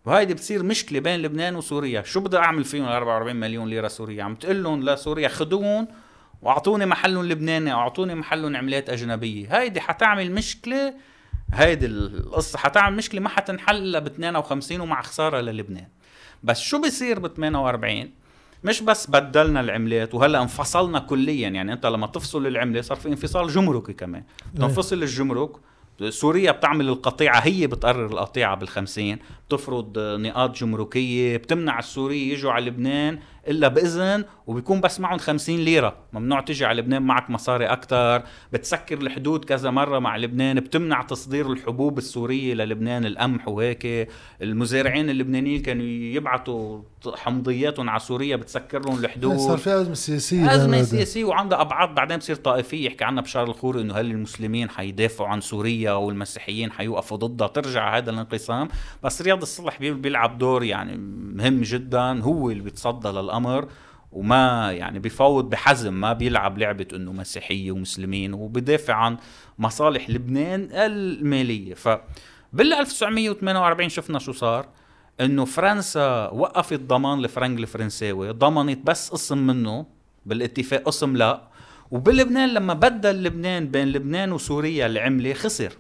وهيدي 0.06 0.34
بتصير 0.34 0.62
مشكلة 0.62 1.00
بين 1.00 1.22
لبنان 1.22 1.56
وسوريا. 1.56 2.02
شو 2.02 2.20
بدي 2.20 2.36
أعمل 2.36 2.64
فيهم 2.64 2.84
ال 2.84 2.92
44 2.92 3.36
مليون 3.36 3.68
ليرة 3.68 3.88
سورية؟ 3.88 4.22
عم 4.22 4.34
تقول 4.34 4.62
لهم 4.62 4.82
لسوريا 4.82 5.28
خدوهم 5.28 5.88
وأعطوني 6.42 6.86
محلهم 6.86 7.24
لبناني 7.24 7.72
أو 7.72 7.78
أعطوني 7.78 8.14
محلهم 8.14 8.56
عملات 8.56 8.90
أجنبية. 8.90 9.58
هيدي 9.58 9.80
حتعمل 9.80 10.32
مشكلة 10.32 10.94
هيدي 11.54 11.86
القصة 11.86 12.58
حتعمل 12.58 12.96
مشكلة 12.96 13.20
ما 13.20 13.28
حتنحل 13.28 13.76
إلا 13.76 13.98
ب 13.98 14.06
52 14.06 14.80
ومع 14.80 15.02
خسارة 15.02 15.40
للبنان. 15.40 15.88
بس 16.42 16.60
شو 16.60 16.80
بصير 16.80 17.18
ب 17.18 17.26
48 17.26 18.10
مش 18.64 18.82
بس 18.82 19.10
بدلنا 19.10 19.60
العملات 19.60 20.14
وهلا 20.14 20.42
انفصلنا 20.42 20.98
كليا. 20.98 21.48
يعني 21.48 21.72
أنت 21.72 21.86
لما 21.86 22.06
تفصل 22.06 22.46
العملة 22.46 22.80
صار 22.80 22.96
في 22.96 23.08
انفصال 23.08 23.48
جمركي 23.48 23.92
كمان. 23.92 24.24
تنفصل 24.56 25.02
الجمرك 25.02 25.50
سوريا 26.08 26.52
بتعمل 26.52 26.88
القطيعة 26.88 27.40
هي 27.40 27.66
بتقرر 27.66 28.06
القطيعة 28.06 28.56
بالخمسين. 28.56 29.18
بتفرض 29.48 29.98
نقاط 29.98 30.58
جمركية 30.58 31.36
بتمنع 31.36 31.78
السوري 31.78 32.30
يجوا 32.30 32.52
على 32.52 32.66
لبنان. 32.66 33.18
إلا 33.49 33.68
بإذن 33.68 34.24
وبيكون 34.47 34.80
بس 34.80 35.01
معهم 35.01 35.18
خمسين 35.18 35.61
ليرة. 35.61 35.97
ممنوع 36.12 36.40
تجي 36.40 36.64
على 36.64 36.82
لبنان 36.82 37.03
معك 37.03 37.30
مصاري 37.30 37.66
أكتر. 37.66 38.22
بتسكر 38.53 38.99
الحدود 38.99 39.45
كذا 39.45 39.70
مرة 39.70 39.99
مع 39.99 40.16
لبنان 40.16 40.61
بتمنع 40.61 41.03
تصدير 41.03 41.53
الحبوب 41.53 41.99
السورية 41.99 42.55
للبنان 42.55 43.05
القمح 43.05 43.49
وهيك. 43.49 44.09
المزارعين 44.43 45.11
اللبنانيين 45.11 45.62
كانوا 45.62 45.84
يبعتوا 45.86 46.82
حمضياتهم 47.16 47.90
على 47.90 48.01
سوريا 48.01 48.36
بتسكر 48.36 48.80
لهم 48.86 48.99
الحدود. 48.99 49.36
صار 49.36 49.59
في 49.59 49.70
أزمة 49.70 49.95
سياسية 49.95 50.55
أزمة 50.55 50.70
بهذا. 50.70 50.84
سياسية 50.84 51.24
وعندها 51.24 51.61
أبعاد. 51.61 51.95
بعدين 51.95 52.16
بصير 52.16 52.36
طائفية. 52.36 52.86
يحكي 52.86 53.05
عنها 53.05 53.22
بشار 53.22 53.45
الخوري 53.49 53.80
إنه 53.80 53.95
هل 53.95 54.11
المسلمين 54.11 54.70
حيدافعوا 54.70 55.28
عن 55.28 55.40
سوريا 55.40 55.93
والمسيحيين 55.93 56.72
حيوقفوا 56.72 57.16
ضدها. 57.16 57.49
ترجع 57.49 57.97
هذا 57.97 58.11
الانقسام. 58.11 58.68
بس 59.03 59.22
رياض 59.22 59.43
الصلح 59.43 59.78
بي- 59.78 59.90
بيلعب 59.90 60.38
دور 60.38 60.64
يعني 60.64 60.97
مهم 61.36 61.61
جدا. 61.62 62.22
هو 62.22 62.51
اللي 62.51 62.62
بيتصدى 62.62 63.09
للأمر 63.33 63.68
وما 64.12 64.72
يعني 64.72 64.99
بيفاوض 64.99 65.51
بحزم 65.51 65.95
ما 65.95 66.12
بيلعب 66.12 66.59
لعبة 66.59 66.87
إنه 66.95 67.12
مسيحية 67.12 67.72
ومسلمين 67.72 68.35
وبدافع 68.35 68.95
عن 68.95 69.16
مصالح 69.59 70.11
لبنان 70.11 70.68
المالية. 70.72 71.74
ف 71.74 71.89
بال 72.53 72.72
1948 72.72 73.89
شفنا 73.89 74.18
شو 74.18 74.33
صار 74.33 74.68
إنه 75.20 75.45
فرنسا 75.45 76.28
وقفت 76.33 76.80
ضمان 76.80 77.18
الفرنك 77.18 77.59
الفرنساوي 77.59 78.30
ضمنت 78.30 78.87
بس 78.87 79.11
قسم 79.11 79.39
منه 79.39 79.87
بالاتفاق 80.26 80.83
قسم 80.83 81.16
لا. 81.16 81.43
وبلبنان 81.91 82.49
لما 82.55 82.74
بدل 82.74 83.22
لبنان 83.22 83.68
بين 83.68 83.89
لبنان 83.89 84.33
وسوريا 84.33 84.87
العملة 84.87 85.33
خسر. 85.33 85.72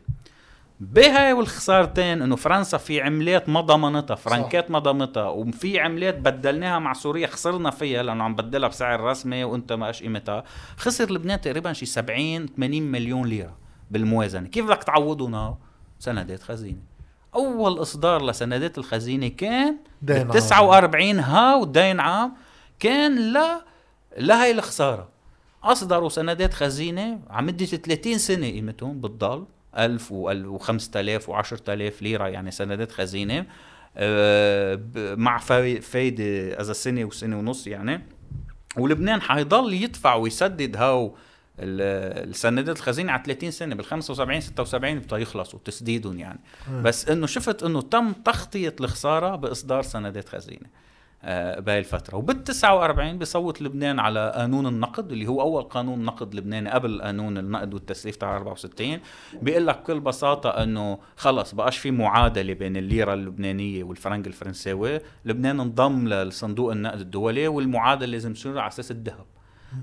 بهاي 0.82 1.32
والخسارتين 1.32 2.22
إنه 2.22 2.36
فرنسا 2.36 2.78
في 2.78 3.00
عملات 3.00 3.48
ما 3.48 3.60
ضمنتها 3.60 4.14
فرنكات 4.14 4.70
ما 4.70 4.78
ضمنتها 4.78 5.28
وفي 5.28 5.80
عملات 5.80 6.18
بدلناها 6.18 6.78
مع 6.78 6.92
سوريا 6.92 7.26
خسرنا 7.26 7.70
فيها 7.70 8.02
لأنه 8.02 8.24
عم 8.24 8.34
بدلها 8.34 8.68
بسعر 8.68 9.00
رسمي 9.00 9.44
وأنت 9.44 9.72
ما 9.72 9.88
إيش 9.88 10.02
قيمتها. 10.02 10.44
خسر 10.76 11.12
لبنان 11.12 11.40
تقريبا 11.40 11.72
شي 11.72 11.86
70 11.86 12.46
80 12.46 12.82
مليون 12.82 13.26
ليرة 13.26 13.56
بالموازنة. 13.90 14.48
كيف 14.48 14.66
بدك 14.66 14.82
تعوضهم 14.82 15.34
هاو؟ 15.34 15.56
سندات 15.98 16.42
خزينة. 16.42 16.80
أول 17.34 17.82
إصدار 17.82 18.24
لسندات 18.24 18.78
الخزينة 18.78 19.28
كان 19.28 19.76
دين 20.02 20.16
عام. 20.16 20.26
بال 20.26 20.40
49 20.40 21.18
هاو 21.18 21.64
دين 21.64 22.00
عام 22.00 22.32
كان 22.78 23.32
لا 23.32 23.64
لهي 24.18 24.50
الخسارة. 24.50 25.08
أصدروا 25.64 26.08
سندات 26.08 26.54
خزينة 26.54 27.20
على 27.30 27.46
مده 27.46 27.66
30 27.66 28.18
سنة 28.18 28.46
قيمتهم 28.46 29.00
بتضل 29.00 29.46
1000 29.78 30.12
و5000 30.12 31.26
و10000 31.28 32.02
ليرة 32.02 32.28
يعني 32.28 32.50
سندات 32.50 32.92
خزينة. 32.92 33.46
آه، 33.96 34.80
مع 34.96 35.38
فاي- 35.38 35.80
فايدة 35.80 36.24
اذا 36.60 36.72
سنة 36.72 37.04
وسنه 37.04 37.38
ونص 37.38 37.66
يعني. 37.66 38.00
ولبنان 38.76 39.20
حيضل 39.22 39.72
يدفع 39.72 40.14
ويسدد 40.14 40.76
هاو 40.76 41.06
ال- 41.58 42.28
السندات 42.30 42.76
الخزينة 42.76 43.12
على 43.12 43.22
30 43.26 43.50
سنة 43.50 43.74
بال 43.74 43.84
75 43.84 44.40
76 44.40 44.98
بده 44.98 45.18
يخلصوا 45.18 45.58
تسديدهم 45.64 46.18
يعني. 46.18 46.40
بس 46.82 47.08
إنه 47.08 47.26
شفت 47.26 47.62
إنه 47.62 47.82
تم 47.82 48.12
تغطيه 48.12 48.74
الخساره 48.80 49.36
بإصدار 49.36 49.82
سندات 49.82 50.28
خزينة. 50.28 50.66
آه، 50.66 50.72
بهاي 51.24 51.78
الفترة. 51.78 52.16
وبال 52.16 52.44
49 52.44 53.18
بصوت 53.18 53.62
لبنان 53.62 53.98
على 53.98 54.32
قانون 54.36 54.66
النقد 54.66 55.12
اللي 55.12 55.26
هو 55.26 55.40
أول 55.40 55.62
قانون 55.62 56.04
نقد 56.04 56.34
لبناني 56.34 56.70
قبل 56.70 57.02
قانون 57.02 57.38
النقد 57.38 57.74
والتسليف 57.74 58.16
تاع 58.16 58.36
64 58.36 59.00
بيقول 59.42 59.66
لك 59.66 59.78
بكل 59.78 60.00
بساطة 60.00 60.50
إنه 60.50 60.98
خلص 61.16 61.54
بقاش 61.54 61.78
في 61.78 61.90
معادلة 61.90 62.52
بين 62.52 62.76
الليرة 62.76 63.14
اللبنانية 63.14 63.84
والفرنك 63.84 64.26
الفرنساوي. 64.26 65.00
لبنان 65.24 65.60
انضم 65.60 66.08
لصندوق 66.08 66.72
النقد 66.72 67.00
الدولي 67.00 67.48
والمعادلة 67.48 68.12
لازم 68.12 68.32
تصير 68.32 68.58
على 68.58 68.68
أساس 68.68 68.90
الذهب. 68.90 69.26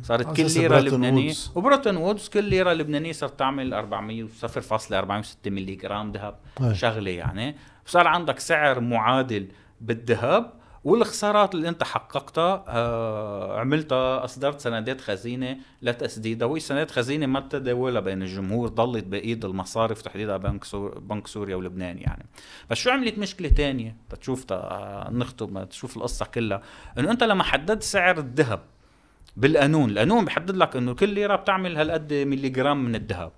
صارت 0.03 0.37
كل 0.37 0.43
لبنانية. 0.85 1.23
وودز. 1.23 1.51
وبريتون 1.55 1.97
وودز 1.97 2.29
كل 2.29 2.43
ليرة 2.43 2.73
لبنانية 2.73 3.11
صارت 3.11 3.39
تعمل 3.39 3.73
400 3.73 4.27
0.406 4.27 5.51
ملي 5.51 5.75
جرام 5.75 6.11
ذهب. 6.11 6.35
شغلة 6.71 7.11
يعني. 7.11 7.55
صار 7.85 8.07
عندك 8.07 8.39
سعر 8.39 8.79
معادل 8.79 9.47
بالذهب 9.81 10.58
والخسارات 10.83 11.55
اللي 11.55 11.69
انت 11.69 11.83
حققتها 11.83 12.65
آه 12.67 13.59
عملتها 13.59 14.23
اصدرت 14.23 14.59
سندات 14.59 15.01
خزينة 15.01 15.57
لتسديدها 15.81 16.47
وهي 16.47 16.59
سندات 16.59 16.91
خزينة 16.91 17.25
ما 17.25 17.39
تداولها 17.39 18.01
بين 18.01 18.21
الجمهور 18.21 18.67
ضلت 18.67 19.03
بإيد 19.03 19.45
المصارف 19.45 20.01
تحديدا 20.01 20.37
بنك 20.37 20.63
سور 20.63 20.99
بنك 20.99 21.27
سوريا 21.27 21.55
ولبنان 21.55 21.97
يعني. 21.97 22.25
بس 22.69 22.77
شو 22.77 22.89
عملت 22.89 23.17
مشكلة 23.17 23.49
تانية؟ 23.49 23.95
تشوف 24.21 24.45
نختم 25.09 25.63
تشوف 25.63 25.97
القصة 25.97 26.25
كلها. 26.25 26.61
إنه 26.97 27.11
أنت 27.11 27.23
لما 27.23 27.43
حددت 27.43 27.83
سعر 27.83 28.17
الذهب 28.17 28.61
بالقانون 29.37 29.89
القانون 29.89 30.25
بحدد 30.25 30.55
لك 30.55 30.75
إنه 30.75 30.93
كل 30.93 31.09
ليرة 31.09 31.35
بتعمل 31.35 31.77
هالقد 31.77 32.13
ملي 32.13 32.49
جرام 32.49 32.85
من 32.85 32.95
الذهب. 32.95 33.31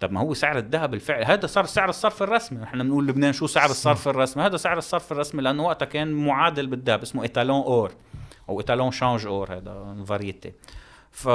طب 0.00 0.12
ما 0.12 0.20
هو 0.20 0.34
سعر 0.34 0.58
الذهب 0.58 0.90
بالفعل 0.90 1.24
هذا 1.24 1.46
صار 1.46 1.64
سعر 1.64 1.88
الصرف 1.88 2.22
الرسمي. 2.22 2.62
إحنا 2.62 2.82
بنقول 2.82 3.06
لبنان 3.06 3.32
شو 3.32 3.46
سعر 3.46 3.70
الصرف 3.70 4.08
الرسمي؟ 4.08 4.42
هذا 4.42 4.56
سعر 4.56 4.78
الصرف 4.78 5.12
الرسمي 5.12 5.42
لأنه 5.42 5.62
وقتها 5.64 5.86
كان 5.86 6.12
معادل 6.12 6.66
بالذهب 6.66 7.02
اسمه 7.02 7.22
étalon 7.22 7.62
or 7.62 7.92
أو 8.48 8.60
étalon 8.60 8.90
change 8.90 9.26
or 9.26 9.56
هذا 9.56 10.04
parité 10.06 10.52
ف 11.10 11.28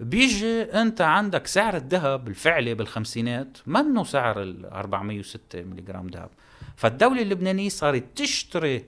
بيجي 0.00 0.62
أنت 0.62 1.00
عندك 1.00 1.46
سعر 1.46 1.76
الذهب 1.76 2.28
الفعلي 2.28 2.74
بالخمسينات 2.74 3.58
منه 3.66 4.04
سعر 4.04 4.42
ال 4.42 4.66
406 4.66 5.62
ملي 5.62 5.82
جرام 5.82 6.06
ذهب. 6.06 6.30
فالدولة 6.76 7.22
اللبنانية 7.22 7.68
صارت 7.68 8.04
تشتري 8.16 8.84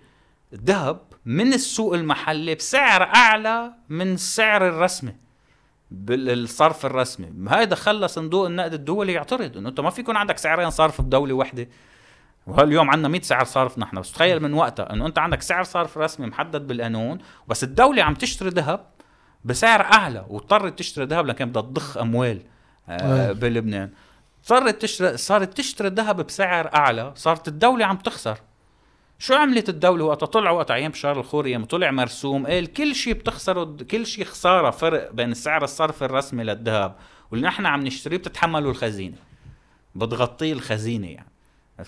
ذهب 0.55 1.01
من 1.25 1.53
السوق 1.53 1.95
المحلي 1.95 2.55
بسعر 2.55 3.03
أعلى 3.03 3.73
من 3.89 4.13
السعر 4.13 4.69
الرسمي. 4.69 5.17
بالصرف 5.93 6.87
الرسمي. 6.87 7.49
هذا 7.49 7.75
خلى 7.75 8.09
صندوق 8.09 8.47
النقد 8.47 8.75
الدولي 8.75 9.13
يعترض 9.13 9.57
إنه 9.57 9.69
أنت 9.69 9.81
ما 9.81 9.91
في 9.91 10.01
يكون 10.01 10.17
عندك 10.17 10.39
سعرين 10.39 10.71
صرف 10.71 11.01
بدولة 11.01 11.35
واحدة 11.35 11.69
وهاليوم 12.47 12.91
عندنا 12.91 13.09
100 13.09 13.21
سعر 13.21 13.45
صرف 13.45 13.79
نحن. 13.79 14.01
بس 14.01 14.13
تخيل 14.13 14.41
من 14.41 14.55
وقتها 14.55 14.93
إنه 14.93 15.07
أنت 15.07 15.19
عندك 15.19 15.43
سعر 15.43 15.63
صرف 15.63 15.99
رسمي 15.99 16.27
محدد 16.27 16.67
بالقانون 16.67 17.19
بس 17.49 17.65
الدولة 17.65 18.03
عم 18.03 18.15
تشتري 18.15 18.49
ذهب 18.49 18.87
بسعر 19.45 19.81
أعلى 19.81 20.27
واضطرت 20.29 20.79
تشتري 20.79 21.05
ذهب 21.05 21.27
لكن 21.27 21.45
بدها 21.45 21.63
تضخ 21.63 21.97
أموال 21.97 22.43
آه 22.89 23.33
بلبنان. 23.33 23.91
صارت 24.43 24.83
تشتري 24.83 25.17
صارت 25.17 25.57
تشتري 25.57 25.89
ذهب 25.89 26.27
بسعر 26.27 26.75
أعلى 26.75 27.13
صارت 27.17 27.49
الدولة 27.49 27.85
عم 27.85 27.97
تخسر. 27.97 28.39
شو 29.23 29.35
عملت 29.35 29.69
الدولة 29.69 30.05
وقتها 30.05 30.27
طلع 30.27 30.51
وقت 30.51 30.71
أيام 30.71 30.91
بشار 30.91 31.21
الخوري 31.21 31.55
لما 31.55 31.67
طلع 31.67 31.91
مرسوم 31.91 32.47
قال 32.47 32.73
كل 32.73 32.95
شيء 32.95 33.13
بتخسره 33.13 33.77
كل 33.91 34.07
شيء 34.07 34.25
خسارة 34.25 34.71
فرق 34.71 35.13
بين 35.13 35.35
سعر 35.35 35.65
الصرف 35.65 36.03
الرسمي 36.03 36.45
للذهب 36.45 36.97
واللي 37.31 37.47
نحن 37.47 37.67
عم 37.67 37.81
نشتريه 37.81 38.17
بتتحمله 38.17 38.71
الخزينة. 38.71 39.17
بتغطيه 39.95 40.53
الخزينة 40.53 41.09
يعني. 41.09 41.29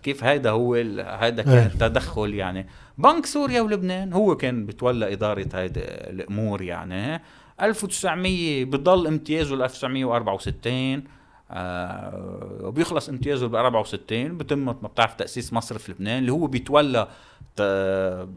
كيف؟ 0.03 0.25
هيدا 0.25 0.51
هو 0.51 0.75
هيدا 0.75 1.43
كان 1.43 1.53
إيه. 1.53 1.89
تدخل 1.89 2.35
يعني. 2.35 2.67
بنك 2.99 3.27
سوريا 3.27 3.61
ولبنان 3.61 4.13
هو 4.13 4.37
كان 4.37 4.67
بتولى 4.67 5.13
إدارة 5.13 5.49
هيدا 5.55 6.11
الأمور 6.11 6.63
يعني. 6.63 7.23
1900 7.63 8.65
بضل 8.65 9.07
امتيازه 9.07 9.57
ل 9.57 9.63
1964 9.63 11.05
آه 11.51 12.59
وبيخلص 12.63 13.09
امتيازه 13.09 13.47
ب 13.49 13.55
64 13.55 14.37
بتم 14.37 14.59
ما 14.59 14.73
بتعرف 14.73 15.15
تأسيس 15.15 15.53
مصرف 15.53 15.91
لبنان 15.91 16.19
اللي 16.19 16.33
هو 16.33 16.47
بيتولى 16.47 17.09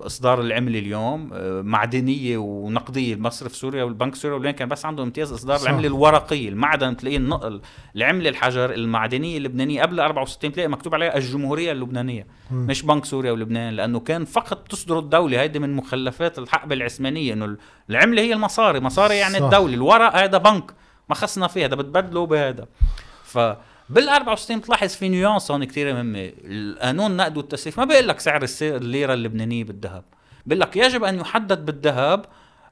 إصدار 0.01 0.41
العمله 0.41 0.79
اليوم 0.79 1.29
آه 1.33 1.61
معدنية 1.61 2.37
ونقدية 2.37 3.13
المصرف 3.13 3.55
سوريا 3.55 3.83
والبنك 3.83 4.15
سوريا 4.15 4.35
ولبنان 4.35 4.53
كان 4.53 4.67
بس 4.69 4.85
عندهم 4.85 5.05
امتياز 5.05 5.31
إصدار 5.31 5.57
صح. 5.57 5.69
العمله 5.69 5.87
الورقيه 5.87 6.49
المعدن 6.49 6.97
تلاقيه 6.97 7.17
النقل 7.17 7.61
العمله 7.95 8.29
الحجر 8.29 8.73
المعدنية 8.73 9.37
اللبنانية 9.37 9.81
قبل 9.81 9.99
64 9.99 10.51
تلاقي 10.51 10.67
مكتوب 10.69 10.93
عليها 10.95 11.17
الجمهورية 11.17 11.71
اللبنانية 11.71 12.27
م. 12.51 12.55
مش 12.55 12.81
بنك 12.81 13.05
سوريا 13.05 13.31
ولبنان 13.31 13.73
لأنه 13.73 13.99
كان 13.99 14.25
فقط 14.25 14.67
تصدر 14.67 14.99
الدولة 14.99 15.41
هيدي 15.41 15.59
من 15.59 15.73
مخلفات 15.75 16.39
الحقبة 16.39 16.75
العثمانية 16.75 17.33
إنه 17.33 17.57
العملة 17.89 18.21
هي 18.21 18.33
المصاري 18.33 18.79
مصاري 18.79 19.15
يعني 19.15 19.37
صح. 19.39 19.43
الدولة 19.43 19.73
الورق 19.73 20.15
هذا 20.15 20.37
بنك 20.37 20.71
ما 21.09 21.15
خصنا 21.15 21.47
فيها 21.47 21.67
ده 21.67 21.75
بتبدله 21.75 22.25
بهذا. 22.25 22.67
ف 23.23 23.37
بال 23.89 24.09
64 24.09 24.59
بتلاحظ 24.59 24.89
في 24.89 25.09
نيوانس 25.09 25.51
هون 25.51 25.63
كثير 25.63 25.93
مهمة. 25.93 26.31
القانون 26.43 27.11
النقد 27.11 27.37
والتسليف 27.37 27.79
ما 27.79 27.85
بيقول 27.85 28.07
لك 28.07 28.19
سعر 28.19 28.45
الليرة 28.61 29.13
اللبنانية 29.13 29.63
بالذهب. 29.63 30.03
بيقول 30.45 30.59
لك 30.61 30.75
يجب 30.75 31.03
أن 31.03 31.19
يحدد 31.19 31.65
بالذهب 31.65 32.25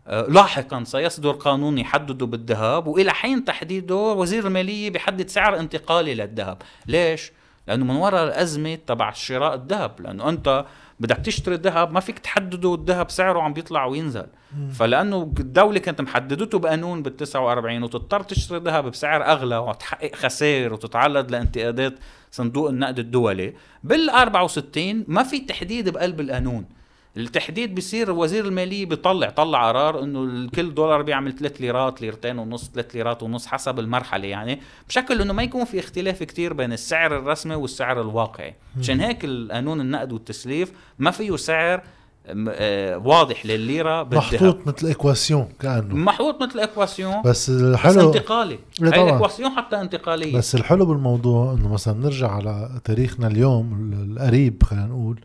آه، 0.07 0.21
لاحقا 0.21 0.83
سيصدر 0.83 1.31
قانون 1.31 1.77
يحدده 1.77 2.25
بالذهب 2.25 2.87
وإلى 2.87 3.11
حين 3.11 3.45
تحديده 3.45 3.95
وزير 3.95 4.47
المالية 4.47 4.89
بيحدد 4.89 5.29
سعر 5.29 5.59
انتقالي 5.59 6.15
للذهب. 6.15 6.61
ليش؟ 6.85 7.31
لأنه 7.67 7.85
من 7.85 7.95
وراء 7.95 8.23
الأزمة 8.23 8.75
تبع 8.75 9.11
شراء 9.11 9.53
الذهب. 9.53 10.01
لأنه 10.01 10.29
أنت 10.29 10.65
بدك 10.99 11.17
تشتري 11.17 11.55
ذهب 11.55 11.91
ما 11.91 11.99
فيك 11.99 12.19
تحدده 12.19 12.75
الذهب 12.75 13.11
سعره 13.11 13.41
عم 13.41 13.53
بيطلع 13.53 13.85
وينزل. 13.85 14.25
مم. 14.57 14.69
فلأنه 14.69 15.33
الدولة 15.39 15.79
كانت 15.79 16.01
محددته 16.01 16.59
بقانون 16.59 17.03
بال 17.03 17.17
49 17.17 17.83
وتضطر 17.83 18.23
تشتري 18.23 18.59
ذهب 18.59 18.91
بسعر 18.91 19.23
أغلى 19.25 19.57
وتحقق 19.57 20.15
خسائر 20.15 20.73
وتتعرض 20.73 21.31
لانتقادات 21.31 21.93
صندوق 22.31 22.69
النقد 22.69 22.99
الدولي. 22.99 23.53
بال 23.83 24.09
64 24.09 25.05
ما 25.07 25.23
في 25.23 25.39
تحديد 25.39 25.89
بقلب 25.89 26.19
القانون. 26.19 26.65
التحديد 27.17 27.75
بصير 27.75 28.11
وزير 28.11 28.45
المالية 28.45 28.85
بيطلع 28.85 29.29
طلع 29.29 29.67
قرار 29.67 30.03
إنه 30.03 30.49
كل 30.49 30.73
دولار 30.73 31.01
بيعمل 31.01 31.35
3 31.35 31.61
ليرات 31.61 32.01
ليرتين 32.01 32.39
ونص 32.39 32.71
3 32.73 32.95
ليرات 32.95 33.23
ونص 33.23 33.47
حسب 33.47 33.79
المرحلة 33.79 34.27
يعني 34.27 34.61
بشكل 34.89 35.21
إنه 35.21 35.33
ما 35.33 35.43
يكون 35.43 35.65
في 35.65 35.79
اختلاف 35.79 36.23
كتير 36.23 36.53
بين 36.53 36.73
السعر 36.73 37.17
الرسمي 37.17 37.55
والسعر 37.55 38.01
الواقعي. 38.01 38.55
عشان 38.79 38.99
هيك 38.99 39.25
القانون 39.25 39.81
النقد 39.81 40.13
والتسليف 40.13 40.71
ما 40.99 41.11
فيه 41.11 41.35
سعر 41.35 41.81
آه، 42.27 42.97
واضح 42.97 43.43
بالذهب. 43.47 44.13
محطوط 44.13 44.67
مثل 44.67 44.87
équation 44.87 45.49
كأنه. 45.59 45.95
محطوط 45.95 46.43
مثل 46.43 46.59
اكواسيون 46.59 47.21
بس 47.25 47.49
الحلو 47.49 48.09
بس 48.09 48.15
انتقالي 48.15 48.59
هي 48.81 49.03
ال 49.03 49.09
équation 49.09 49.49
حتى 49.49 49.81
انتقالية. 49.81 50.37
بس 50.37 50.55
الحلو 50.55 50.85
بالموضوع 50.85 51.53
إنه 51.53 51.73
مثلا 51.73 51.93
نرجع 51.93 52.31
على 52.31 52.81
تاريخنا 52.83 53.27
اليوم 53.27 53.91
القريب 53.93 54.63
خلينا 54.63 54.85
نقول 54.85 55.19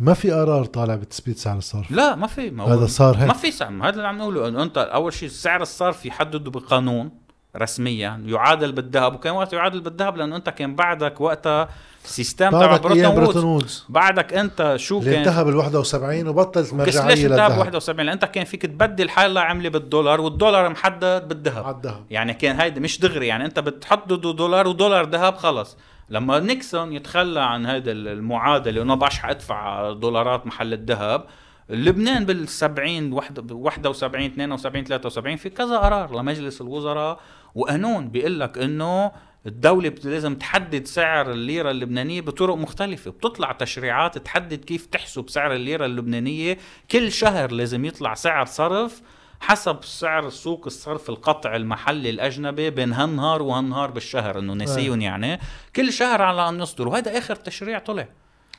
ما 0.00 0.14
في 0.14 0.30
قرار 0.30 0.64
طالع 0.64 0.94
بتثبيت 0.94 1.38
سعر 1.38 1.58
الصرف؟ 1.58 1.90
لا 1.90 2.14
ما 2.14 2.26
في. 2.26 2.50
ما 2.50 2.64
هذا 2.64 2.86
صار 2.86 3.16
هيك. 3.16 3.28
ما 3.28 3.32
في 3.32 3.50
سعر. 3.50 3.72
هذا 3.82 3.90
اللي 3.90 4.08
عم 4.08 4.18
نقوله. 4.18 4.48
إنه 4.48 4.62
أنت 4.62 4.78
أول 4.78 5.12
شيء 5.12 5.28
سعر 5.28 5.62
الصرف 5.62 6.06
يحدده 6.06 6.50
بقانون 6.50 7.10
رسميا. 7.56 8.22
يعادل 8.26 8.72
بالذهب 8.72 9.14
وكان 9.14 9.32
وقت 9.32 9.52
يعادل 9.52 9.80
بالذهب 9.80 10.16
لأنه 10.16 10.36
أنت 10.36 10.48
كان 10.48 10.74
بعدك 10.74 11.20
وقتها 11.20 11.68
système 12.04 12.50
تبع 12.50 12.76
بريتون 12.76 13.44
وودز. 13.44 13.84
بعدك 13.88 14.34
أنت 14.34 14.74
شو 14.76 15.00
كان؟ 15.00 15.14
انتهى 15.14 15.44
بال 15.44 15.56
71 15.56 16.28
وبطلت 16.28 16.74
مرجعيه 16.74 17.08
ليش 17.08 17.24
بال 17.24 17.40
71 17.40 17.96
لأن 17.96 18.08
انت 18.08 18.24
كان 18.24 18.44
فيك 18.44 18.62
تبدل 18.62 19.10
حالة 19.10 19.40
عملة 19.40 19.68
بالدولار 19.68 20.20
والدولار 20.20 20.68
محدد 20.68 21.28
بالذهب. 21.28 21.64
على 21.64 21.76
الذهب. 21.76 22.04
يعني 22.10 22.34
كان 22.34 22.60
هيدا 22.60 22.80
مش 22.80 23.00
دغري. 23.00 23.26
يعني 23.26 23.44
أنت 23.44 23.58
بتحدده 23.58 24.32
دولار 24.32 24.68
ودولار 24.68 25.10
ذهب 25.10 25.36
خلص. 25.36 25.76
لما 26.10 26.38
نيكسون 26.38 26.92
يتخلى 26.92 27.40
عن 27.40 27.66
هذه 27.66 27.92
المعادلة 27.92 28.82
انه 28.82 28.94
بقاش 28.94 29.24
ادفع 29.24 29.92
دولارات 29.92 30.46
محل 30.46 30.72
الذهب 30.72 31.26
لبنان 31.68 32.24
بال 32.24 32.48
70 32.48 33.12
71 33.12 34.24
72 34.24 34.84
73 34.84 35.36
في 35.36 35.50
كذا 35.50 35.78
قرار 35.78 36.16
لمجلس 36.16 36.60
الوزراء 36.60 37.20
وقانون 37.54 38.08
بيقول 38.08 38.40
لك 38.40 38.58
إنه 38.58 39.12
الدولة 39.46 39.94
لازم 40.04 40.34
تحدد 40.34 40.86
سعر 40.86 41.30
الليرة 41.30 41.70
اللبنانية 41.70 42.20
بطرق 42.20 42.54
مختلفة. 42.54 43.10
بتطلع 43.10 43.52
تشريعات 43.52 44.18
تحدد 44.18 44.64
كيف 44.64 44.86
تحسب 44.86 45.28
سعر 45.28 45.52
الليرة 45.52 45.86
اللبنانية. 45.86 46.58
كل 46.90 47.12
شهر 47.12 47.52
لازم 47.52 47.84
يطلع 47.84 48.14
سعر 48.14 48.46
صرف 48.46 49.02
حسب 49.40 49.84
سعر 49.84 50.26
السوق 50.26 50.62
الصرف 50.66 51.10
القطع 51.10 51.56
المحلي 51.56 52.10
الأجنبي 52.10 52.70
بين 52.70 52.92
هالنهار 52.92 53.42
وهالنهار 53.42 53.90
بالشهر 53.90 54.38
إنه 54.38 54.52
ناسيهم 54.52 55.00
يعني 55.00 55.40
كل 55.76 55.92
شهر 55.92 56.22
على 56.22 56.48
أن 56.48 56.60
يصدر 56.60 56.88
وهذا 56.88 57.18
آخر 57.18 57.36
تشريع 57.36 57.78
طلع. 57.78 58.08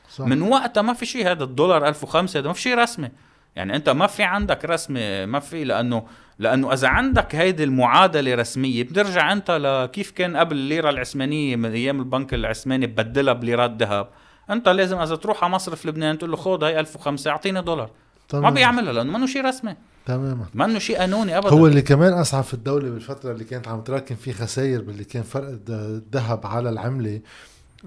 صح. 0.09 0.25
من 0.25 0.41
وقتها 0.41 0.81
ما 0.81 0.93
في 0.93 1.05
شيء. 1.05 1.31
هذا 1.31 1.43
الدولار 1.43 1.87
1005 1.87 2.39
هذا 2.39 2.47
ما 2.47 2.53
في 2.53 2.61
شيء 2.61 2.77
رسمي. 2.77 3.11
يعني 3.55 3.75
أنت 3.75 3.89
ما 3.89 4.07
في 4.07 4.23
عندك 4.23 4.65
رسمي 4.65 5.25
ما 5.25 5.39
في 5.39 5.63
لأنه 5.63 6.07
لأنه 6.39 6.73
إذا 6.73 6.87
عندك 6.87 7.35
هيدي 7.35 7.63
المعادلة 7.63 8.35
رسمية 8.35 8.83
بترجع 8.83 9.31
أنت 9.31 9.51
لكيف 9.51 10.11
كان 10.11 10.37
قبل 10.37 10.55
الليرة 10.55 10.89
العثمانية 10.89 11.55
من 11.55 11.71
أيام 11.71 11.99
البنك 11.99 12.33
العثماني 12.33 12.87
ببدلها 12.87 13.33
بليرات 13.33 13.71
ذهب. 13.71 14.07
أنت 14.49 14.69
لازم 14.69 14.99
إذا 14.99 15.15
تروح 15.15 15.43
على 15.43 15.53
مصرف 15.53 15.85
لبنان 15.85 16.17
تقول 16.17 16.31
له 16.31 16.37
خذ 16.37 16.63
هي 16.63 16.79
1005 16.79 17.31
أعطيني 17.31 17.61
دولار. 17.61 17.89
طبعا. 18.29 18.41
ما 18.41 18.49
بيعملها 18.49 18.93
لأنه 18.93 19.17
منه 19.17 19.25
شيء 19.25 19.45
رسمي. 19.45 19.75
تماما. 20.05 20.45
ما 20.53 20.65
انه 20.65 20.79
شيء 20.79 20.97
قانوني 20.97 21.37
ابدا. 21.37 21.49
هو 21.49 21.67
اللي 21.67 21.81
كمان 21.81 22.13
أسعف 22.13 22.53
الدولة 22.53 22.89
بالفترة 22.89 23.31
اللي 23.31 23.43
كانت 23.43 23.67
عم 23.67 23.81
تراكم 23.81 24.15
فيه 24.15 24.31
خسائر 24.31 24.81
باللي 24.81 25.03
كان 25.03 25.23
فرق 25.23 25.59
الذهب 25.69 26.47
على 26.47 26.69
العملة. 26.69 27.21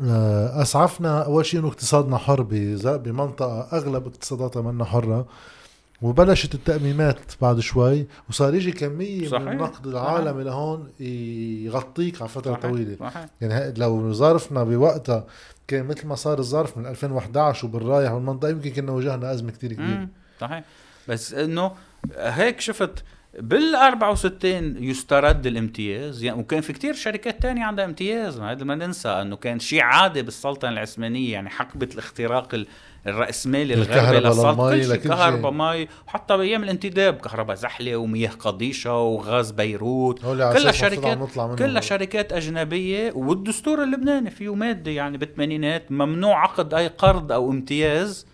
آه، 0.04 0.62
أسعفنا 0.62 1.24
أول 1.24 1.46
شيء 1.46 1.60
إنه 1.60 1.68
اقتصادنا 1.68 2.18
حر 2.18 2.42
بمنطقة 2.82 3.68
أغلب 3.72 4.06
اقتصاداتها 4.06 4.62
منا 4.62 4.84
حرة. 4.84 5.26
وبلشت 6.02 6.54
التأميمات 6.54 7.18
بعد 7.42 7.60
شوي 7.60 8.06
وصار 8.28 8.54
يجي 8.54 8.72
كمية 8.72 9.28
صحيح. 9.28 9.42
من 9.42 9.52
النقد 9.52 9.86
العالمي 9.86 10.44
لهون 10.44 10.88
يغطيك 11.64 12.20
على 12.20 12.28
فترة 12.28 12.52
صحيح. 12.52 12.62
طويلة. 12.70 12.96
صحيح. 13.00 13.26
يعني 13.40 13.74
لو 13.78 14.12
ظرفنا 14.12 14.64
بوقتها 14.64 15.24
كان 15.68 15.86
مثل 15.86 16.06
ما 16.06 16.14
صار 16.14 16.38
الظرف 16.38 16.78
من 16.78 16.86
2011 16.86 17.66
وبالرايح 17.66 18.12
والمنطقة 18.12 18.48
يمكن 18.50 18.70
كنا 18.70 18.92
واجهنا 18.92 19.32
أزمة 19.32 19.50
كتير 19.50 19.72
كبيرة. 19.72 20.08
صحيح. 20.40 20.64
بس 21.08 21.34
إنه 21.34 21.72
هيك 22.16 22.60
شفت 22.60 23.04
بال 23.38 23.74
64 23.74 24.84
يسترد 24.84 25.46
الامتياز. 25.46 26.22
يعني 26.22 26.40
وكان 26.40 26.60
في 26.60 26.72
كتير 26.72 26.94
شركات 26.94 27.42
تانية 27.42 27.64
عندها 27.64 27.84
امتياز. 27.84 28.40
هذا 28.40 28.64
ما 28.64 28.74
ننسى 28.74 29.08
أنه 29.08 29.36
كان 29.36 29.58
شيء 29.58 29.80
عادي 29.80 30.22
بالسلطنة 30.22 30.70
العثمانية 30.70 31.32
يعني 31.32 31.50
حقبة 31.50 31.88
الاختراق 31.92 32.64
الرأسمالي 33.06 33.74
الغربي 33.74 34.18
للسلطنه 34.18 34.70
كل 34.70 34.84
شيء 34.84 34.94
كهرباء 34.96 35.52
مي. 35.52 35.88
وحتى 36.06 36.36
بايام 36.36 36.62
الانتداب 36.64 37.14
كهرباء 37.14 37.56
زحلة 37.56 37.96
ومياه 37.96 38.30
قضيشه 38.30 38.98
وغاز 39.00 39.50
بيروت. 39.50 40.20
كلها 40.22 40.72
شركات 40.72 41.18
كلها 41.58 41.80
شركات 41.80 42.32
أجنبية. 42.32 43.12
والدستور 43.12 43.82
اللبناني 43.82 44.30
فيه 44.30 44.54
مادة 44.54 44.90
يعني 44.90 45.18
بالثمانينات 45.18 45.92
ممنوع 45.92 46.42
عقد 46.42 46.74
أي 46.74 46.86
قرض 46.86 47.32
أو 47.32 47.50
امتياز 47.50 48.26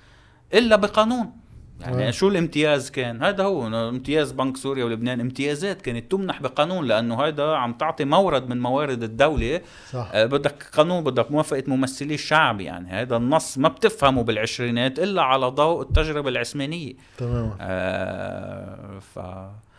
إلا 0.55 0.77
بقانون. 0.77 1.40
يعني 1.81 2.09
آه. 2.09 2.11
شو 2.11 2.29
الامتياز 2.29 2.91
كان؟ 2.91 3.23
هذا 3.23 3.45
هو 3.45 3.67
امتياز 3.89 4.33
بنك 4.33 4.57
سوريا 4.57 4.85
ولبنان 4.85 5.21
امتيازات 5.21 5.83
كانت 5.83 6.11
تمنح 6.11 6.43
بقانون 6.43 6.87
لأنه 6.87 7.23
هذا 7.23 7.45
عم 7.45 7.73
تعطي 7.73 8.05
مورد 8.05 8.49
من 8.49 8.61
موارد 8.61 9.03
الدولة. 9.03 9.61
صح. 9.91 10.11
آه 10.13 10.27
بدك 10.27 10.65
قانون 10.73 11.05
بدك 11.05 11.31
موافقة 11.31 11.63
ممثلي 11.67 12.15
الشعب 12.15 12.61
يعني. 12.61 12.91
هذا 12.91 13.17
النص 13.17 13.59
ما 13.59 13.69
بتفهمه 13.69 14.23
بالعشرينات 14.23 14.99
إلا 14.99 15.23
على 15.23 15.47
ضوء 15.47 15.83
التجربة 15.83 16.29
العثمانية. 16.29 16.95
تمام. 17.19 17.57
آه 17.61 18.99
ف 18.99 19.19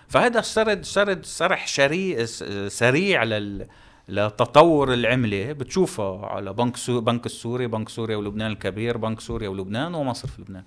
فهذا 0.07 0.41
سرد 0.41 0.85
سرد 0.85 1.25
سرح 1.25 1.67
شري 1.67 2.25
سريع 2.69 3.23
لل 3.23 3.67
لتطور 4.09 4.93
العملة. 4.93 5.51
بتشوفها 5.51 6.25
على 6.25 6.53
بنك 6.53 6.77
سو... 6.77 7.01
بنك 7.01 7.25
السوري 7.25 7.67
بنك 7.67 7.89
سوريا 7.89 8.17
ولبنان 8.17 8.51
الكبير 8.51 8.97
بنك 8.97 9.19
سوريا 9.19 9.49
ولبنان 9.49 9.95
ومصر 9.95 10.27
في 10.27 10.41
لبنان. 10.41 10.63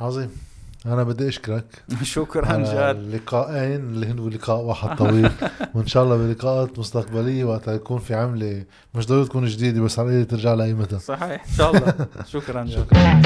عظيم. 0.00 0.30
أنا 0.86 1.02
بدي 1.02 1.28
أشكرك. 1.28 1.64
شكرا 2.02 2.54
آه، 2.54 2.74
جاد. 2.74 2.96
اللقاءين 2.96 3.80
اللي 3.80 4.06
هن 4.06 4.28
لقاء 4.28 4.60
واحد 4.60 4.96
طويل. 4.96 5.30
وإن 5.74 5.86
شاء 5.86 6.04
الله 6.04 6.16
بلقاءات 6.16 6.78
مستقبلية 6.78 7.44
وقتها 7.44 7.74
يكون 7.74 7.98
في 7.98 8.14
عملة 8.14 8.64
مش 8.94 9.06
ضروري 9.06 9.24
تكون 9.24 9.46
جديدة 9.46 9.80
بس 9.80 9.98
على 9.98 10.24
ترجع 10.24 10.54
لأي 10.54 10.74
متى. 10.74 10.98
صحيح. 10.98 11.44
إن 11.48 11.54
شاء 11.56 11.70
الله. 11.76 11.94
شكرا 12.32 12.64
جد 12.64 12.70
شكرا. 12.70 13.22